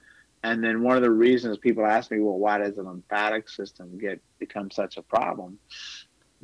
And 0.42 0.64
then 0.64 0.82
one 0.82 0.96
of 0.96 1.02
the 1.02 1.10
reasons 1.10 1.58
people 1.58 1.86
ask 1.86 2.10
me, 2.10 2.18
well, 2.18 2.38
why 2.38 2.58
does 2.58 2.74
the 2.74 2.82
lymphatic 2.82 3.48
system 3.48 3.98
get 3.98 4.20
become 4.38 4.70
such 4.70 4.96
a 4.96 5.02
problem? 5.02 5.58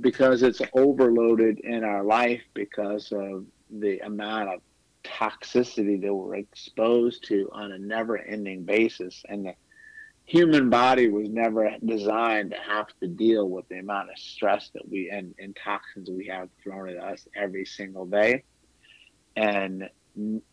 Because 0.00 0.42
it's 0.42 0.60
overloaded 0.74 1.60
in 1.60 1.82
our 1.82 2.04
life 2.04 2.42
because 2.54 3.10
of 3.12 3.46
the 3.70 3.98
amount 4.00 4.50
of 4.50 4.60
toxicity 5.06 6.00
that 6.02 6.14
we're 6.14 6.36
exposed 6.36 7.26
to 7.28 7.48
on 7.52 7.72
a 7.72 7.78
never 7.78 8.18
ending 8.18 8.64
basis. 8.64 9.22
And 9.28 9.46
the 9.46 9.54
human 10.24 10.70
body 10.70 11.08
was 11.08 11.28
never 11.28 11.70
designed 11.84 12.50
to 12.50 12.56
have 12.56 12.88
to 13.00 13.06
deal 13.06 13.48
with 13.48 13.68
the 13.68 13.78
amount 13.78 14.10
of 14.10 14.18
stress 14.18 14.70
that 14.74 14.88
we 14.88 15.10
and, 15.10 15.34
and 15.38 15.56
toxins 15.56 16.10
we 16.10 16.26
have 16.26 16.48
thrown 16.62 16.88
at 16.88 16.96
us 16.96 17.26
every 17.34 17.64
single 17.64 18.06
day. 18.06 18.42
And 19.36 19.88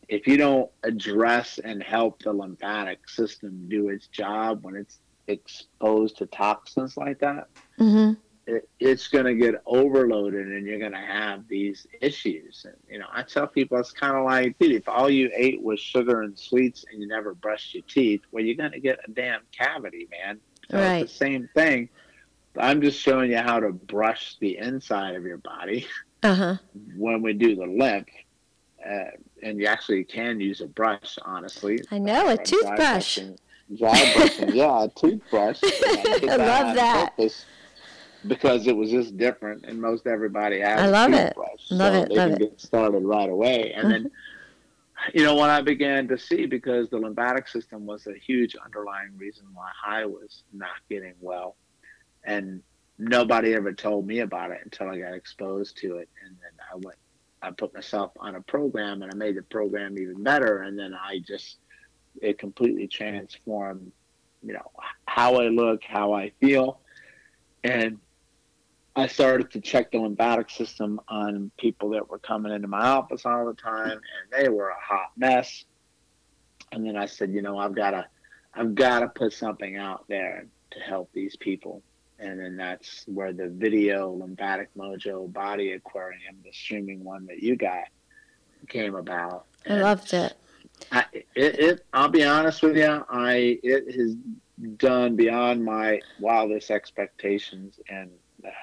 if 0.08 0.28
you 0.28 0.38
don't 0.38 0.70
address 0.84 1.58
and 1.58 1.82
help 1.82 2.22
the 2.22 2.34
lymphatic 2.34 3.10
system 3.10 3.68
do 3.70 3.90
its 3.90 4.08
job 4.08 4.64
when 4.64 4.76
it's 4.76 5.00
exposed 5.28 6.18
to 6.18 6.26
toxins 6.26 6.98
like 6.98 7.20
that, 7.20 7.48
Mm-hmm. 7.80 8.14
It, 8.46 8.68
it's 8.80 9.08
going 9.08 9.26
to 9.26 9.36
get 9.36 9.56
overloaded 9.66 10.48
and 10.48 10.66
you're 10.68 10.80
going 10.80 10.92
to 10.92 10.98
have 10.98 11.48
these 11.48 11.88
issues. 12.02 12.66
And, 12.66 12.76
you 12.90 13.00
know, 13.00 13.06
I 13.12 13.24
tell 13.24 13.48
people 13.48 13.78
it's 13.78 13.92
kind 13.92 14.18
of 14.18 14.26
like, 14.26 14.58
dude, 14.60 14.74
if 14.74 14.88
all 14.90 15.10
you 15.10 15.32
ate 15.34 15.62
was 15.62 15.80
sugar 15.80 16.22
and 16.22 16.38
sweets 16.38 16.84
and 16.92 17.02
you 17.02 17.08
never 17.08 17.34
brushed 17.34 17.74
your 17.74 17.84
teeth, 17.88 18.22
well, 18.32 18.44
you're 18.44 18.56
going 18.58 18.72
to 18.74 18.80
get 18.80 19.00
a 19.08 19.12
damn 19.12 19.42
cavity, 19.58 20.08
man. 20.12 20.40
So 20.70 20.78
Right. 20.78 21.04
It's 21.04 21.12
the 21.14 21.18
same 21.18 21.50
thing. 21.56 21.90
I'm 22.58 22.82
just 22.82 23.00
showing 23.00 23.32
you 23.32 23.38
how 23.38 23.60
to 23.60 23.72
brush 23.72 24.36
the 24.40 24.58
inside 24.58 25.16
of 25.16 25.24
your 25.24 25.38
body 25.38 25.88
Uh 26.22 26.36
huh. 26.36 26.56
when 26.96 27.22
we 27.22 27.34
do 27.34 27.56
the 27.56 27.66
lymph. 27.66 28.08
Uh, 28.86 29.06
and 29.42 29.58
you 29.60 29.66
actually 29.66 30.04
can 30.04 30.40
use 30.42 30.60
a 30.62 30.68
brush, 30.68 31.18
honestly. 31.24 31.80
I 31.92 31.98
know, 32.00 32.28
a 32.28 32.34
Uh, 32.34 32.36
dry 32.36 32.44
toothbrush. 32.44 32.76
brushing. 32.78 33.38
dry 33.78 34.14
brushing. 34.14 34.50
yeah, 34.54 34.84
a 34.84 34.90
toothbrush. 34.90 35.60
I 35.64 36.36
love 36.36 36.76
that. 36.76 37.14
Because 38.28 38.68
it 38.68 38.76
was 38.76 38.90
just 38.90 39.18
different, 39.18 39.66
and 39.66 39.82
most 39.82 40.08
everybody 40.08 40.60
has. 40.62 40.80
I 40.80 40.88
love 40.88 41.14
it. 41.14 41.36
Love 41.38 41.94
so 41.94 42.02
it. 42.02 42.10
They 42.10 42.16
love 42.16 42.30
can 42.30 42.34
it. 42.34 42.40
get 42.40 42.62
started 42.62 43.00
right 43.00 43.30
away, 43.30 43.74
and 43.74 43.92
then 43.92 44.12
you 45.14 45.24
know, 45.24 45.36
when 45.36 45.50
I 45.50 45.62
began 45.62 46.08
to 46.10 46.18
see, 46.18 46.46
because 46.46 46.90
the 46.90 46.98
lymphatic 46.98 47.48
system 47.48 47.86
was 47.86 48.08
a 48.08 48.14
huge 48.14 48.56
underlying 48.56 49.18
reason 49.18 49.46
why 49.54 49.72
I 49.86 50.06
was 50.06 50.44
not 50.54 50.70
getting 50.90 51.16
well, 51.20 51.56
and 52.24 52.62
nobody 52.98 53.54
ever 53.54 53.74
told 53.74 54.08
me 54.08 54.20
about 54.20 54.52
it 54.52 54.60
until 54.64 54.90
I 54.90 55.00
got 55.00 55.14
exposed 55.14 55.78
to 55.78 55.98
it, 55.98 56.10
and 56.26 56.36
then 56.42 56.52
I 56.72 56.76
went, 56.76 56.98
I 57.42 57.52
put 57.52 57.74
myself 57.74 58.12
on 58.20 58.36
a 58.36 58.42
program, 58.42 59.02
and 59.02 59.12
I 59.12 59.16
made 59.16 59.36
the 59.36 59.42
program 59.42 59.98
even 59.98 60.24
better, 60.24 60.60
and 60.60 60.78
then 60.78 60.94
I 60.94 61.20
just, 61.20 61.58
it 62.22 62.38
completely 62.38 62.88
transformed, 62.88 63.92
you 64.42 64.54
know, 64.54 64.72
how 65.06 65.36
I 65.36 65.48
look, 65.50 65.84
how 65.84 66.14
I 66.14 66.32
feel, 66.40 66.80
and 67.64 68.00
I 68.96 69.08
started 69.08 69.50
to 69.52 69.62
check 69.62 69.92
the 69.92 69.98
lymphatic 69.98 70.50
system 70.50 71.00
on 71.08 71.52
people 71.58 71.90
that 71.92 72.10
were 72.10 72.20
coming 72.20 72.52
into 72.52 72.68
my 72.68 72.86
office 72.86 73.26
all 73.26 73.46
the 73.46 73.56
time, 73.56 73.92
and 73.92 74.02
they 74.32 74.50
were 74.50 74.70
a 74.70 74.80
hot 74.80 75.12
mess. 75.18 75.66
And 76.72 76.86
then 76.86 76.96
I 76.96 77.08
said, 77.08 77.32
you 77.32 77.42
know, 77.42 77.58
I've 77.58 77.74
got 77.74 77.92
to, 77.92 78.06
I've 78.54 78.76
got 78.76 79.00
to 79.00 79.08
put 79.08 79.34
something 79.34 79.78
out 79.78 80.06
there 80.08 80.46
to 80.72 80.80
help 80.80 81.12
these 81.14 81.36
people. 81.36 81.82
And 82.20 82.40
then 82.40 82.56
that's 82.56 83.04
where 83.08 83.34
the 83.34 83.50
video 83.50 84.12
lymphatic 84.12 84.70
mojo 84.78 85.32
body 85.32 85.72
aquarium, 85.72 86.36
the 86.44 86.54
streaming 86.54 87.04
one 87.04 87.26
that 87.26 87.42
you 87.42 87.56
got, 87.56 87.86
came 88.70 88.96
about. 88.96 89.46
I 89.68 89.78
loved 89.78 90.14
it. 90.14 90.34
I, 90.92 91.06
it, 91.14 91.60
it, 91.60 91.86
I'll 91.94 92.10
be 92.10 92.24
honest 92.24 92.62
with 92.62 92.78
you, 92.78 93.04
I 93.10 93.60
it 93.64 93.94
has 93.96 94.16
done 94.78 95.16
beyond 95.16 95.64
my 95.64 96.00
wildest 96.20 96.72
expectations, 96.72 97.80
and 97.90 98.10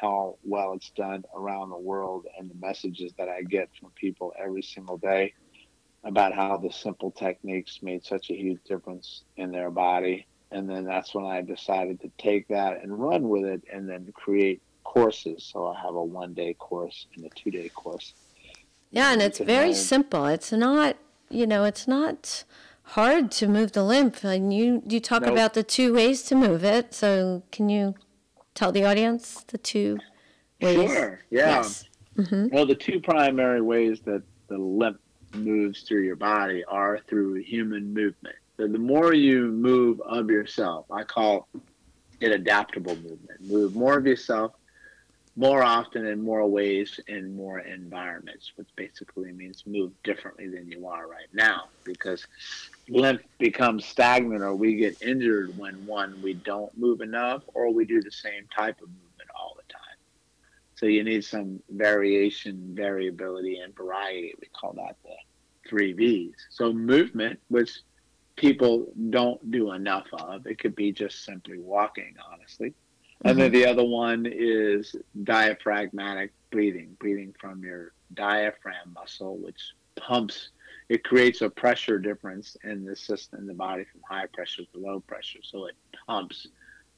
how 0.00 0.36
well 0.42 0.72
it's 0.72 0.90
done 0.96 1.22
around 1.36 1.70
the 1.70 1.78
world 1.78 2.26
and 2.38 2.50
the 2.50 2.54
messages 2.66 3.12
that 3.18 3.28
I 3.28 3.42
get 3.42 3.68
from 3.78 3.90
people 4.00 4.32
every 4.42 4.62
single 4.62 4.96
day 4.98 5.32
about 6.04 6.32
how 6.34 6.56
the 6.56 6.70
simple 6.72 7.10
techniques 7.10 7.80
made 7.82 8.04
such 8.04 8.30
a 8.30 8.34
huge 8.34 8.60
difference 8.66 9.24
in 9.36 9.50
their 9.50 9.70
body. 9.70 10.26
And 10.50 10.68
then 10.68 10.84
that's 10.84 11.14
when 11.14 11.26
I 11.26 11.42
decided 11.42 12.00
to 12.00 12.10
take 12.18 12.48
that 12.48 12.82
and 12.82 12.98
run 12.98 13.28
with 13.28 13.44
it 13.44 13.62
and 13.72 13.88
then 13.88 14.08
create 14.14 14.62
courses. 14.84 15.48
So 15.52 15.66
I 15.66 15.80
have 15.80 15.94
a 15.94 16.02
one 16.02 16.34
day 16.34 16.54
course 16.54 17.06
and 17.16 17.24
a 17.24 17.28
two 17.36 17.50
day 17.50 17.68
course. 17.68 18.14
Yeah, 18.90 19.12
and 19.12 19.22
it's 19.22 19.38
very 19.38 19.74
simple. 19.74 20.26
It's 20.26 20.50
not, 20.50 20.96
you 21.28 21.46
know, 21.46 21.64
it's 21.64 21.86
not 21.86 22.44
hard 22.82 23.30
to 23.32 23.46
move 23.46 23.72
the 23.72 23.84
lymph. 23.84 24.24
And 24.24 24.52
you 24.52 24.82
you 24.88 24.98
talk 24.98 25.22
Nope. 25.22 25.32
about 25.32 25.54
the 25.54 25.62
two 25.62 25.94
ways 25.94 26.22
to 26.24 26.34
move 26.34 26.64
it. 26.64 26.94
So 26.94 27.44
can 27.52 27.68
you 27.68 27.94
tell 28.54 28.72
the 28.72 28.84
audience 28.84 29.44
the 29.48 29.58
two 29.58 29.98
ways? 30.60 30.90
Sure. 30.90 31.20
Yeah. 31.30 31.62
Yes. 31.62 31.84
hmm 32.16 32.46
Well, 32.50 32.66
the 32.66 32.74
two 32.74 33.00
primary 33.00 33.60
ways 33.62 34.00
that 34.04 34.22
the 34.48 34.58
lymph 34.58 34.98
moves 35.34 35.82
through 35.82 36.02
your 36.02 36.16
body 36.16 36.64
are 36.64 36.98
through 37.08 37.34
human 37.34 37.94
movement. 37.94 38.34
So 38.58 38.66
the 38.66 38.78
more 38.78 39.14
you 39.14 39.46
move 39.46 40.00
of 40.02 40.28
yourself, 40.28 40.86
I 40.90 41.04
call 41.04 41.48
it 42.20 42.32
adaptable 42.32 42.96
movement. 42.96 43.40
Move 43.40 43.74
more 43.74 43.96
of 43.96 44.06
yourself 44.06 44.52
more 45.36 45.62
often 45.62 46.06
in 46.06 46.20
more 46.22 46.46
ways 46.46 46.98
in 47.06 47.34
more 47.34 47.60
environments, 47.60 48.52
which 48.56 48.68
basically 48.76 49.32
means 49.32 49.64
move 49.66 49.92
differently 50.02 50.48
than 50.48 50.68
you 50.68 50.86
are 50.86 51.06
right 51.06 51.28
now 51.32 51.68
because 51.84 52.26
lymph 52.88 53.22
becomes 53.38 53.84
stagnant 53.84 54.42
or 54.42 54.54
we 54.54 54.74
get 54.74 55.00
injured 55.02 55.56
when 55.56 55.86
one, 55.86 56.20
we 56.22 56.34
don't 56.34 56.76
move 56.76 57.00
enough 57.00 57.42
or 57.54 57.72
we 57.72 57.84
do 57.84 58.02
the 58.02 58.10
same 58.10 58.46
type 58.54 58.80
of 58.82 58.88
movement 58.88 59.30
all 59.38 59.56
the 59.56 59.72
time. 59.72 59.80
So 60.74 60.86
you 60.86 61.04
need 61.04 61.24
some 61.24 61.60
variation, 61.70 62.72
variability, 62.74 63.58
and 63.58 63.74
variety. 63.76 64.34
We 64.40 64.48
call 64.48 64.72
that 64.74 64.96
the 65.04 65.16
three 65.68 65.92
V's. 65.92 66.34
So 66.50 66.72
movement, 66.72 67.38
which 67.48 67.80
people 68.36 68.86
don't 69.10 69.50
do 69.50 69.72
enough 69.72 70.06
of. 70.12 70.46
It 70.46 70.58
could 70.58 70.74
be 70.74 70.90
just 70.90 71.24
simply 71.24 71.58
walking, 71.58 72.14
honestly. 72.32 72.72
And 73.24 73.38
then 73.38 73.52
mm-hmm. 73.52 73.60
the 73.60 73.66
other 73.66 73.84
one 73.84 74.26
is 74.26 74.96
diaphragmatic 75.24 76.32
breathing, 76.50 76.96
breathing 76.98 77.34
from 77.38 77.62
your 77.62 77.92
diaphragm 78.14 78.94
muscle, 78.94 79.36
which 79.38 79.60
pumps. 79.96 80.50
It 80.88 81.04
creates 81.04 81.40
a 81.40 81.50
pressure 81.50 81.98
difference 81.98 82.56
in 82.64 82.84
the 82.84 82.96
system, 82.96 83.40
in 83.40 83.46
the 83.46 83.54
body, 83.54 83.84
from 83.84 84.00
high 84.08 84.26
pressure 84.26 84.62
to 84.72 84.78
low 84.78 85.00
pressure. 85.00 85.38
So 85.42 85.66
it 85.66 85.76
pumps 86.06 86.48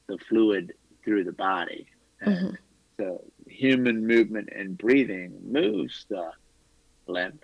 the 0.07 0.17
fluid 0.17 0.73
through 1.03 1.25
the 1.25 1.33
body. 1.33 1.87
And 2.21 2.35
mm-hmm. 2.35 2.55
the 2.97 3.19
human 3.47 4.07
movement 4.07 4.49
and 4.55 4.77
breathing 4.77 5.37
moves 5.43 6.05
the 6.09 6.31
lymph 7.05 7.41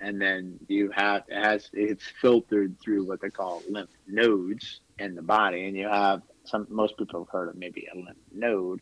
and 0.00 0.20
then 0.20 0.58
you 0.68 0.90
have 0.90 1.24
it 1.28 1.42
has 1.42 1.70
it's 1.72 2.04
filtered 2.20 2.78
through 2.80 3.04
what 3.04 3.20
they 3.20 3.30
call 3.30 3.62
lymph 3.68 3.90
nodes 4.06 4.80
in 4.98 5.14
the 5.14 5.22
body 5.22 5.66
and 5.66 5.76
you 5.76 5.88
have 5.88 6.22
some 6.48 6.66
most 6.70 6.96
people 6.96 7.20
have 7.20 7.28
heard 7.28 7.48
of 7.48 7.56
maybe 7.56 7.86
a 7.92 7.96
lymph 7.96 8.18
node. 8.32 8.80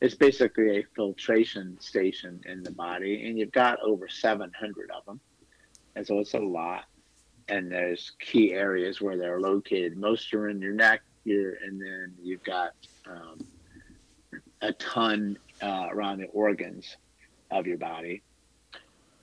It's 0.00 0.14
basically 0.14 0.78
a 0.78 0.84
filtration 0.94 1.78
station 1.80 2.40
in 2.46 2.62
the 2.62 2.70
body 2.70 3.26
and 3.26 3.38
you've 3.38 3.52
got 3.52 3.80
over 3.80 4.08
700 4.08 4.90
of 4.90 5.04
them 5.04 5.20
and 5.98 6.06
so 6.06 6.20
it's 6.20 6.34
a 6.34 6.38
lot. 6.38 6.84
And 7.48 7.72
there's 7.72 8.12
key 8.20 8.52
areas 8.52 9.00
where 9.00 9.16
they're 9.16 9.40
located. 9.40 9.96
Most 9.96 10.32
are 10.32 10.48
in 10.48 10.60
your 10.60 10.74
neck 10.74 11.02
here 11.24 11.58
and 11.64 11.80
then 11.80 12.14
you've 12.22 12.44
got 12.44 12.74
um, 13.06 13.44
a 14.60 14.72
ton 14.74 15.38
uh, 15.60 15.88
around 15.90 16.18
the 16.18 16.26
organs 16.26 16.96
of 17.50 17.66
your 17.66 17.78
body. 17.78 18.22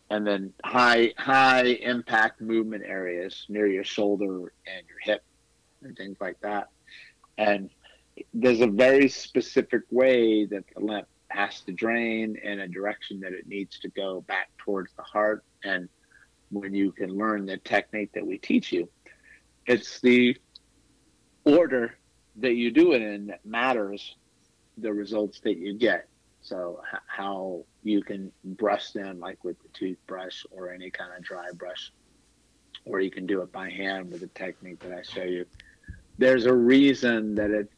And 0.09 0.27
then 0.27 0.53
high 0.63 1.13
high 1.17 1.63
impact 1.63 2.41
movement 2.41 2.83
areas 2.85 3.45
near 3.47 3.67
your 3.67 3.83
shoulder 3.83 4.53
and 4.67 4.85
your 4.87 4.99
hip 5.01 5.23
and 5.81 5.95
things 5.95 6.17
like 6.19 6.39
that. 6.41 6.67
And 7.37 7.69
there's 8.33 8.61
a 8.61 8.67
very 8.67 9.09
specific 9.09 9.81
way 9.91 10.45
that 10.45 10.63
the 10.73 10.81
lymph 10.81 11.07
has 11.29 11.61
to 11.61 11.71
drain 11.71 12.37
in 12.43 12.59
a 12.61 12.67
direction 12.67 13.19
that 13.19 13.33
it 13.33 13.47
needs 13.47 13.79
to 13.79 13.89
go 13.89 14.21
back 14.21 14.49
towards 14.57 14.93
the 14.93 15.03
heart 15.03 15.43
and 15.63 15.89
when 16.49 16.73
you 16.73 16.91
can 16.91 17.09
learn 17.09 17.45
the 17.45 17.57
technique 17.57 18.11
that 18.13 18.25
we 18.25 18.37
teach 18.37 18.71
you 18.71 18.87
it's 19.65 19.99
the 20.01 20.37
order 21.43 21.95
that 22.37 22.53
you 22.53 22.71
do 22.71 22.93
it 22.93 23.01
in 23.01 23.27
that 23.27 23.45
matters 23.45 24.15
the 24.77 24.93
results 24.93 25.39
that 25.41 25.57
you 25.57 25.73
get 25.73 26.07
so 26.45 26.79
how 27.07 27.63
you 27.81 28.03
can 28.03 28.31
brush 28.43 28.91
them 28.91 29.19
like 29.19 29.43
with 29.43 29.59
the 29.63 29.69
toothbrush 29.69 30.43
or 30.51 30.71
any 30.71 30.91
kind 30.91 31.11
of 31.17 31.23
dry 31.23 31.47
brush, 31.55 31.91
or 32.85 32.99
you 32.99 33.09
can 33.09 33.25
do 33.25 33.41
it 33.41 33.51
by 33.51 33.67
hand 33.67 34.11
with 34.11 34.21
the 34.21 34.27
technique 34.27 34.79
that 34.81 34.93
I 34.95 35.01
show 35.01 35.23
you. 35.23 35.47
There's 36.19 36.45
a 36.45 36.53
reason 36.53 37.33
that 37.33 37.49
it's 37.49 37.73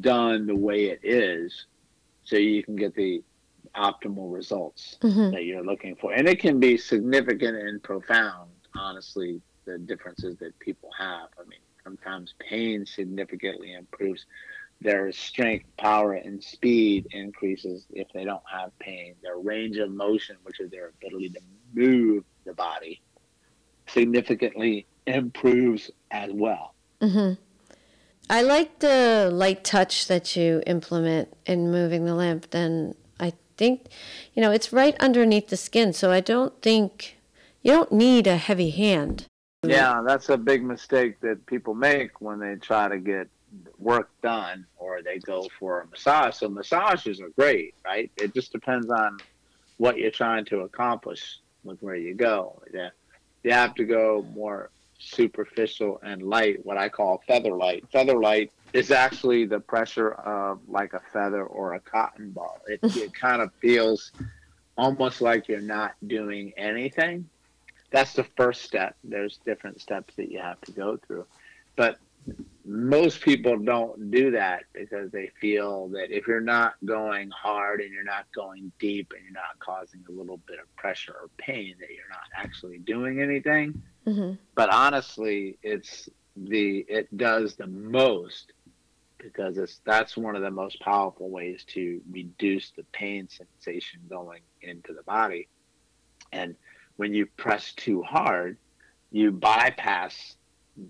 done 0.00 0.46
the 0.46 0.56
way 0.56 0.86
it 0.86 1.00
is, 1.02 1.66
so 2.24 2.36
you 2.36 2.62
can 2.62 2.76
get 2.76 2.94
the 2.94 3.22
optimal 3.76 4.32
results 4.32 4.98
hmm 5.00 5.30
that 5.30 5.44
you're 5.44 5.64
looking 5.64 5.96
for. 5.96 6.12
And 6.12 6.28
it 6.28 6.40
can 6.40 6.60
be 6.60 6.76
significant 6.76 7.56
and 7.56 7.82
profound, 7.82 8.50
honestly, 8.76 9.40
the 9.64 9.78
differences 9.78 10.36
that 10.38 10.58
people 10.58 10.90
have. 10.98 11.28
I 11.38 11.42
mean, 11.48 11.60
sometimes 11.84 12.34
pain 12.38 12.84
significantly 12.84 13.72
improves. 13.72 14.26
Their 14.80 15.12
strength, 15.12 15.66
power, 15.78 16.14
and 16.14 16.42
speed 16.42 17.06
increases 17.12 17.86
if 17.90 18.08
they 18.12 18.24
don't 18.24 18.42
have 18.52 18.76
pain. 18.80 19.14
Their 19.22 19.38
range 19.38 19.76
of 19.78 19.90
motion, 19.92 20.36
which 20.42 20.60
is 20.60 20.70
their 20.70 20.92
ability 21.00 21.30
to 21.30 21.40
move 21.72 22.24
the 22.44 22.52
body, 22.52 23.00
significantly 23.86 24.86
improves 25.06 25.90
as 26.10 26.30
well. 26.32 26.74
hmm 27.00 27.32
I 28.30 28.42
like 28.42 28.78
the 28.78 29.30
light 29.32 29.64
touch 29.64 30.06
that 30.06 30.36
you 30.36 30.62
implement 30.66 31.28
in 31.46 31.70
moving 31.70 32.04
the 32.04 32.14
lymph. 32.14 32.50
Then 32.50 32.94
I 33.20 33.34
think, 33.56 33.86
you 34.34 34.42
know, 34.42 34.50
it's 34.50 34.72
right 34.72 34.96
underneath 35.00 35.48
the 35.48 35.56
skin. 35.56 35.92
So 35.92 36.10
I 36.10 36.20
don't 36.20 36.60
think 36.62 37.18
you 37.62 37.72
don't 37.72 37.92
need 37.92 38.26
a 38.26 38.36
heavy 38.36 38.70
hand. 38.70 39.26
Yeah, 39.64 40.02
that's 40.04 40.28
a 40.28 40.36
big 40.36 40.64
mistake 40.64 41.20
that 41.20 41.46
people 41.46 41.74
make 41.74 42.20
when 42.20 42.40
they 42.40 42.56
try 42.56 42.88
to 42.88 42.98
get 42.98 43.28
work 43.78 44.10
done 44.22 44.66
or 44.76 45.02
they 45.02 45.18
go 45.18 45.46
for 45.58 45.82
a 45.82 45.86
massage. 45.86 46.36
So 46.36 46.48
massages 46.48 47.20
are 47.20 47.28
great, 47.30 47.74
right? 47.84 48.10
It 48.16 48.34
just 48.34 48.52
depends 48.52 48.90
on 48.90 49.18
what 49.76 49.98
you're 49.98 50.10
trying 50.10 50.44
to 50.46 50.60
accomplish 50.60 51.38
with 51.64 51.80
where 51.82 51.96
you 51.96 52.14
go. 52.14 52.60
Yeah. 52.72 52.90
You 53.44 53.52
have 53.52 53.74
to 53.74 53.84
go 53.84 54.26
more 54.34 54.70
superficial 55.02 56.00
and 56.02 56.22
light, 56.22 56.64
what 56.64 56.78
I 56.78 56.88
call 56.88 57.22
feather 57.26 57.54
light. 57.54 57.84
Feather 57.92 58.18
light 58.18 58.52
is 58.72 58.90
actually 58.90 59.44
the 59.46 59.60
pressure 59.60 60.12
of 60.12 60.60
like 60.68 60.94
a 60.94 61.00
feather 61.12 61.44
or 61.44 61.74
a 61.74 61.80
cotton 61.80 62.30
ball. 62.30 62.60
It, 62.66 62.80
it 62.96 63.14
kind 63.14 63.42
of 63.42 63.52
feels 63.60 64.12
almost 64.78 65.20
like 65.20 65.48
you're 65.48 65.60
not 65.60 65.92
doing 66.06 66.52
anything 66.56 67.28
that's 67.92 68.14
the 68.14 68.24
first 68.36 68.62
step. 68.62 68.96
There's 69.04 69.38
different 69.44 69.80
steps 69.80 70.14
that 70.16 70.32
you 70.32 70.40
have 70.40 70.60
to 70.62 70.72
go 70.72 70.96
through. 70.96 71.26
But 71.76 71.98
most 72.64 73.20
people 73.20 73.58
don't 73.58 74.10
do 74.10 74.30
that 74.30 74.64
because 74.72 75.10
they 75.10 75.30
feel 75.40 75.88
that 75.88 76.10
if 76.10 76.26
you're 76.28 76.40
not 76.40 76.74
going 76.84 77.30
hard 77.30 77.80
and 77.80 77.92
you're 77.92 78.04
not 78.04 78.26
going 78.34 78.70
deep 78.78 79.12
and 79.14 79.24
you're 79.24 79.32
not 79.32 79.58
causing 79.58 80.00
a 80.08 80.12
little 80.12 80.38
bit 80.46 80.58
of 80.60 80.76
pressure 80.76 81.12
or 81.12 81.28
pain 81.38 81.74
that 81.80 81.90
you're 81.90 82.08
not 82.08 82.28
actually 82.36 82.78
doing 82.78 83.20
anything 83.20 83.82
Mm-hmm. 84.06 84.32
but 84.56 84.68
honestly 84.68 85.58
it's 85.62 86.08
the 86.36 86.84
it 86.88 87.16
does 87.16 87.54
the 87.54 87.68
most 87.68 88.52
because 89.18 89.56
it's 89.58 89.80
that's 89.84 90.16
one 90.16 90.34
of 90.34 90.42
the 90.42 90.50
most 90.50 90.80
powerful 90.80 91.30
ways 91.30 91.62
to 91.68 92.00
reduce 92.10 92.72
the 92.76 92.82
pain 92.92 93.28
sensation 93.28 94.00
going 94.10 94.40
into 94.60 94.92
the 94.92 95.04
body 95.04 95.46
and 96.32 96.56
when 96.96 97.14
you 97.14 97.26
press 97.36 97.72
too 97.74 98.02
hard 98.02 98.58
you 99.12 99.30
bypass 99.30 100.34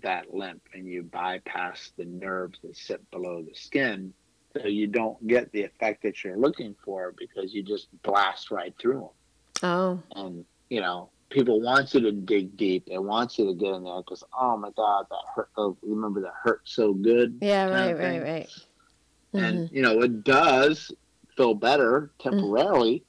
that 0.01 0.33
lymph 0.33 0.61
and 0.73 0.87
you 0.87 1.03
bypass 1.03 1.91
the 1.97 2.05
nerves 2.05 2.59
that 2.63 2.75
sit 2.75 3.09
below 3.11 3.43
the 3.43 3.55
skin 3.55 4.13
so 4.53 4.67
you 4.67 4.87
don't 4.87 5.25
get 5.27 5.51
the 5.51 5.63
effect 5.63 6.03
that 6.03 6.23
you're 6.23 6.37
looking 6.37 6.75
for 6.85 7.13
because 7.17 7.53
you 7.53 7.63
just 7.63 7.87
blast 8.03 8.51
right 8.51 8.73
through 8.79 8.99
them 8.99 9.09
Oh, 9.63 10.03
and 10.15 10.43
you 10.69 10.81
know 10.81 11.09
people 11.29 11.61
want 11.61 11.93
you 11.93 12.01
to 12.01 12.11
dig 12.11 12.55
deep. 12.57 12.85
They 12.87 12.97
want 12.97 13.39
you 13.39 13.47
to 13.47 13.53
get 13.53 13.73
in 13.73 13.83
there 13.83 13.97
because 13.97 14.23
oh 14.37 14.57
my 14.57 14.71
god 14.75 15.05
that 15.09 15.19
hurt 15.33 15.49
oh, 15.57 15.77
remember 15.81 16.21
that 16.21 16.33
hurt 16.43 16.61
so 16.65 16.93
good? 16.93 17.37
Yeah, 17.41 17.65
right, 17.69 17.97
right, 17.97 18.21
right. 18.21 18.49
and 19.33 19.59
mm-hmm. 19.59 19.75
you 19.75 19.81
know 19.81 20.01
it 20.01 20.23
does 20.23 20.91
feel 21.37 21.53
better 21.53 22.11
mm. 22.19 22.23
temporarily 22.23 23.03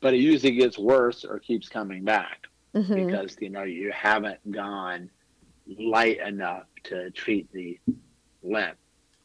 but 0.00 0.12
it 0.12 0.18
usually 0.18 0.52
gets 0.52 0.76
worse 0.76 1.24
or 1.24 1.38
keeps 1.38 1.68
coming 1.68 2.04
back 2.04 2.48
Mm-hmm. 2.74 2.94
because 2.94 3.36
you 3.40 3.50
know 3.50 3.64
you 3.64 3.92
haven't 3.92 4.50
gone 4.50 5.10
light 5.78 6.20
enough 6.20 6.64
to 6.84 7.10
treat 7.10 7.52
the 7.52 7.78
lymph. 8.42 8.78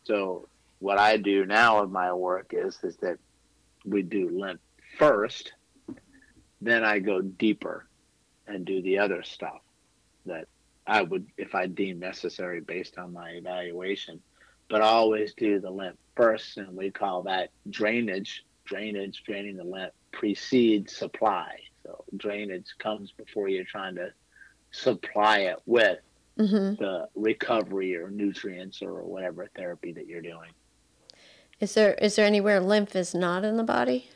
So 0.03 0.49
what 0.79 0.97
I 0.97 1.17
do 1.17 1.45
now 1.45 1.81
in 1.83 1.91
my 1.91 2.11
work 2.13 2.51
is 2.51 2.77
is 2.83 2.97
that 2.97 3.17
we 3.85 4.01
do 4.01 4.29
lymph 4.29 4.59
first, 4.97 5.53
then 6.61 6.83
I 6.83 6.99
go 6.99 7.21
deeper 7.21 7.87
and 8.47 8.65
do 8.65 8.81
the 8.81 8.99
other 8.99 9.23
stuff 9.23 9.61
that 10.25 10.47
I 10.85 11.01
would 11.01 11.27
if 11.37 11.55
I 11.55 11.67
deem 11.67 11.99
necessary 11.99 12.61
based 12.61 12.97
on 12.97 13.13
my 13.13 13.31
evaluation. 13.31 14.21
But 14.69 14.81
I 14.81 14.87
always 14.87 15.33
do 15.33 15.59
the 15.59 15.69
lymph 15.69 15.97
first 16.15 16.57
and 16.57 16.75
we 16.75 16.91
call 16.91 17.23
that 17.23 17.49
drainage. 17.69 18.43
Drainage, 18.65 19.23
draining 19.23 19.55
the 19.55 19.63
lymph 19.63 19.93
precedes 20.11 20.95
supply. 20.95 21.59
Drainage 22.17 22.75
comes 22.79 23.11
before 23.11 23.47
you're 23.49 23.63
trying 23.65 23.95
to 23.95 24.11
supply 24.71 25.39
it 25.39 25.57
with 25.65 25.99
Mm-hmm. 26.39 26.75
the 26.75 27.07
recovery 27.15 27.95
or 27.95 28.11
nutrients 28.11 28.83
or 28.83 29.01
whatever 29.01 29.47
therapy 29.55 29.91
that 29.93 30.05
you're 30.05 30.21
doing. 30.21 30.51
Is 31.59 31.73
there 31.73 31.95
is 31.95 32.15
there 32.15 32.27
anywhere 32.27 32.59
lymph 32.59 32.95
is 32.95 33.15
not 33.15 33.43
in 33.43 33.57
the 33.57 33.63
body? 33.63 34.07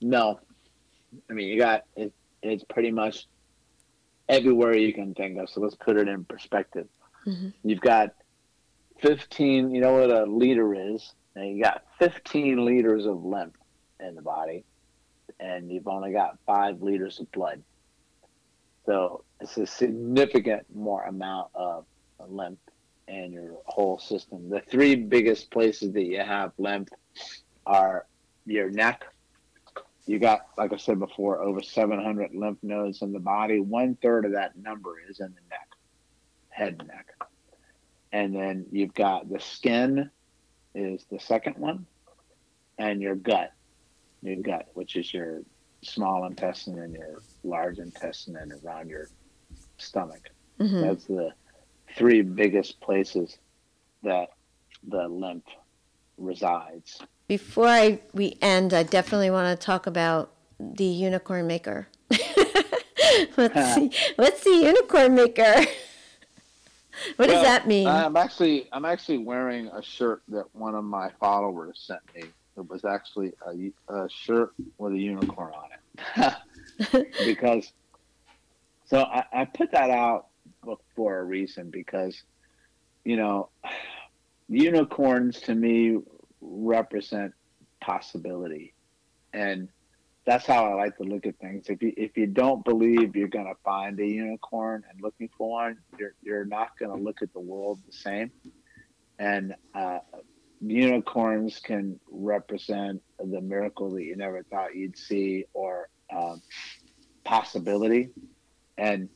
No, 0.00 0.40
I 1.30 1.34
mean 1.34 1.46
you 1.48 1.58
got 1.58 1.84
it. 1.96 2.12
It's 2.42 2.64
pretty 2.64 2.90
much 2.90 3.26
everywhere 4.28 4.76
you 4.76 4.92
can 4.92 5.14
think 5.14 5.38
of. 5.38 5.48
So 5.48 5.60
let's 5.60 5.76
put 5.76 5.96
it 5.96 6.08
in 6.08 6.24
perspective. 6.24 6.88
Mhm. 7.26 7.52
You've 7.62 7.80
got 7.80 8.10
15. 9.02 9.72
You 9.72 9.80
know 9.80 9.92
what 9.98 10.10
a 10.10 10.24
liter 10.24 10.74
is? 10.74 11.14
And 11.36 11.56
you 11.56 11.62
got 11.62 11.84
15 12.00 12.64
liters 12.64 13.06
of 13.06 13.24
lymph 13.24 13.54
in 14.00 14.14
the 14.16 14.22
body, 14.22 14.64
and 15.40 15.70
you've 15.70 15.88
only 15.88 16.12
got 16.12 16.38
five 16.46 16.82
liters 16.82 17.20
of 17.20 17.30
blood. 17.32 17.62
So 18.84 19.24
it's 19.40 19.56
a 19.56 19.66
significant 19.66 20.64
more 20.74 21.04
amount 21.04 21.48
of 21.54 21.84
lymph 22.28 22.58
in 23.08 23.32
your 23.32 23.58
whole 23.66 23.98
system. 23.98 24.48
The 24.48 24.60
three 24.60 24.94
biggest 24.94 25.50
places 25.50 25.92
that 25.92 26.04
you 26.04 26.20
have 26.20 26.52
lymph 26.58 26.88
are 27.66 28.06
your 28.46 28.70
neck. 28.70 29.04
You 30.06 30.20
got, 30.20 30.46
like 30.56 30.72
I 30.72 30.76
said 30.76 31.00
before, 31.00 31.40
over 31.42 31.60
700 31.60 32.32
lymph 32.34 32.58
nodes 32.62 33.02
in 33.02 33.12
the 33.12 33.18
body. 33.18 33.58
One 33.58 33.96
third 34.00 34.24
of 34.24 34.32
that 34.32 34.56
number 34.56 35.00
is 35.08 35.18
in 35.18 35.34
the 35.34 35.40
neck, 35.50 35.68
head 36.48 36.76
and 36.78 36.88
neck. 36.88 37.08
And 38.12 38.34
then 38.34 38.66
you've 38.70 38.94
got 38.94 39.28
the 39.28 39.40
skin 39.40 40.10
is 40.74 41.04
the 41.10 41.18
second 41.18 41.58
one, 41.58 41.86
and 42.78 43.02
your 43.02 43.16
gut, 43.16 43.52
your 44.26 44.36
gut, 44.36 44.68
which 44.74 44.96
is 44.96 45.12
your 45.12 45.42
small 45.82 46.26
intestine 46.26 46.78
and 46.78 46.94
your 46.94 47.22
large 47.44 47.78
intestine 47.78 48.36
and 48.36 48.52
around 48.64 48.88
your 48.88 49.08
stomach. 49.78 50.30
Mm-hmm. 50.60 50.80
That's 50.80 51.04
the 51.04 51.30
three 51.96 52.22
biggest 52.22 52.80
places 52.80 53.38
that 54.02 54.30
the 54.88 55.08
lymph 55.08 55.44
resides. 56.16 57.00
Before 57.28 57.68
I 57.68 58.00
we 58.12 58.36
end, 58.40 58.72
I 58.72 58.82
definitely 58.82 59.30
want 59.30 59.58
to 59.58 59.64
talk 59.64 59.86
about 59.86 60.32
the 60.58 60.84
unicorn 60.84 61.46
maker. 61.46 61.88
what's, 62.08 63.36
the, 63.36 63.94
what's 64.16 64.44
the 64.44 64.50
unicorn 64.50 65.14
maker? 65.14 65.54
what 67.16 67.26
does 67.26 67.42
that 67.42 67.66
mean? 67.66 67.86
I'm 67.86 68.16
actually 68.16 68.68
I'm 68.72 68.84
actually 68.84 69.18
wearing 69.18 69.68
a 69.68 69.82
shirt 69.82 70.22
that 70.28 70.44
one 70.54 70.74
of 70.74 70.84
my 70.84 71.10
followers 71.20 71.84
sent 71.86 72.00
me. 72.14 72.30
It 72.56 72.68
was 72.68 72.84
actually 72.84 73.32
a, 73.46 73.94
a 73.94 74.08
shirt 74.08 74.52
with 74.78 74.92
a 74.92 74.98
unicorn 74.98 75.52
on 75.52 76.34
it 76.92 77.06
because. 77.24 77.72
So 78.86 79.00
I, 79.00 79.24
I 79.32 79.44
put 79.46 79.72
that 79.72 79.90
out 79.90 80.28
for 80.94 81.18
a 81.18 81.24
reason 81.24 81.70
because, 81.70 82.22
you 83.04 83.16
know, 83.16 83.48
unicorns 84.48 85.40
to 85.40 85.54
me 85.54 85.98
represent 86.40 87.32
possibility, 87.80 88.74
and 89.32 89.68
that's 90.24 90.46
how 90.46 90.66
I 90.66 90.74
like 90.74 90.96
to 90.98 91.04
look 91.04 91.26
at 91.26 91.38
things. 91.38 91.66
If 91.68 91.82
you 91.82 91.92
if 91.96 92.16
you 92.16 92.26
don't 92.26 92.64
believe 92.64 93.16
you're 93.16 93.28
gonna 93.28 93.54
find 93.64 93.98
a 94.00 94.06
unicorn 94.06 94.84
and 94.90 95.00
looking 95.00 95.30
for 95.36 95.50
one, 95.50 95.78
you're 95.98 96.14
you're 96.22 96.44
not 96.44 96.78
gonna 96.78 96.96
look 96.96 97.22
at 97.22 97.32
the 97.32 97.40
world 97.40 97.80
the 97.86 97.92
same. 97.92 98.30
And 99.18 99.54
uh, 99.74 100.00
unicorns 100.60 101.60
can 101.60 101.98
represent 102.10 103.02
the 103.18 103.40
miracle 103.40 103.90
that 103.90 104.02
you 104.02 104.16
never 104.16 104.42
thought 104.44 104.74
you'd 104.74 104.96
see, 104.98 105.44
or 105.52 105.88
um, 106.14 106.42
possibility. 107.24 108.10
And 108.78 109.08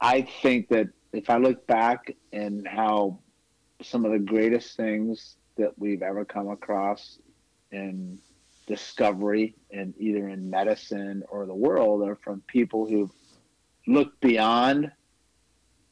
I- 0.00 0.22
think 0.42 0.68
that 0.68 0.88
if 1.12 1.30
I 1.30 1.36
look 1.36 1.66
back 1.66 2.14
and 2.32 2.66
how 2.66 3.18
some 3.82 4.04
of 4.04 4.12
the 4.12 4.18
greatest 4.18 4.76
things 4.76 5.36
that 5.56 5.78
we've 5.78 6.02
ever 6.02 6.24
come 6.24 6.48
across 6.48 7.18
in 7.70 8.18
discovery 8.66 9.54
and 9.72 9.94
either 9.98 10.28
in 10.28 10.50
medicine 10.50 11.22
or 11.28 11.46
the 11.46 11.54
world 11.54 12.06
are 12.06 12.16
from 12.16 12.42
people 12.46 12.86
who 12.86 13.10
looked 13.86 14.20
beyond 14.20 14.90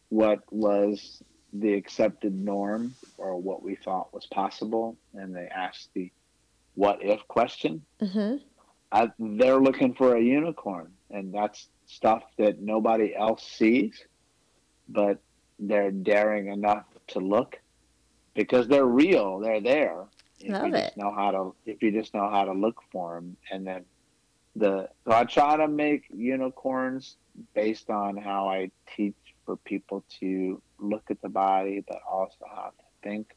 what 0.08 0.40
was 0.50 1.22
the 1.60 1.74
accepted 1.74 2.34
norm 2.34 2.94
or 3.18 3.36
what 3.36 3.62
we 3.62 3.74
thought 3.74 4.12
was 4.12 4.26
possible 4.26 4.96
and 5.14 5.34
they 5.34 5.48
asked 5.54 5.88
the 5.94 6.10
what 6.74 6.98
if 7.02 7.26
question 7.28 7.82
mm-hmm. 8.00 8.36
I, 8.92 9.10
they're 9.18 9.60
looking 9.60 9.94
for 9.94 10.16
a 10.16 10.20
unicorn 10.20 10.92
and 11.10 11.32
that's 11.32 11.68
stuff 11.86 12.22
that 12.38 12.60
nobody 12.60 13.14
else 13.14 13.42
sees 13.42 14.04
but 14.88 15.18
they're 15.58 15.90
daring 15.90 16.48
enough 16.48 16.84
to 17.08 17.20
look 17.20 17.58
because 18.34 18.68
they're 18.68 18.84
real 18.84 19.38
they're 19.38 19.60
there 19.60 20.04
if 20.40 20.52
Love 20.52 20.66
you 20.66 20.74
it. 20.74 20.80
just 20.80 20.96
know 20.96 21.12
how 21.12 21.30
to 21.30 21.54
if 21.64 21.82
you 21.82 21.92
just 21.92 22.14
know 22.14 22.28
how 22.30 22.44
to 22.44 22.52
look 22.52 22.80
for 22.92 23.14
them 23.14 23.36
and 23.50 23.66
then 23.66 23.84
the 24.56 24.88
so 25.04 25.12
i 25.12 25.24
try 25.24 25.56
to 25.56 25.68
make 25.68 26.04
unicorns 26.14 27.16
based 27.54 27.90
on 27.90 28.16
how 28.16 28.48
i 28.48 28.70
teach 28.96 29.14
for 29.44 29.56
people 29.58 30.02
to 30.18 30.60
look 30.78 31.04
at 31.10 31.20
the 31.22 31.28
body 31.28 31.84
but 31.86 31.98
also 32.10 32.44
how 32.48 32.72
to 32.76 32.84
think 33.02 33.36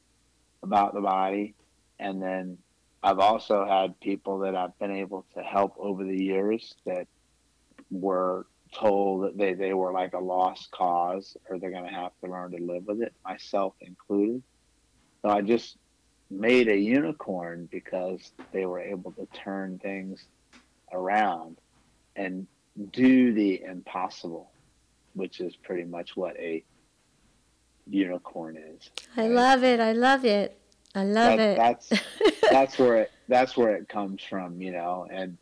about 0.64 0.94
the 0.94 1.02
body. 1.02 1.54
And 2.00 2.22
then 2.22 2.58
i've 3.04 3.20
also 3.20 3.66
had 3.66 4.00
people 4.00 4.40
that 4.40 4.56
i've 4.56 4.78
been 4.80 4.96
able 4.96 5.26
to 5.36 5.42
help 5.42 5.76
over 5.78 6.04
the 6.04 6.18
years 6.18 6.76
that 6.86 7.08
were 7.92 8.46
told 8.74 9.24
that 9.24 9.38
they, 9.38 9.54
they 9.54 9.74
were 9.74 9.92
like 9.92 10.14
a 10.14 10.20
lost 10.20 10.70
cause 10.72 11.36
or 11.50 11.60
they're 11.60 11.72
going 11.72 11.88
to 11.88 11.94
have 11.94 12.12
to 12.24 12.30
learn 12.30 12.52
to 12.52 12.64
live 12.64 12.86
with 12.86 13.02
it 13.02 13.14
myself 13.26 13.74
included. 13.82 14.42
So 15.22 15.30
i 15.30 15.42
just 15.42 15.78
made 16.30 16.68
a 16.68 16.78
unicorn 16.78 17.68
because 17.72 18.32
they 18.52 18.66
were 18.66 18.80
able 18.80 19.12
to 19.14 19.26
turn 19.28 19.80
things 19.80 20.26
around 20.94 21.58
and 22.16 22.48
do 22.92 23.34
the 23.34 23.62
impossible, 23.64 24.50
which 25.14 25.40
is 25.42 25.56
pretty 25.56 25.84
much 25.84 26.16
what 26.16 26.38
a 26.38 26.64
unicorn 27.90 28.58
is. 28.58 28.90
I 29.18 29.22
right? 29.22 29.32
love 29.32 29.64
it. 29.64 29.80
I 29.80 29.94
love 29.94 30.26
it. 30.26 30.58
I 30.96 31.04
love 31.04 31.38
That- 31.38 31.40
it. 31.40 31.58
That's 31.58 32.42
that's 32.52 32.80
where 32.80 32.98
it 32.98 33.12
that's 33.28 33.56
where 33.56 33.76
it 33.76 33.88
comes 33.90 34.24
from, 34.24 34.62
you 34.62 34.72
know. 34.72 35.08
And 35.12 35.38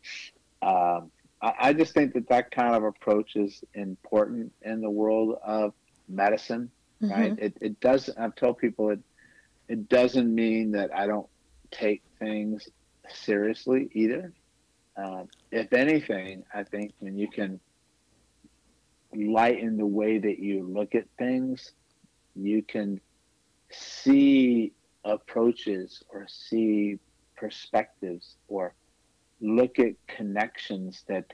um, 0.62 1.10
I, 1.40 1.54
I 1.58 1.72
just 1.72 1.94
think 1.94 2.14
that 2.14 2.28
that 2.28 2.50
kind 2.50 2.74
of 2.74 2.84
approach 2.84 3.36
is 3.36 3.62
important 3.74 4.52
in 4.62 4.80
the 4.80 4.90
world 4.90 5.38
of 5.44 5.72
medicine 6.08 6.70
Mm-hmm. 7.00 7.12
right? 7.12 7.38
It 7.38 7.56
it 7.60 7.78
doesn't. 7.78 8.18
I've 8.18 8.34
told 8.34 8.58
people 8.58 8.90
it 8.90 8.98
it 9.68 9.88
doesn't 9.88 10.34
mean 10.34 10.72
that 10.72 10.92
I 10.92 11.06
don't 11.06 11.28
take 11.70 12.02
things 12.18 12.68
seriously 13.08 13.88
either. 13.92 14.32
Um, 14.98 15.28
if 15.52 15.72
anything, 15.72 16.42
I 16.52 16.64
think 16.64 16.92
when 16.98 17.16
you 17.16 17.28
can 17.28 17.60
lighten 19.14 19.76
the 19.76 19.86
way 19.86 20.18
that 20.18 20.38
you 20.40 20.66
look 20.68 20.94
at 20.94 21.04
things, 21.18 21.72
you 22.34 22.62
can 22.62 23.00
see 23.70 24.72
approaches 25.04 26.02
or 26.12 26.26
see 26.28 26.98
perspectives 27.36 28.36
or 28.48 28.74
look 29.40 29.78
at 29.78 29.92
connections 30.08 31.04
that 31.08 31.26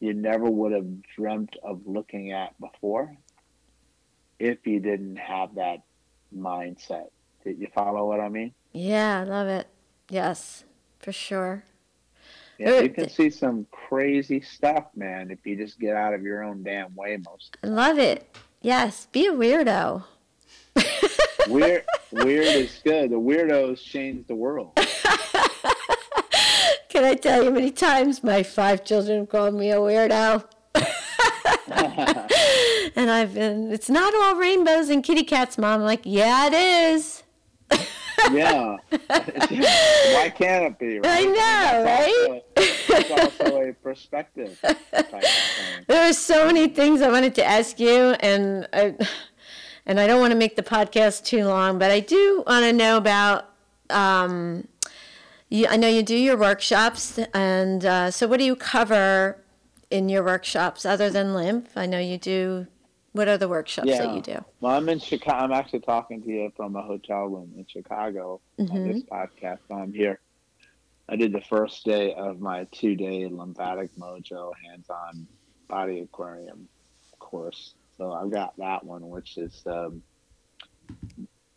you 0.00 0.14
never 0.14 0.44
would 0.44 0.72
have 0.72 0.86
dreamt 1.16 1.56
of 1.62 1.80
looking 1.84 2.32
at 2.32 2.58
before 2.60 3.16
if 4.38 4.58
you 4.64 4.80
didn't 4.80 5.16
have 5.16 5.56
that 5.56 5.78
mindset. 6.36 7.06
Did 7.44 7.58
you 7.58 7.68
follow 7.74 8.06
what 8.06 8.20
I 8.20 8.28
mean? 8.28 8.54
Yeah, 8.72 9.20
I 9.20 9.24
love 9.24 9.48
it. 9.48 9.66
Yes, 10.08 10.64
for 10.98 11.12
sure. 11.12 11.64
Yeah, 12.62 12.80
you 12.80 12.90
can 12.90 13.08
see 13.08 13.28
some 13.28 13.66
crazy 13.70 14.40
stuff, 14.40 14.86
man, 14.94 15.30
if 15.30 15.44
you 15.44 15.56
just 15.56 15.80
get 15.80 15.96
out 15.96 16.14
of 16.14 16.22
your 16.22 16.44
own 16.44 16.62
damn 16.62 16.94
way 16.94 17.18
most. 17.24 17.56
I 17.64 17.66
love 17.66 17.98
it. 17.98 18.36
Yes, 18.60 19.08
be 19.10 19.26
a 19.26 19.32
weirdo. 19.32 20.04
Weird, 21.48 21.84
weird 22.12 22.46
is 22.46 22.80
good. 22.84 23.10
The 23.10 23.16
weirdos 23.16 23.82
change 23.82 24.28
the 24.28 24.36
world. 24.36 24.76
Can 26.88 27.04
I 27.04 27.14
tell 27.14 27.42
you 27.42 27.48
how 27.48 27.54
many 27.54 27.72
times 27.72 28.22
my 28.22 28.44
five 28.44 28.84
children 28.84 29.26
called 29.26 29.54
me 29.54 29.72
a 29.72 29.76
weirdo? 29.76 30.44
and 32.96 33.10
I've 33.10 33.34
been, 33.34 33.72
it's 33.72 33.90
not 33.90 34.14
all 34.14 34.36
rainbows 34.36 34.88
and 34.88 35.02
kitty 35.02 35.24
cats, 35.24 35.58
mom. 35.58 35.80
I'm 35.80 35.86
like, 35.86 36.02
yeah, 36.04 36.46
it 36.46 36.54
is. 36.54 37.21
Yeah. 38.30 38.76
Why 39.08 40.32
can't 40.34 40.64
it 40.64 40.78
be? 40.78 40.98
Right? 40.98 41.04
I 41.04 41.24
know, 41.24 41.84
right? 41.84 42.42
it's 42.56 43.10
also 43.10 43.62
a 43.62 43.72
perspective. 43.82 44.58
Type 44.62 44.78
of 44.92 45.08
thing. 45.10 45.84
There 45.88 46.08
are 46.08 46.12
so 46.12 46.46
many 46.46 46.68
things 46.68 47.02
I 47.02 47.10
wanted 47.10 47.34
to 47.36 47.44
ask 47.44 47.80
you, 47.80 48.14
and 48.20 48.68
I, 48.72 48.96
and 49.86 49.98
I 49.98 50.06
don't 50.06 50.20
want 50.20 50.32
to 50.32 50.38
make 50.38 50.56
the 50.56 50.62
podcast 50.62 51.24
too 51.24 51.44
long, 51.44 51.78
but 51.78 51.90
I 51.90 52.00
do 52.00 52.44
want 52.46 52.64
to 52.64 52.72
know 52.72 52.96
about. 52.96 53.48
Um, 53.90 54.68
you, 55.48 55.66
I 55.68 55.76
know 55.76 55.88
you 55.88 56.02
do 56.02 56.16
your 56.16 56.38
workshops, 56.38 57.18
and 57.34 57.84
uh, 57.84 58.10
so 58.10 58.26
what 58.26 58.38
do 58.38 58.44
you 58.44 58.56
cover 58.56 59.36
in 59.90 60.08
your 60.08 60.24
workshops 60.24 60.86
other 60.86 61.10
than 61.10 61.34
lymph? 61.34 61.76
I 61.76 61.84
know 61.84 61.98
you 61.98 62.16
do. 62.16 62.66
What 63.12 63.28
are 63.28 63.36
the 63.36 63.48
workshops 63.48 63.88
that 63.90 64.14
you 64.14 64.22
do? 64.22 64.44
Well, 64.60 64.74
I'm 64.74 64.88
in 64.88 64.98
Chicago. 64.98 65.44
I'm 65.44 65.52
actually 65.52 65.80
talking 65.80 66.22
to 66.22 66.28
you 66.28 66.52
from 66.56 66.76
a 66.76 66.82
hotel 66.82 67.26
room 67.26 67.52
in 67.56 67.66
Chicago 67.66 68.40
on 68.58 68.66
Mhm. 68.66 68.84
this 68.92 69.02
podcast. 69.02 69.58
So 69.68 69.74
I'm 69.74 69.92
here. 69.92 70.20
I 71.08 71.16
did 71.16 71.32
the 71.32 71.42
first 71.42 71.84
day 71.84 72.14
of 72.14 72.40
my 72.40 72.64
two 72.72 72.94
day 72.96 73.26
lymphatic 73.26 73.90
mojo 73.96 74.52
hands 74.64 74.88
on 74.88 75.26
body 75.68 76.00
aquarium 76.00 76.68
course. 77.18 77.74
So 77.98 78.12
I've 78.12 78.30
got 78.30 78.56
that 78.56 78.82
one, 78.84 79.06
which 79.08 79.36
is 79.36 79.62
um, 79.66 80.02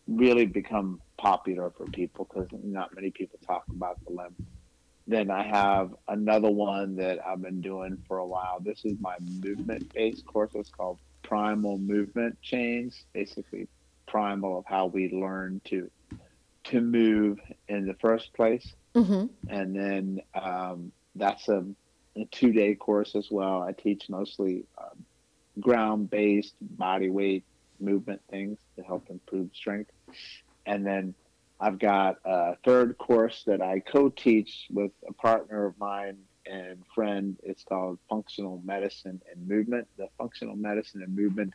really 0.07 0.45
become 0.45 1.01
popular 1.17 1.69
for 1.71 1.85
people 1.87 2.25
because 2.25 2.49
not 2.63 2.93
many 2.95 3.11
people 3.11 3.39
talk 3.45 3.63
about 3.69 4.03
the 4.05 4.11
lymph. 4.11 4.35
Then 5.07 5.29
I 5.31 5.43
have 5.43 5.95
another 6.07 6.49
one 6.51 6.95
that 6.97 7.25
I've 7.25 7.41
been 7.41 7.61
doing 7.61 7.97
for 8.07 8.17
a 8.17 8.25
while. 8.27 8.59
This 8.59 8.83
is 8.83 8.99
my 8.99 9.15
movement 9.19 9.93
based 9.93 10.25
course. 10.25 10.51
It's 10.55 10.69
called 10.69 10.99
Primal 11.27 11.77
Movement 11.77 12.37
Chains. 12.41 13.05
Basically, 13.13 13.67
primal 14.07 14.59
of 14.59 14.65
how 14.65 14.85
we 14.87 15.09
learn 15.11 15.61
to 15.65 15.89
to 16.65 16.81
move 16.81 17.39
in 17.67 17.85
the 17.85 17.93
first 17.95 18.33
place 18.33 18.73
Mm-hmm. 18.95 19.25
and 19.49 19.75
then 19.75 20.21
um, 20.41 20.91
that's 21.15 21.49
a, 21.49 21.65
a 22.15 22.25
two 22.31 22.53
day 22.53 22.75
course 22.75 23.13
as 23.15 23.27
well. 23.29 23.61
I 23.61 23.73
teach 23.73 24.09
mostly 24.09 24.63
um, 24.77 25.03
ground 25.59 26.09
based 26.09 26.55
body 26.61 27.09
weight 27.09 27.43
movement 27.81 28.21
things 28.29 28.57
to 28.77 28.83
help 28.83 29.09
improve 29.09 29.49
strength. 29.53 29.91
And 30.65 30.85
then 30.85 31.13
I've 31.59 31.77
got 31.77 32.17
a 32.23 32.55
third 32.63 32.97
course 32.97 33.43
that 33.47 33.61
I 33.61 33.79
co 33.81 34.07
teach 34.09 34.67
with 34.71 34.91
a 35.07 35.13
partner 35.13 35.65
of 35.65 35.77
mine 35.77 36.19
and 36.45 36.83
friend. 36.93 37.37
It's 37.43 37.63
called 37.63 37.99
Functional 38.09 38.61
Medicine 38.65 39.21
and 39.31 39.47
Movement. 39.47 39.87
The 39.97 40.07
functional 40.17 40.55
medicine 40.55 41.01
and 41.01 41.15
movement 41.15 41.53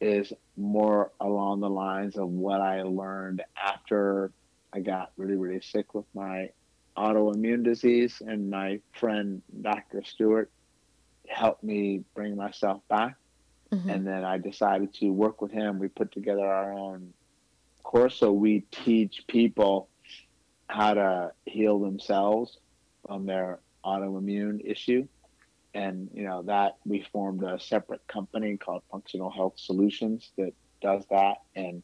is 0.00 0.32
more 0.56 1.12
along 1.20 1.60
the 1.60 1.70
lines 1.70 2.16
of 2.16 2.28
what 2.28 2.60
I 2.60 2.82
learned 2.82 3.42
after 3.56 4.32
I 4.72 4.80
got 4.80 5.12
really, 5.16 5.36
really 5.36 5.60
sick 5.60 5.94
with 5.94 6.06
my 6.14 6.50
autoimmune 6.96 7.62
disease, 7.62 8.20
and 8.26 8.50
my 8.50 8.80
friend 8.92 9.42
Dr. 9.60 10.02
Stewart 10.04 10.50
helped 11.28 11.62
me 11.62 12.04
bring 12.14 12.36
myself 12.36 12.82
back. 12.88 13.14
Mm-hmm. 13.70 13.88
And 13.88 14.06
then 14.06 14.24
I 14.24 14.38
decided 14.38 14.92
to 14.94 15.10
work 15.10 15.40
with 15.40 15.50
him. 15.50 15.78
We 15.78 15.88
put 15.88 16.12
together 16.12 16.44
our 16.44 16.72
own 16.72 17.12
course, 17.82 18.16
so 18.16 18.32
we 18.32 18.60
teach 18.70 19.24
people 19.28 19.88
how 20.66 20.94
to 20.94 21.32
heal 21.46 21.78
themselves 21.78 22.58
from 23.06 23.26
their 23.26 23.60
autoimmune 23.84 24.60
issue. 24.64 25.06
And 25.74 26.10
you 26.12 26.24
know 26.24 26.42
that 26.42 26.76
we 26.84 27.06
formed 27.12 27.42
a 27.42 27.58
separate 27.58 28.06
company 28.06 28.56
called 28.58 28.82
Functional 28.90 29.30
Health 29.30 29.54
Solutions 29.56 30.30
that 30.36 30.52
does 30.82 31.04
that. 31.10 31.38
And 31.56 31.82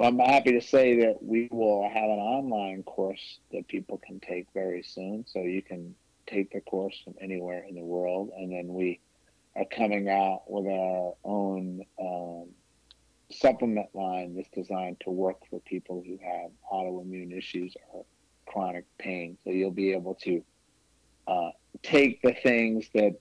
I'm 0.00 0.18
happy 0.18 0.52
to 0.52 0.60
say 0.60 1.00
that 1.00 1.22
we 1.22 1.48
will 1.52 1.88
have 1.88 2.10
an 2.10 2.18
online 2.18 2.82
course 2.82 3.38
that 3.52 3.68
people 3.68 4.00
can 4.04 4.18
take 4.18 4.46
very 4.52 4.82
soon. 4.82 5.24
So 5.28 5.40
you 5.40 5.62
can 5.62 5.94
take 6.26 6.52
the 6.52 6.60
course 6.60 7.00
from 7.04 7.14
anywhere 7.20 7.64
in 7.68 7.76
the 7.76 7.84
world. 7.84 8.30
And 8.36 8.50
then 8.50 8.74
we 8.74 9.00
are 9.54 9.64
coming 9.64 10.08
out 10.08 10.42
with 10.48 10.66
our 10.66 11.14
own 11.22 11.82
um, 12.00 12.48
supplement 13.30 13.94
line 13.94 14.34
that's 14.34 14.48
designed 14.50 15.00
to 15.00 15.10
work 15.10 15.38
for 15.48 15.60
people 15.60 16.02
who 16.04 16.18
have 16.24 16.50
autoimmune 16.72 17.36
issues 17.36 17.76
or 17.92 18.04
chronic 18.46 18.84
pain. 18.98 19.38
So 19.44 19.50
you'll 19.50 19.70
be 19.70 19.92
able 19.92 20.16
to 20.24 20.42
uh, 21.26 21.50
take 21.82 22.22
the 22.22 22.32
things 22.32 22.86
that 22.94 23.14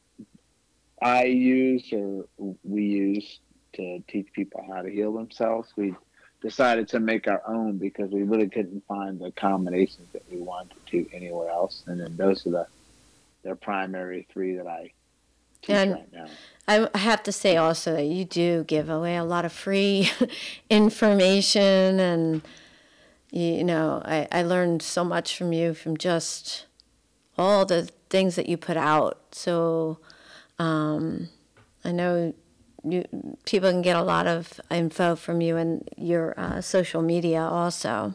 I 1.01 1.26
use 1.26 1.91
or 1.91 2.26
we 2.64 2.84
use 2.84 3.39
to 3.74 3.99
teach 4.08 4.32
people 4.34 4.66
how 4.68 4.82
to 4.82 4.89
heal 4.89 5.14
themselves. 5.14 5.70
We 5.76 5.95
decided 6.41 6.88
to 6.89 6.99
make 6.99 7.28
our 7.28 7.41
own 7.47 7.78
because 7.78 8.12
we 8.12 8.24
really 8.24 8.49
couldn't 8.49 8.84
find 8.88 9.20
the 9.20 9.32
combinations 9.32 10.08
that 10.14 10.24
we 10.32 10.38
wanted 10.38 10.78
to 10.88 11.06
anywhere 11.14 11.49
else. 11.49 11.84
And 11.88 11.99
then 11.99 12.16
those 12.18 12.45
are 12.47 12.51
the 12.51 12.68
the 13.43 13.56
primary 13.56 14.26
three 14.32 14.56
that 14.56 14.68
I 14.68 14.91
teach 15.62 15.76
And- 15.76 15.91
right 15.93 16.14
now. 16.14 16.28
I 16.68 16.88
I 16.93 16.97
have 16.99 17.24
to 17.24 17.32
say 17.34 17.58
also 17.58 17.93
that 17.93 18.06
you 18.06 18.24
do 18.24 18.64
give 18.64 18.89
away 18.89 19.18
a 19.18 19.24
lot 19.26 19.43
of 19.43 19.51
free 19.51 20.10
information, 20.70 21.99
and 21.99 22.41
you 23.32 23.64
know, 23.64 24.01
I, 24.06 24.28
I 24.32 24.43
learned 24.43 24.82
so 24.82 25.04
much 25.04 25.38
from 25.38 25.51
you 25.51 25.74
from 25.74 25.97
just 25.97 26.66
all 27.38 27.66
the 27.66 27.90
things 28.10 28.36
that 28.36 28.48
you 28.48 28.58
put 28.58 28.78
out. 28.78 29.20
So 29.32 30.00
um, 30.60 31.30
I 31.84 31.92
know 31.92 32.34
you 32.84 33.06
people 33.46 33.72
can 33.72 33.82
get 33.82 33.96
a 33.96 34.04
lot 34.04 34.28
of 34.28 34.60
info 34.70 35.16
from 35.16 35.42
you 35.42 35.58
and 35.58 35.90
your 35.98 36.34
uh, 36.38 36.62
social 36.62 37.02
media 37.02 37.42
also. 37.42 38.14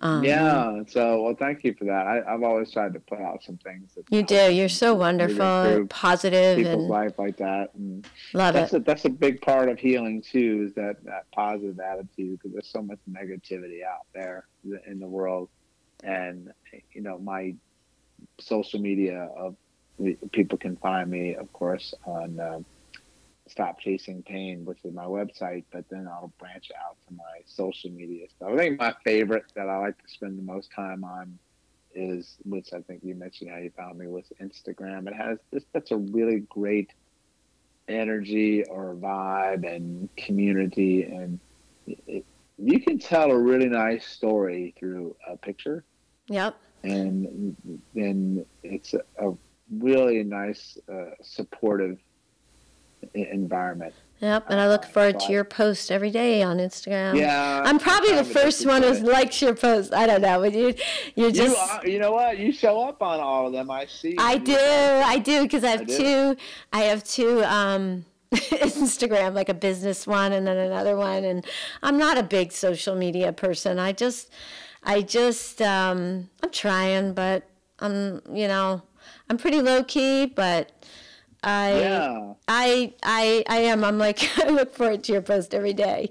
Um, 0.00 0.24
yeah. 0.24 0.82
So, 0.88 1.22
well, 1.22 1.36
thank 1.38 1.62
you 1.62 1.74
for 1.74 1.84
that. 1.84 2.06
I, 2.06 2.34
I've 2.34 2.42
always 2.42 2.72
tried 2.72 2.92
to 2.94 3.00
put 3.00 3.20
out 3.20 3.40
some 3.44 3.56
things 3.58 3.94
that 3.94 4.04
You 4.10 4.24
do. 4.24 4.52
You're 4.52 4.68
so 4.68 4.94
wonderful, 4.94 5.86
positive, 5.88 6.56
people's 6.56 6.74
and 6.74 6.88
life 6.88 7.20
like 7.20 7.36
that. 7.36 7.70
And 7.74 8.04
love 8.34 8.54
that's 8.54 8.72
it. 8.72 8.78
a, 8.78 8.80
that's 8.80 9.04
a 9.04 9.10
big 9.10 9.40
part 9.40 9.68
of 9.68 9.78
healing 9.78 10.20
too 10.20 10.64
is 10.66 10.74
that 10.74 10.96
that 11.04 11.30
positive 11.32 11.78
attitude 11.78 12.38
because 12.38 12.52
there's 12.52 12.68
so 12.68 12.82
much 12.82 12.98
negativity 13.08 13.84
out 13.84 14.06
there 14.12 14.48
in 14.88 14.98
the 14.98 15.06
world 15.06 15.48
and 16.02 16.52
you 16.92 17.00
know 17.00 17.18
my 17.18 17.54
social 18.40 18.80
media 18.80 19.28
of 19.36 19.56
people 20.32 20.58
can 20.58 20.76
find 20.76 21.10
me 21.10 21.34
of 21.34 21.52
course 21.52 21.94
on 22.06 22.38
um, 22.40 22.64
stop 23.48 23.78
chasing 23.80 24.22
pain 24.22 24.64
which 24.64 24.78
is 24.84 24.94
my 24.94 25.04
website 25.04 25.64
but 25.72 25.84
then 25.90 26.08
i'll 26.08 26.32
branch 26.38 26.70
out 26.80 26.96
to 27.06 27.14
my 27.14 27.40
social 27.46 27.90
media 27.90 28.26
stuff. 28.34 28.50
I 28.52 28.56
think 28.56 28.80
my 28.80 28.94
favorite 29.04 29.44
that 29.54 29.68
i 29.68 29.78
like 29.78 29.98
to 29.98 30.08
spend 30.08 30.38
the 30.38 30.42
most 30.42 30.70
time 30.74 31.04
on 31.04 31.38
is 31.94 32.36
which 32.44 32.72
i 32.72 32.80
think 32.80 33.00
you 33.04 33.14
mentioned 33.14 33.50
how 33.50 33.58
you 33.58 33.70
found 33.76 33.98
me 33.98 34.06
was 34.06 34.26
instagram. 34.40 35.06
It 35.06 35.14
has 35.14 35.38
this 35.52 35.64
that's 35.72 35.90
a 35.90 35.96
really 35.96 36.40
great 36.48 36.90
energy 37.88 38.64
or 38.64 38.94
vibe 38.94 39.70
and 39.70 40.08
community 40.16 41.02
and 41.02 41.38
it, 41.86 42.24
you 42.58 42.80
can 42.80 42.98
tell 42.98 43.30
a 43.30 43.38
really 43.38 43.68
nice 43.68 44.06
story 44.06 44.74
through 44.78 45.16
a 45.28 45.36
picture. 45.36 45.84
Yep. 46.28 46.56
And 46.82 47.56
then 47.94 48.44
it's 48.62 48.94
a, 48.94 49.02
a 49.18 49.34
really 49.78 50.22
nice 50.22 50.78
uh, 50.92 51.10
supportive 51.22 51.98
environment. 53.14 53.94
Yep, 54.20 54.46
and 54.50 54.60
I 54.60 54.68
look 54.68 54.84
forward 54.84 55.20
so 55.20 55.26
to 55.26 55.32
your 55.32 55.42
post 55.42 55.90
every 55.90 56.10
day 56.10 56.42
on 56.42 56.58
Instagram. 56.58 57.18
Yeah, 57.18 57.62
I'm 57.64 57.80
probably 57.80 58.14
the 58.14 58.24
first 58.24 58.64
one 58.64 58.82
who 58.82 58.92
likes 58.92 59.42
your 59.42 59.54
post. 59.54 59.92
I 59.92 60.06
don't 60.06 60.22
know, 60.22 60.40
but 60.40 60.52
you, 60.52 60.74
you're 61.16 61.28
You, 61.28 61.32
just. 61.32 61.58
are, 61.58 61.86
you 61.86 61.98
know 61.98 62.12
what? 62.12 62.38
You 62.38 62.52
show 62.52 62.80
up 62.88 63.02
on 63.02 63.18
all 63.18 63.48
of 63.48 63.52
them. 63.52 63.68
I 63.68 63.86
see. 63.86 64.14
I 64.18 64.34
you. 64.34 64.38
do, 64.38 64.56
I 64.56 65.18
do, 65.18 65.42
because 65.42 65.64
I 65.64 65.70
have 65.70 65.80
I 65.82 65.84
two. 65.84 66.36
I 66.72 66.82
have 66.82 67.02
two 67.02 67.42
um, 67.42 68.04
Instagram, 68.32 69.34
like 69.34 69.48
a 69.48 69.54
business 69.54 70.06
one 70.06 70.32
and 70.32 70.46
then 70.46 70.56
another 70.56 70.96
one. 70.96 71.24
And 71.24 71.44
I'm 71.82 71.98
not 71.98 72.16
a 72.16 72.22
big 72.22 72.52
social 72.52 72.94
media 72.94 73.32
person. 73.32 73.80
I 73.80 73.90
just, 73.90 74.30
I 74.84 75.02
just, 75.02 75.62
um, 75.62 76.28
I'm 76.42 76.50
trying, 76.50 77.14
but 77.14 77.48
I'm, 77.78 78.20
you 78.32 78.48
know, 78.48 78.82
I'm 79.28 79.38
pretty 79.38 79.60
low 79.60 79.84
key, 79.84 80.26
but 80.26 80.72
I. 81.42 81.80
Yeah. 81.80 82.32
I 82.48 82.92
I 83.02 83.44
I 83.48 83.58
am. 83.58 83.82
I'm 83.84 83.98
like 83.98 84.20
I 84.44 84.50
look 84.50 84.74
forward 84.74 85.04
to 85.04 85.12
your 85.12 85.22
post 85.22 85.54
every 85.54 85.72
day. 85.72 86.10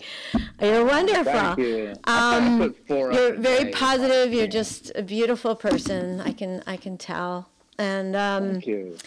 You're 0.60 0.86
wonderful. 0.86 1.24
Thank 1.24 1.60
you. 1.60 1.94
Um, 2.06 2.58
put 2.58 2.88
four 2.88 3.12
up 3.12 3.18
you're 3.18 3.36
very 3.36 3.72
positive. 3.72 4.34
You're 4.34 4.48
just 4.48 4.92
a 4.96 5.04
beautiful 5.04 5.56
person. 5.56 6.20
I 6.22 6.32
can 6.32 6.64
I 6.66 6.78
can 6.78 6.98
tell. 6.98 7.51
And 7.82 8.16
um, 8.16 8.52
Thank 8.54 8.68
you. 8.68 8.98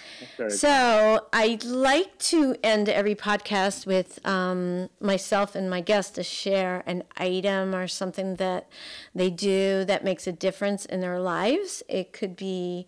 So 0.49 1.27
I'd 1.33 1.63
like 1.63 2.19
to 2.31 2.57
end 2.65 2.89
every 2.89 3.15
podcast 3.15 3.87
with 3.87 4.25
um, 4.27 4.89
myself 5.01 5.55
and 5.55 5.71
my 5.71 5.81
guest 5.81 6.17
to 6.17 6.25
share 6.25 6.83
an 6.85 7.05
item 7.17 7.73
or 7.73 7.87
something 7.87 8.35
that 8.37 8.69
they 9.15 9.31
do 9.31 9.85
that 9.85 10.03
makes 10.03 10.27
a 10.27 10.33
difference 10.33 10.87
in 10.87 11.01
their 11.01 11.21
lives. 11.21 11.85
It 11.89 12.13
could 12.13 12.35
be 12.35 12.87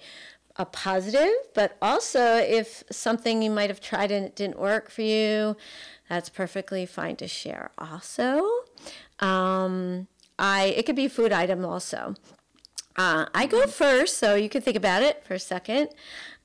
a 0.57 0.65
positive, 0.65 1.33
but 1.55 1.77
also 1.81 2.37
if 2.37 2.83
something 2.91 3.43
you 3.43 3.51
might 3.51 3.71
have 3.71 3.81
tried 3.81 4.11
and 4.11 4.27
it 4.27 4.35
didn't 4.35 4.59
work 4.59 4.91
for 4.91 5.03
you, 5.03 5.57
that's 6.09 6.29
perfectly 6.29 6.85
fine 6.85 7.15
to 7.17 7.29
share. 7.29 7.71
Also, 7.79 8.43
um, 9.21 10.09
I 10.37 10.75
it 10.77 10.85
could 10.85 10.97
be 10.97 11.07
a 11.07 11.11
food 11.11 11.33
item 11.33 11.65
also. 11.65 12.17
Uh, 12.97 13.27
I 13.35 13.47
go 13.47 13.67
first, 13.67 14.17
so 14.19 14.35
you 14.35 14.49
can 14.49 14.63
think 14.63 14.77
about 14.77 15.03
it 15.03 15.25
for 15.25 15.35
a 15.35 15.39
second. 15.39 15.91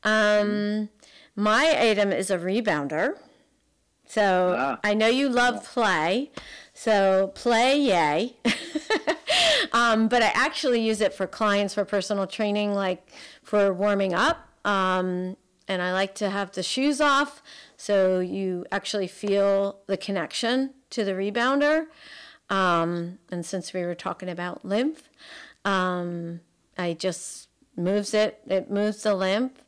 Um, 0.03 0.89
my 1.35 1.77
item 1.79 2.11
is 2.11 2.29
a 2.29 2.37
rebounder. 2.37 3.17
So 4.05 4.55
Ah. 4.57 4.79
I 4.83 4.93
know 4.93 5.07
you 5.07 5.29
love 5.29 5.63
play. 5.63 6.31
So 6.73 7.31
play, 7.35 7.77
yay. 7.79 8.35
um, 9.71 10.07
but 10.09 10.21
I 10.21 10.31
actually 10.33 10.81
use 10.81 10.99
it 10.99 11.13
for 11.13 11.27
clients 11.27 11.73
for 11.73 11.85
personal 11.85 12.27
training, 12.27 12.73
like 12.73 13.07
for 13.43 13.71
warming 13.73 14.13
up. 14.13 14.47
Um, 14.65 15.37
and 15.67 15.81
I 15.81 15.93
like 15.93 16.13
to 16.15 16.29
have 16.29 16.51
the 16.51 16.63
shoes 16.63 16.99
off 16.99 17.41
so 17.77 18.19
you 18.19 18.65
actually 18.71 19.07
feel 19.07 19.79
the 19.87 19.97
connection 19.97 20.73
to 20.91 21.03
the 21.05 21.13
rebounder. 21.13 21.85
Um, 22.49 23.19
and 23.31 23.45
since 23.45 23.73
we 23.73 23.83
were 23.83 23.95
talking 23.95 24.27
about 24.29 24.65
lymph, 24.65 25.09
um, 25.65 26.41
I 26.77 26.93
just 26.93 27.49
moves 27.75 28.13
it. 28.13 28.41
It 28.47 28.69
moves 28.69 29.03
the 29.03 29.15
lymph. 29.15 29.63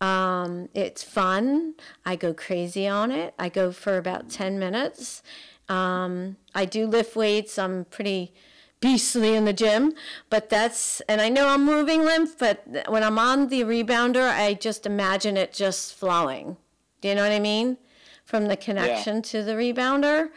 Um, 0.00 0.68
it's 0.74 1.02
fun. 1.02 1.74
I 2.04 2.16
go 2.16 2.34
crazy 2.34 2.86
on 2.86 3.10
it. 3.10 3.34
I 3.38 3.48
go 3.48 3.72
for 3.72 3.96
about 3.96 4.28
10 4.28 4.58
minutes. 4.58 5.22
Um, 5.68 6.36
I 6.54 6.64
do 6.64 6.86
lift 6.86 7.16
weights. 7.16 7.58
I'm 7.58 7.86
pretty 7.86 8.32
beastly 8.80 9.34
in 9.34 9.46
the 9.46 9.52
gym, 9.54 9.94
but 10.28 10.50
that's, 10.50 11.00
and 11.02 11.20
I 11.20 11.28
know 11.30 11.48
I'm 11.48 11.64
moving 11.64 12.04
lymph, 12.04 12.36
but 12.38 12.62
when 12.88 13.02
I'm 13.02 13.18
on 13.18 13.48
the 13.48 13.62
rebounder, 13.62 14.30
I 14.30 14.54
just 14.54 14.84
imagine 14.84 15.36
it 15.36 15.52
just 15.52 15.94
flowing. 15.94 16.58
Do 17.00 17.08
you 17.08 17.14
know 17.14 17.22
what 17.22 17.32
I 17.32 17.40
mean? 17.40 17.78
From 18.24 18.46
the 18.46 18.56
connection 18.56 19.22
to 19.22 19.42
the 19.42 19.52
rebounder. 19.52 20.28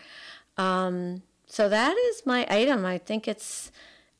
Um, 0.57 1.23
so 1.47 1.67
that 1.67 1.97
is 1.97 2.25
my 2.25 2.47
item. 2.49 2.85
I 2.85 2.97
think 2.97 3.27
it's, 3.27 3.71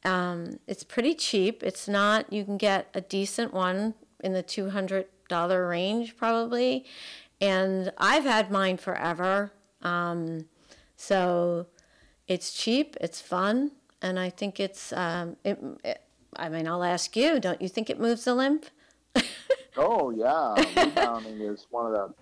um, 0.06 0.60
it's 0.68 0.84
pretty 0.84 1.14
cheap. 1.14 1.64
It's 1.64 1.88
not, 1.88 2.32
you 2.32 2.46
can 2.46 2.58
get 2.58 2.88
a 2.94 3.02
decent 3.02 3.54
one 3.54 3.94
in 4.24 4.34
the 4.34 4.44
$200 4.44 5.70
range 5.70 6.18
probably. 6.18 6.86
And 7.42 7.92
I've 7.98 8.24
had 8.24 8.52
mine 8.52 8.78
forever. 8.78 9.52
Um, 9.82 10.46
so 10.96 11.68
it's 12.28 12.52
cheap, 12.54 12.98
it's 13.00 13.22
fun, 13.22 13.72
and 14.02 14.20
I 14.20 14.30
think 14.30 14.60
it's, 14.60 14.92
um, 14.92 15.38
it, 15.44 15.58
it, 15.84 16.02
I 16.36 16.50
mean, 16.50 16.68
I'll 16.68 16.84
ask 16.84 17.16
you, 17.16 17.40
don't 17.40 17.62
you 17.62 17.70
think 17.70 17.90
it 17.90 18.00
moves 18.00 18.26
the 18.26 18.36
lymph? 18.36 18.72
Oh 19.78 20.10
yeah, 20.10 20.56
rebounding 20.76 21.40
is 21.40 21.68
one 21.70 21.86
of 21.86 21.94
the 21.94 22.14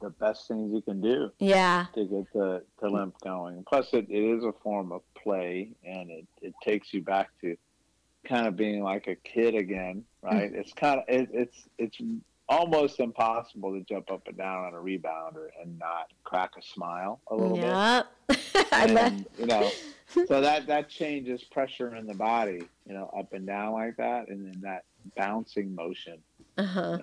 the 0.00 0.10
best 0.10 0.48
things 0.48 0.72
you 0.72 0.82
can 0.82 1.00
do 1.00 1.30
Yeah, 1.38 1.86
to 1.94 2.04
get 2.04 2.32
the, 2.32 2.62
the 2.80 2.88
lymph 2.88 3.14
going. 3.22 3.64
Plus, 3.68 3.92
it, 3.92 4.06
it 4.08 4.36
is 4.36 4.44
a 4.44 4.52
form 4.62 4.92
of 4.92 5.02
play, 5.14 5.70
and 5.84 6.10
it, 6.10 6.26
it 6.40 6.54
takes 6.62 6.92
you 6.92 7.02
back 7.02 7.30
to 7.40 7.56
kind 8.24 8.46
of 8.46 8.56
being 8.56 8.82
like 8.82 9.06
a 9.06 9.14
kid 9.14 9.54
again, 9.54 10.04
right? 10.22 10.52
It's 10.52 10.72
kind 10.72 11.00
of 11.00 11.04
it, 11.08 11.28
it's 11.32 11.68
it's 11.78 11.98
almost 12.48 12.98
impossible 12.98 13.72
to 13.72 13.80
jump 13.82 14.10
up 14.10 14.26
and 14.26 14.36
down 14.36 14.64
on 14.64 14.74
a 14.74 14.78
rebounder 14.78 15.48
and 15.62 15.78
not 15.78 16.10
crack 16.24 16.52
a 16.58 16.62
smile 16.62 17.20
a 17.30 17.34
little 17.34 17.56
bit. 17.56 17.66
yeah. 17.66 18.02
I 18.72 18.86
and 18.86 19.26
you 19.38 19.46
know 19.46 19.70
so 20.26 20.40
that 20.40 20.66
that 20.66 20.88
changes 20.88 21.44
pressure 21.44 21.94
in 21.94 22.06
the 22.06 22.14
body 22.14 22.62
you 22.86 22.94
know 22.94 23.10
up 23.16 23.32
and 23.32 23.46
down 23.46 23.72
like 23.72 23.96
that 23.96 24.28
and 24.28 24.46
then 24.46 24.60
that 24.62 24.84
bouncing 25.16 25.74
motion 25.74 26.18
uh-huh. 26.56 26.98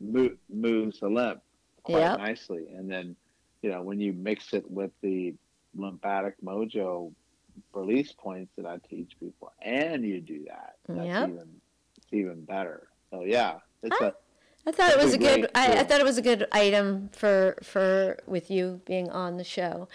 mo- 0.00 0.36
moves 0.48 1.00
the 1.00 1.08
lymph 1.08 1.40
quite 1.84 2.00
Yep. 2.00 2.18
nicely 2.18 2.66
and 2.76 2.90
then 2.90 3.14
you 3.62 3.70
know 3.70 3.82
when 3.82 4.00
you 4.00 4.12
mix 4.12 4.52
it 4.52 4.68
with 4.70 4.90
the 5.02 5.34
lymphatic 5.76 6.34
mojo 6.44 7.12
release 7.72 8.12
points 8.12 8.50
that 8.56 8.66
i 8.66 8.78
teach 8.88 9.12
people 9.20 9.52
and 9.62 10.04
you 10.04 10.20
do 10.20 10.44
that 10.48 10.74
that's 10.88 11.06
Yep. 11.06 11.28
even 11.28 11.48
it's 11.96 12.12
even 12.12 12.44
better 12.44 12.88
so 13.10 13.22
yeah 13.22 13.58
it's 13.82 14.00
a 14.00 14.14
I 14.66 14.72
thought 14.72 14.92
it 14.92 14.96
was 14.98 15.12
a 15.12 15.18
good. 15.18 15.50
I, 15.54 15.80
I 15.80 15.84
thought 15.84 16.00
it 16.00 16.04
was 16.06 16.16
a 16.16 16.22
good 16.22 16.46
item 16.50 17.10
for 17.12 17.58
for 17.62 18.16
with 18.26 18.50
you 18.50 18.80
being 18.86 19.10
on 19.10 19.36
the 19.36 19.44
show. 19.44 19.88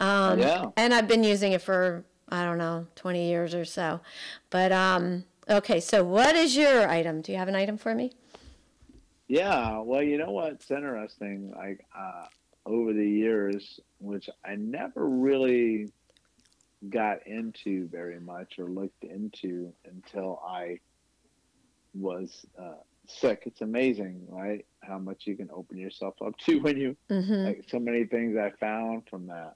Um, 0.00 0.38
Yeah. 0.38 0.70
And 0.78 0.94
I've 0.94 1.06
been 1.06 1.22
using 1.24 1.52
it 1.52 1.60
for 1.60 2.04
I 2.30 2.42
don't 2.42 2.56
know 2.56 2.86
twenty 2.94 3.28
years 3.28 3.54
or 3.54 3.66
so. 3.66 4.00
But 4.48 4.72
um, 4.72 5.24
okay, 5.50 5.78
so 5.78 6.02
what 6.02 6.34
is 6.36 6.56
your 6.56 6.88
item? 6.88 7.20
Do 7.20 7.32
you 7.32 7.38
have 7.38 7.48
an 7.48 7.54
item 7.54 7.76
for 7.76 7.94
me? 7.94 8.12
Yeah, 9.28 9.78
well, 9.80 10.02
you 10.02 10.18
know 10.18 10.30
what's 10.32 10.70
interesting? 10.70 11.52
Like 11.56 11.84
uh, 11.96 12.26
over 12.66 12.92
the 12.92 13.08
years, 13.08 13.80
which 13.98 14.28
I 14.44 14.56
never 14.56 15.06
really 15.08 15.88
got 16.90 17.26
into 17.26 17.88
very 17.88 18.20
much 18.20 18.58
or 18.58 18.66
looked 18.68 19.04
into 19.04 19.72
until 19.86 20.42
I 20.46 20.78
was 21.94 22.44
uh, 22.60 22.74
sick. 23.06 23.44
It's 23.46 23.62
amazing, 23.62 24.26
right? 24.28 24.66
How 24.82 24.98
much 24.98 25.22
you 25.26 25.36
can 25.36 25.48
open 25.52 25.78
yourself 25.78 26.14
up 26.24 26.36
to 26.46 26.58
when 26.62 26.76
you 26.78 26.96
Mm-hmm. 27.10 27.44
like 27.46 27.64
so 27.68 27.78
many 27.78 28.04
things 28.04 28.36
I 28.36 28.50
found 28.58 29.04
from 29.08 29.26
that. 29.28 29.54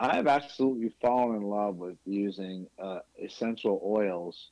I've 0.00 0.26
absolutely 0.26 0.92
fallen 1.00 1.36
in 1.36 1.42
love 1.44 1.76
with 1.76 1.96
using 2.04 2.66
uh, 2.82 2.98
essential 3.22 3.80
oils 3.84 4.50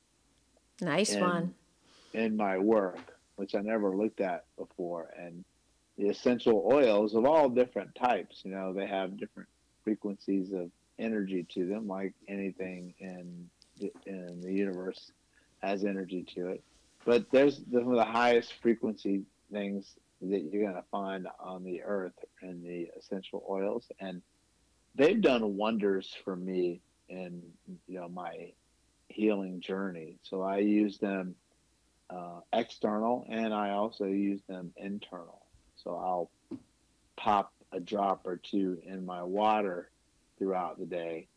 Nice 0.81 1.11
and- 1.13 1.21
one. 1.21 1.53
in 2.13 2.35
my 2.37 2.57
work, 2.57 3.12
which 3.35 3.55
I 3.55 3.61
never 3.61 3.95
looked 3.95 4.21
at 4.21 4.45
before. 4.57 5.09
And 5.17 5.43
the 5.97 6.09
essential 6.09 6.67
oils 6.71 7.13
of 7.15 7.25
all 7.25 7.49
different 7.49 7.95
types, 7.95 8.41
you 8.43 8.51
know, 8.51 8.73
they 8.73 8.87
have 8.87 9.17
different 9.17 9.49
frequencies 9.83 10.51
of 10.53 10.71
energy 10.99 11.45
to 11.49 11.65
them, 11.67 11.87
like 11.87 12.13
anything 12.27 12.93
in 12.99 13.49
in 14.05 14.39
the 14.41 14.53
universe 14.53 15.11
has 15.61 15.83
energy 15.83 16.23
to 16.35 16.49
it. 16.49 16.63
But 17.05 17.25
there's 17.31 17.61
some 17.71 17.89
of 17.89 17.95
the 17.95 18.05
highest 18.05 18.53
frequency 18.61 19.23
things 19.51 19.95
that 20.21 20.43
you're 20.43 20.63
going 20.63 20.75
to 20.75 20.87
find 20.89 21.27
on 21.39 21.63
the 21.63 21.81
earth 21.83 22.13
in 22.41 22.63
the 22.63 22.89
essential 22.97 23.43
oils. 23.49 23.85
And 23.99 24.21
they've 24.95 25.19
done 25.19 25.57
wonders 25.57 26.15
for 26.23 26.35
me 26.35 26.81
in, 27.09 27.41
you 27.87 27.99
know, 27.99 28.07
my 28.07 28.51
healing 29.09 29.59
journey. 29.59 30.17
So 30.23 30.41
I 30.41 30.59
use 30.59 30.97
them 30.97 31.35
uh, 32.09 32.39
external 32.51 33.25
and 33.29 33.53
I 33.53 33.71
also 33.71 34.05
use 34.05 34.41
them 34.47 34.71
internal. 34.77 35.41
So 35.75 35.91
I'll 35.95 36.29
pop 37.17 37.53
a 37.71 37.79
drop 37.79 38.25
or 38.25 38.37
two 38.37 38.77
in 38.85 39.05
my 39.05 39.23
water 39.23 39.89
throughout 40.37 40.79
the 40.79 40.85
day, 40.85 41.27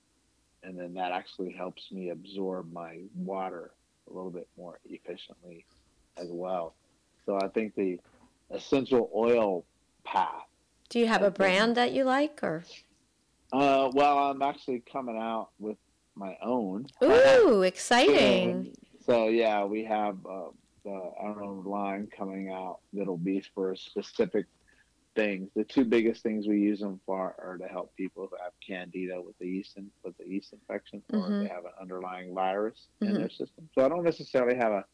and 0.63 0.79
then 0.79 0.95
that 0.95 1.13
actually 1.13 1.53
helps 1.53 1.91
me 1.91 2.11
absorb 2.11 2.73
my 2.73 2.99
water 3.15 3.71
a 4.11 4.13
little 4.15 4.31
bit 4.31 4.49
more 4.57 4.79
efficiently 4.89 5.65
as 6.17 6.29
well. 6.31 6.75
So 7.25 7.39
I 7.41 7.49
think 7.49 7.75
the 7.75 7.99
essential 8.51 9.11
oil 9.15 9.65
path. 10.05 10.45
Do 10.89 10.99
you 11.01 11.07
have 11.07 11.23
a 11.23 11.27
I've 11.27 11.35
been- 11.35 11.39
brand 11.47 11.75
that 11.77 11.93
you 11.93 12.05
like 12.05 12.41
or? 12.43 12.65
Uh, 13.53 13.91
well, 13.95 14.19
I'm 14.19 14.43
actually 14.43 14.81
coming 14.81 15.17
out 15.17 15.49
with 15.59 15.77
my 16.15 16.37
own. 16.43 16.87
Ooh, 17.03 17.63
exciting! 17.63 18.77
So 19.07 19.29
yeah, 19.29 19.65
we 19.65 19.85
have 19.85 20.17
uh, 20.27 20.49
the 20.85 20.91
our 20.91 21.43
own 21.43 21.65
line 21.65 22.09
coming 22.17 22.51
out 22.51 22.81
that'll 22.93 23.17
be 23.17 23.41
for 23.55 23.75
specific 23.77 24.47
things. 25.15 25.49
The 25.55 25.65
two 25.65 25.85
biggest 25.85 26.23
things 26.23 26.47
we 26.47 26.59
use 26.61 26.81
them 26.81 27.01
for 27.07 27.35
are 27.39 27.57
to 27.59 27.67
help 27.69 27.95
people 27.97 28.29
who 28.31 28.37
have 28.43 28.53
candida 28.67 29.21
with 29.21 29.37
the 29.39 29.47
yeast 29.49 29.77
in, 29.77 29.91
with 30.05 30.17
the 30.19 30.27
yeast 30.29 30.53
infection, 30.53 31.03
or 31.13 31.21
Mhm. 31.31 31.43
they 31.43 31.49
have 31.49 31.65
an 31.65 31.73
underlying 31.81 32.35
virus 32.35 32.89
Mhm. 33.01 33.09
in 33.09 33.15
their 33.15 33.31
system. 33.31 33.69
So 33.75 33.85
I 33.85 33.89
don't 33.89 34.03
necessarily 34.05 34.57
have 34.57 34.73
a 34.73 34.85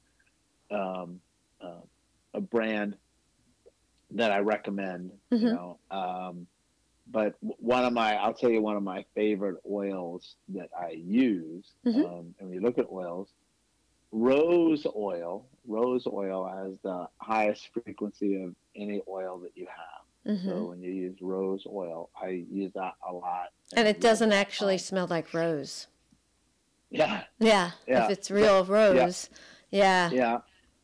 um, 0.75 1.21
uh, 1.61 1.83
a 2.35 2.41
brand 2.41 2.97
that 4.11 4.31
I 4.33 4.39
recommend. 4.39 5.13
Mhm. 5.33 5.41
You 5.41 5.51
know, 5.53 5.81
um, 5.91 6.47
but 7.07 7.35
one 7.41 7.85
of 7.85 7.93
my 7.93 8.15
I'll 8.17 8.35
tell 8.35 8.51
you 8.51 8.63
one 8.63 8.77
of 8.77 8.83
my 8.83 9.05
favorite 9.15 9.61
oils 9.69 10.37
that 10.49 10.71
I 10.79 10.91
use. 10.91 11.75
Mhm. 11.87 12.05
Um, 12.05 12.35
and 12.39 12.49
we 12.49 12.59
look 12.59 12.79
at 12.79 12.87
oils. 12.91 13.33
Rose 14.13 14.87
oil. 14.95 15.47
Rose 15.67 16.07
oil 16.07 16.47
has 16.47 16.79
the 16.83 17.09
highest 17.19 17.71
frequency 17.73 18.43
of 18.43 18.55
any 18.77 19.01
oil 19.09 19.39
that 19.39 19.53
you 19.57 19.67
have. 19.67 20.37
hmm 20.39 20.49
So 20.49 20.65
when 20.67 20.83
you 20.83 20.93
use 20.93 21.17
rose 21.21 21.65
oil, 21.67 22.11
I 22.21 22.45
use 22.51 22.73
that 22.75 22.95
a 23.09 23.13
lot. 23.13 23.49
and 23.75 23.89
it 23.89 24.01
doesn't 24.01 24.31
Um, 24.33 24.39
actually 24.39 24.79
smell 24.79 25.07
like 25.07 25.33
rose. 25.33 25.89
Yeah, 26.91 27.25
Yeah, 27.39 27.71
Yeah. 27.87 28.05
if 28.05 28.11
it's 28.11 28.31
real 28.31 28.65
rose. 28.67 29.31
Yeah. 29.71 30.11
yeah. 30.11 30.41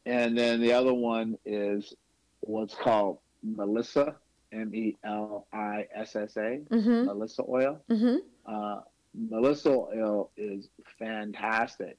And 0.06 0.36
then 0.38 0.60
the 0.62 0.72
other 0.72 0.94
one 0.94 1.36
is 1.44 1.92
what's 2.40 2.74
called 2.74 3.18
Melissa, 3.42 4.16
M 4.52 4.74
E 4.74 4.96
L 5.04 5.46
I 5.52 5.86
S 5.94 6.16
S 6.16 6.36
A, 6.38 6.62
Mm-hmm. 6.70 7.04
Melissa 7.04 7.42
oil. 7.46 7.78
Mm-hmm. 7.90 8.16
Uh, 8.46 8.80
Melissa 9.14 9.68
oil 9.70 10.30
is 10.38 10.70
fantastic 10.98 11.98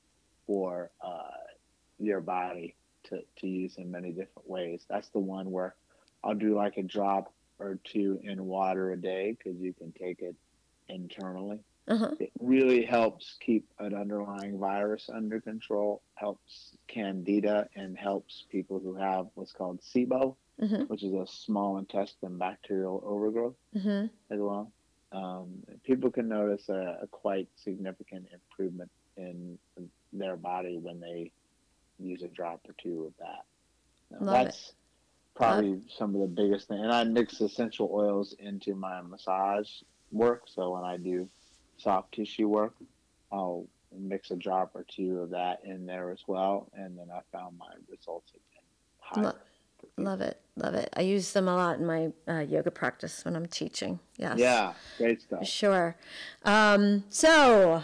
for 0.49 0.89
uh, 1.05 1.37
your 1.99 2.21
body 2.21 2.75
to, 3.03 3.19
to 3.37 3.47
use 3.47 3.75
in 3.77 3.91
many 3.91 4.09
different 4.09 4.49
ways. 4.49 4.83
That's 4.89 5.09
the 5.09 5.19
one 5.19 5.51
where 5.51 5.75
I'll 6.23 6.33
do 6.33 6.55
like 6.55 6.77
a 6.77 6.81
drop 6.81 7.31
or 7.59 7.77
two 7.83 8.19
in 8.23 8.43
water 8.45 8.91
a 8.91 8.97
day 8.99 9.37
because 9.37 9.59
you 9.61 9.73
can 9.73 9.91
take 9.91 10.21
it 10.21 10.35
internally. 10.87 11.59
Uh-huh. 11.87 12.09
It 12.19 12.31
really 12.39 12.83
helps 12.83 13.37
keep 13.39 13.67
an 13.77 13.93
underlying 13.93 14.57
virus 14.57 15.07
under 15.13 15.39
control, 15.39 16.01
helps 16.15 16.75
candida, 16.87 17.67
and 17.75 17.95
helps 17.95 18.45
people 18.49 18.79
who 18.79 18.95
have 18.95 19.27
what's 19.35 19.53
called 19.53 19.79
SIBO, 19.81 20.35
Mm-hmm. 20.59 20.83
which 20.87 21.03
is 21.03 21.13
a 21.13 21.25
small 21.25 21.77
intestine 21.77 22.37
bacterial 22.37 23.01
overgrowth 23.05 23.55
Mm-hmm. 23.77 24.07
as 24.33 24.39
well. 24.41 24.73
Um, 25.11 25.63
people 25.85 26.09
can 26.11 26.27
notice 26.27 26.67
a, 26.69 26.97
a 27.03 27.07
quite 27.07 27.47
significant 27.55 28.25
improvement 28.33 28.91
in 29.15 29.57
their 30.11 30.35
body 30.35 30.77
when 30.81 30.99
they 30.99 31.31
use 31.99 32.21
a 32.23 32.27
drop 32.27 32.61
or 32.67 32.75
two 32.81 33.05
of 33.05 33.13
that. 33.19 33.45
Now, 34.11 34.25
Love 34.25 34.45
that's 34.45 34.73
probably 35.35 35.81
some 35.97 36.15
of 36.15 36.21
the 36.21 36.27
biggest 36.27 36.67
thing. 36.67 36.79
And 36.79 36.91
I 36.91 37.03
mix 37.03 37.39
essential 37.41 37.89
oils 37.93 38.35
into 38.39 38.75
my 38.75 39.01
massage 39.01 39.69
work. 40.11 40.43
So 40.47 40.71
when 40.71 40.83
I 40.83 40.97
do 40.97 41.29
soft 41.77 42.13
tissue 42.13 42.47
work, 42.47 42.75
I'll 43.31 43.67
mix 43.97 44.31
a 44.31 44.35
drop 44.35 44.75
or 44.75 44.85
two 44.87 45.19
of 45.19 45.29
that 45.31 45.59
in 45.63 45.85
there 45.85 46.11
as 46.11 46.21
well. 46.27 46.69
And 46.73 46.97
then 46.97 47.07
I 47.13 47.21
found 47.31 47.57
my 47.57 47.71
results 47.89 48.31
have 48.33 49.21
been 49.21 49.23
higher. 49.23 49.33
Lo- 49.33 49.39
Love 49.97 50.21
it. 50.21 50.41
Love 50.55 50.75
it. 50.75 50.89
I 50.95 51.01
use 51.01 51.31
them 51.31 51.47
a 51.47 51.55
lot 51.55 51.79
in 51.79 51.85
my 51.85 52.11
uh, 52.27 52.39
yoga 52.39 52.71
practice 52.71 53.23
when 53.23 53.35
I'm 53.35 53.47
teaching. 53.47 53.99
Yes. 54.17 54.37
Yeah, 54.37 54.73
great 54.97 55.21
stuff. 55.21 55.47
Sure. 55.47 55.95
Um, 56.43 57.05
so, 57.09 57.83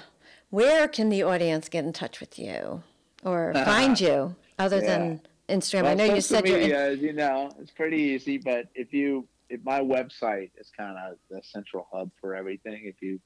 where 0.50 0.88
can 0.88 1.10
the 1.10 1.24
audience 1.24 1.70
get 1.70 1.86
in 1.86 1.94
touch 1.94 2.20
with 2.20 2.38
you 2.40 2.84
or 3.24 3.54
find 3.66 4.00
you 4.00 4.36
other 4.58 4.82
than 4.82 5.22
Instagram? 5.50 5.86
I 5.86 5.94
know 5.94 6.06
you 6.06 6.22
said. 6.22 6.46
In, 6.46 6.54
media, 6.54 6.92
as 6.92 7.00
you 7.00 7.14
know, 7.14 7.52
it's 7.60 7.72
pretty 7.72 7.98
easy. 7.98 8.38
But 8.38 8.68
if 8.76 8.94
you, 8.94 9.28
if 9.50 9.64
my 9.64 9.80
website 9.80 10.52
is 10.58 10.72
kind 10.76 10.98
of 10.98 11.18
the 11.30 11.42
central 11.44 11.88
hub 11.92 12.12
for 12.20 12.36
everything. 12.36 12.82
If 12.86 13.02
you 13.02 13.20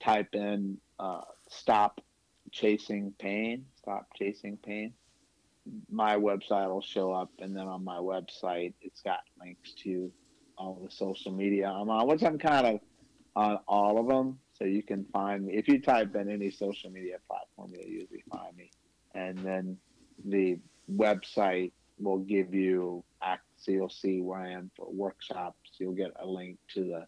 type 0.00 0.34
in 0.34 0.78
uh, 0.98 1.22
"stop 1.48 2.00
chasing 2.50 3.12
pain," 3.18 3.66
stop 3.76 4.08
chasing 4.16 4.56
pain, 4.56 4.92
my 5.90 6.16
website 6.16 6.68
will 6.68 6.82
show 6.82 7.12
up, 7.12 7.30
and 7.38 7.56
then 7.56 7.66
on 7.66 7.84
my 7.84 7.98
website, 7.98 8.74
it's 8.80 9.00
got 9.02 9.20
links 9.40 9.72
to 9.84 10.10
all 10.58 10.80
the 10.82 10.90
social 10.90 11.32
media 11.32 11.68
I'm 11.68 11.88
on, 11.88 12.06
which 12.06 12.22
I'm 12.22 12.38
kind 12.38 12.66
of 12.66 12.80
on 13.34 13.58
all 13.66 13.98
of 13.98 14.06
them. 14.06 14.38
So 14.62 14.68
you 14.68 14.84
can 14.84 15.04
find 15.12 15.46
me 15.46 15.54
if 15.54 15.66
you 15.66 15.80
type 15.80 16.14
in 16.14 16.30
any 16.30 16.48
social 16.48 16.88
media 16.88 17.16
platform, 17.28 17.72
you'll 17.74 17.90
usually 17.90 18.22
find 18.30 18.56
me. 18.56 18.70
And 19.12 19.36
then 19.38 19.76
the 20.24 20.60
website 20.88 21.72
will 21.98 22.20
give 22.20 22.54
you. 22.54 23.02
So 23.56 23.72
you'll 23.72 23.88
see 23.88 24.20
where 24.20 24.38
I 24.38 24.50
am 24.50 24.70
for 24.76 24.86
workshops. 24.88 25.70
You'll 25.78 25.94
get 25.94 26.12
a 26.20 26.26
link 26.26 26.58
to 26.74 26.84
the 26.84 27.06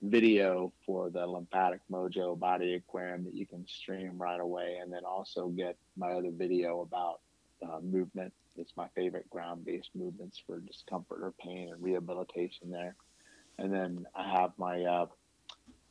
video 0.00 0.72
for 0.86 1.10
the 1.10 1.26
lymphatic 1.26 1.80
mojo 1.92 2.38
body 2.38 2.74
aquarium 2.74 3.24
that 3.24 3.34
you 3.34 3.46
can 3.46 3.66
stream 3.66 4.16
right 4.16 4.40
away, 4.40 4.78
and 4.80 4.90
then 4.90 5.04
also 5.04 5.48
get 5.48 5.76
my 5.98 6.12
other 6.12 6.30
video 6.30 6.80
about 6.80 7.20
uh, 7.62 7.80
movement. 7.80 8.32
It's 8.56 8.72
my 8.78 8.88
favorite 8.94 9.28
ground-based 9.28 9.90
movements 9.94 10.42
for 10.46 10.58
discomfort 10.60 11.20
or 11.22 11.32
pain 11.38 11.70
and 11.70 11.82
rehabilitation 11.82 12.70
there. 12.70 12.96
And 13.58 13.72
then 13.72 14.06
I 14.14 14.26
have 14.40 14.52
my 14.58 14.84
uh, 14.84 15.06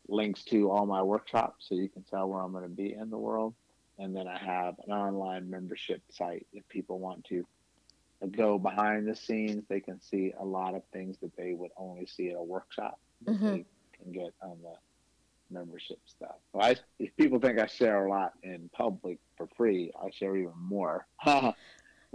links 0.08 0.44
to 0.46 0.70
all 0.70 0.86
my 0.86 1.02
workshops, 1.02 1.66
so 1.68 1.76
you 1.76 1.90
can 1.90 2.04
tell 2.04 2.28
where 2.30 2.42
I'm 2.42 2.52
going 2.52 2.64
to 2.64 2.70
be 2.70 2.94
in 2.94 3.10
the 3.10 3.18
world. 3.18 3.54
And 4.00 4.16
then 4.16 4.28
I 4.28 4.38
have 4.38 4.76
an 4.86 4.92
online 4.92 5.50
membership 5.50 6.02
site 6.10 6.48
if 6.52 6.68
people 6.68 7.00
want 7.00 7.24
to 7.26 7.46
go 8.32 8.58
behind 8.58 9.08
the 9.08 9.16
scenes. 9.16 9.64
They 9.70 9.80
can 9.80 10.02
see 10.02 10.34
a 10.40 10.44
lot 10.44 10.76
of 10.76 10.84
things 10.92 11.18
that 11.22 11.36
they 11.36 11.54
would 11.54 11.72
only 11.78 12.06
see 12.06 12.30
at 12.30 12.38
a 12.38 12.44
workshop. 12.44 13.00
That 13.22 13.36
Mhm. 13.36 13.52
They 13.52 13.66
can 13.94 14.12
get 14.12 14.34
on 14.42 14.62
the 14.62 14.76
membership 15.52 16.00
stuff. 16.06 16.36
So 16.52 16.62
I, 16.62 16.76
if 17.00 17.16
people 17.16 17.40
think 17.40 17.60
I 17.60 17.68
share 17.68 18.06
a 18.06 18.10
lot 18.10 18.34
in 18.42 18.70
public 18.74 19.20
for 19.38 19.48
free, 19.56 19.92
I 20.02 20.10
share 20.12 20.36
even 20.36 20.58
more. 20.58 21.06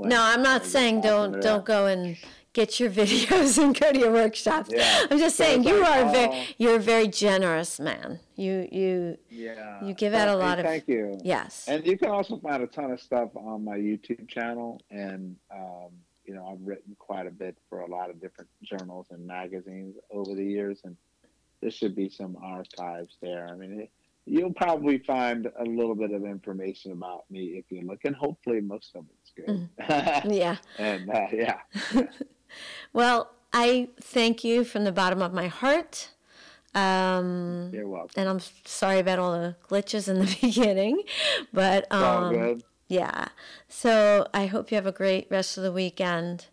No, 0.00 0.22
I'm 0.22 0.40
I 0.40 0.42
not 0.42 0.64
saying 0.64 1.00
don't 1.00 1.40
don't 1.40 1.64
go 1.64 1.86
and 1.86 2.16
get 2.52 2.80
your 2.80 2.90
videos 3.00 3.62
and 3.62 3.78
go 3.78 3.92
to 3.92 3.98
your 3.98 4.12
workshops. 4.12 4.70
Yeah. 4.72 5.06
I'm 5.10 5.18
just 5.18 5.36
saying 5.36 5.64
you 5.64 5.80
like, 5.80 6.04
are 6.06 6.12
very 6.12 6.46
you're 6.58 6.76
a 6.76 6.80
very 6.80 7.08
generous 7.08 7.78
man. 7.78 8.20
You 8.36 8.68
you 8.70 9.18
Yeah. 9.30 9.84
You 9.84 9.94
give 9.94 10.14
out 10.14 10.28
a 10.28 10.36
lot 10.36 10.58
of- 10.58 10.64
Thank 10.64 10.88
you. 10.88 11.18
yes. 11.22 11.66
And 11.68 11.86
you 11.86 11.96
can 11.98 12.08
also 12.10 12.38
find 12.38 12.62
a 12.62 12.66
ton 12.66 12.90
of 12.90 13.00
stuff 13.00 13.30
on 13.36 13.64
my 13.64 13.76
YouTube 13.76 14.28
channel. 14.28 14.80
And, 14.90 15.36
um, 15.54 15.90
you 16.24 16.34
know, 16.34 16.46
I've 16.52 16.66
written 16.66 16.94
quite 16.98 17.26
a 17.26 17.30
bit 17.30 17.56
for 17.68 17.80
a 17.80 17.86
lot 17.90 18.10
of 18.10 18.20
different 18.20 18.50
journals 18.62 19.06
and 19.10 19.26
magazines 19.26 19.96
over 20.10 20.34
the 20.34 20.44
years. 20.44 20.80
And 20.84 20.96
there 21.60 21.70
should 21.70 21.94
be 21.96 22.08
some 22.08 22.36
archives 22.42 23.16
there. 23.22 23.48
I 23.50 23.54
mean, 23.56 23.80
it, 23.80 23.90
you'll 24.26 24.52
probably 24.52 24.98
find 24.98 25.50
a 25.58 25.64
little 25.64 25.94
bit 25.94 26.10
of 26.12 26.24
information 26.24 26.92
about 26.92 27.24
me 27.30 27.56
if 27.58 27.64
you 27.70 27.80
look. 27.86 28.00
And 28.04 28.14
hopefully 28.14 28.60
most 28.60 28.94
of 28.94 29.04
it's 29.22 29.32
good. 29.34 29.68
yeah. 30.32 30.56
and, 30.78 31.08
uh, 31.10 31.26
yeah. 31.32 31.58
Well, 32.92 33.30
I 33.52 33.88
thank 34.00 34.44
you 34.44 34.64
from 34.64 34.84
the 34.84 34.92
bottom 34.92 35.22
of 35.22 35.32
my 35.32 35.48
heart. 35.48 36.10
Um, 36.74 37.70
You're 37.72 37.88
welcome. 37.88 38.10
and 38.16 38.28
I'm 38.28 38.40
sorry 38.64 38.98
about 38.98 39.18
all 39.18 39.32
the 39.32 39.56
glitches 39.68 40.08
in 40.08 40.18
the 40.18 40.36
beginning, 40.40 41.02
but 41.52 41.90
um, 41.92 42.34
good. 42.34 42.62
yeah. 42.88 43.28
So 43.68 44.26
I 44.34 44.46
hope 44.46 44.70
you 44.70 44.76
have 44.76 44.86
a 44.86 44.92
great 44.92 45.26
rest 45.30 45.56
of 45.56 45.64
the 45.64 45.72
weekend, 45.72 46.46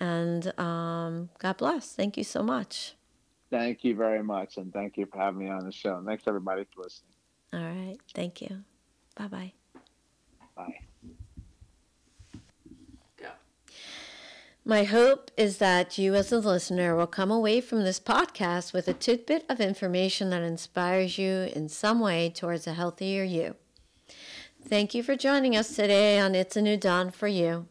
and 0.00 0.58
um, 0.58 1.30
God 1.38 1.56
bless. 1.56 1.92
Thank 1.92 2.16
you 2.16 2.24
so 2.24 2.42
much. 2.42 2.94
Thank 3.50 3.84
you 3.84 3.94
very 3.94 4.22
much. 4.22 4.56
And 4.56 4.72
thank 4.72 4.96
you 4.96 5.06
for 5.06 5.18
having 5.18 5.40
me 5.44 5.50
on 5.50 5.64
the 5.64 5.72
show. 5.72 5.96
And 5.96 6.06
thanks, 6.06 6.24
everybody, 6.26 6.64
for 6.74 6.82
listening. 6.82 7.12
All 7.52 7.60
right. 7.60 7.98
Thank 8.14 8.40
you. 8.42 8.64
Bye 9.16 9.28
bye 9.28 9.52
bye. 10.56 10.85
My 14.68 14.82
hope 14.82 15.30
is 15.36 15.58
that 15.58 15.96
you, 15.96 16.16
as 16.16 16.32
a 16.32 16.40
listener, 16.40 16.96
will 16.96 17.06
come 17.06 17.30
away 17.30 17.60
from 17.60 17.84
this 17.84 18.00
podcast 18.00 18.72
with 18.72 18.88
a 18.88 18.92
tidbit 18.92 19.44
of 19.48 19.60
information 19.60 20.30
that 20.30 20.42
inspires 20.42 21.18
you 21.18 21.52
in 21.54 21.68
some 21.68 22.00
way 22.00 22.30
towards 22.30 22.66
a 22.66 22.72
healthier 22.72 23.22
you. 23.22 23.54
Thank 24.60 24.92
you 24.92 25.04
for 25.04 25.14
joining 25.14 25.56
us 25.56 25.76
today 25.76 26.18
on 26.18 26.34
It's 26.34 26.56
a 26.56 26.62
New 26.62 26.76
Dawn 26.76 27.12
for 27.12 27.28
You. 27.28 27.68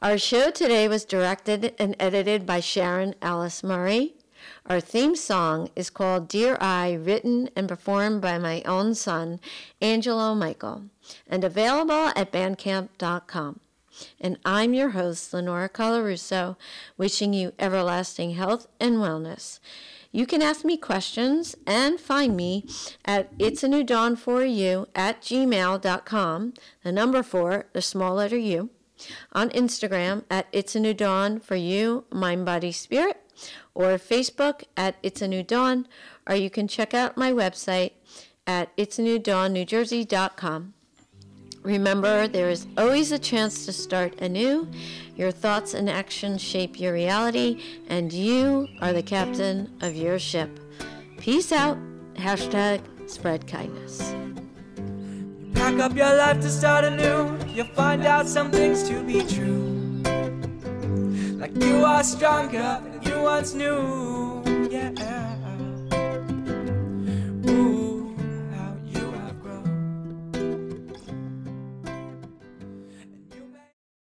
Our 0.00 0.16
show 0.16 0.50
today 0.50 0.88
was 0.88 1.04
directed 1.04 1.74
and 1.78 1.94
edited 2.00 2.46
by 2.46 2.60
Sharon 2.60 3.14
Alice 3.20 3.62
Murray. 3.62 4.14
Our 4.64 4.80
theme 4.80 5.14
song 5.14 5.68
is 5.76 5.90
called 5.90 6.28
Dear 6.28 6.56
I, 6.62 6.94
written 6.94 7.50
and 7.54 7.68
performed 7.68 8.22
by 8.22 8.38
my 8.38 8.62
own 8.62 8.94
son, 8.94 9.38
Angelo 9.82 10.34
Michael, 10.34 10.84
and 11.26 11.44
available 11.44 12.10
at 12.16 12.32
bandcamp.com. 12.32 13.60
And 14.20 14.38
I'm 14.44 14.74
your 14.74 14.90
host, 14.90 15.32
Lenora 15.32 15.68
Colarusso, 15.68 16.56
wishing 16.96 17.32
you 17.32 17.52
everlasting 17.58 18.32
health 18.32 18.66
and 18.80 18.96
wellness. 18.96 19.60
You 20.10 20.26
can 20.26 20.42
ask 20.42 20.64
me 20.64 20.76
questions 20.76 21.56
and 21.66 21.98
find 21.98 22.36
me 22.36 22.66
at 23.04 23.32
it's 23.38 23.62
a 23.62 23.68
new 23.68 23.82
dawn 23.82 24.16
for 24.16 24.44
you 24.44 24.88
at 24.94 25.22
gmail.com, 25.22 26.54
the 26.82 26.92
number 26.92 27.22
four, 27.22 27.66
the 27.72 27.82
small 27.82 28.14
letter 28.14 28.36
U. 28.36 28.70
on 29.32 29.50
Instagram 29.50 30.24
at 30.30 30.46
It's 30.52 30.74
a 30.74 30.80
New 30.80 30.94
Dawn 30.94 31.40
for 31.40 31.56
you, 31.56 32.04
Mind, 32.10 32.44
Body, 32.44 32.72
Spirit, 32.72 33.20
or 33.74 33.98
Facebook 33.98 34.64
at 34.76 34.96
It's 35.02 35.22
a 35.22 35.28
New 35.28 35.42
Dawn, 35.42 35.88
or 36.26 36.34
you 36.34 36.50
can 36.50 36.68
check 36.68 36.94
out 36.94 37.16
my 37.16 37.32
website 37.32 37.92
at 38.46 38.70
It's 38.76 38.98
a 38.98 39.02
New 39.02 39.18
Dawn, 39.18 39.52
New 39.52 39.64
Jersey.com. 39.64 40.74
Remember, 41.62 42.26
there 42.26 42.50
is 42.50 42.66
always 42.76 43.12
a 43.12 43.18
chance 43.18 43.64
to 43.66 43.72
start 43.72 44.20
anew. 44.20 44.68
Your 45.14 45.30
thoughts 45.30 45.74
and 45.74 45.88
actions 45.88 46.42
shape 46.42 46.80
your 46.80 46.92
reality, 46.92 47.62
and 47.88 48.12
you 48.12 48.68
are 48.80 48.92
the 48.92 49.02
captain 49.02 49.70
of 49.80 49.94
your 49.94 50.18
ship. 50.18 50.58
Peace 51.18 51.52
out. 51.52 51.78
Hashtag 52.14 52.80
spread 53.08 53.46
kindness. 53.46 54.12
You 54.76 55.52
Pack 55.54 55.78
up 55.78 55.94
your 55.94 56.14
life 56.16 56.40
to 56.40 56.50
start 56.50 56.84
anew. 56.84 57.38
You'll 57.54 57.66
find 57.66 58.04
out 58.04 58.26
some 58.26 58.50
things 58.50 58.82
to 58.88 59.02
be 59.04 59.24
true. 59.24 60.02
Like 61.38 61.56
you 61.62 61.84
are 61.84 62.02
stronger 62.02 62.80
than 62.82 63.02
you 63.02 63.22
once 63.22 63.54
knew. 63.54 64.42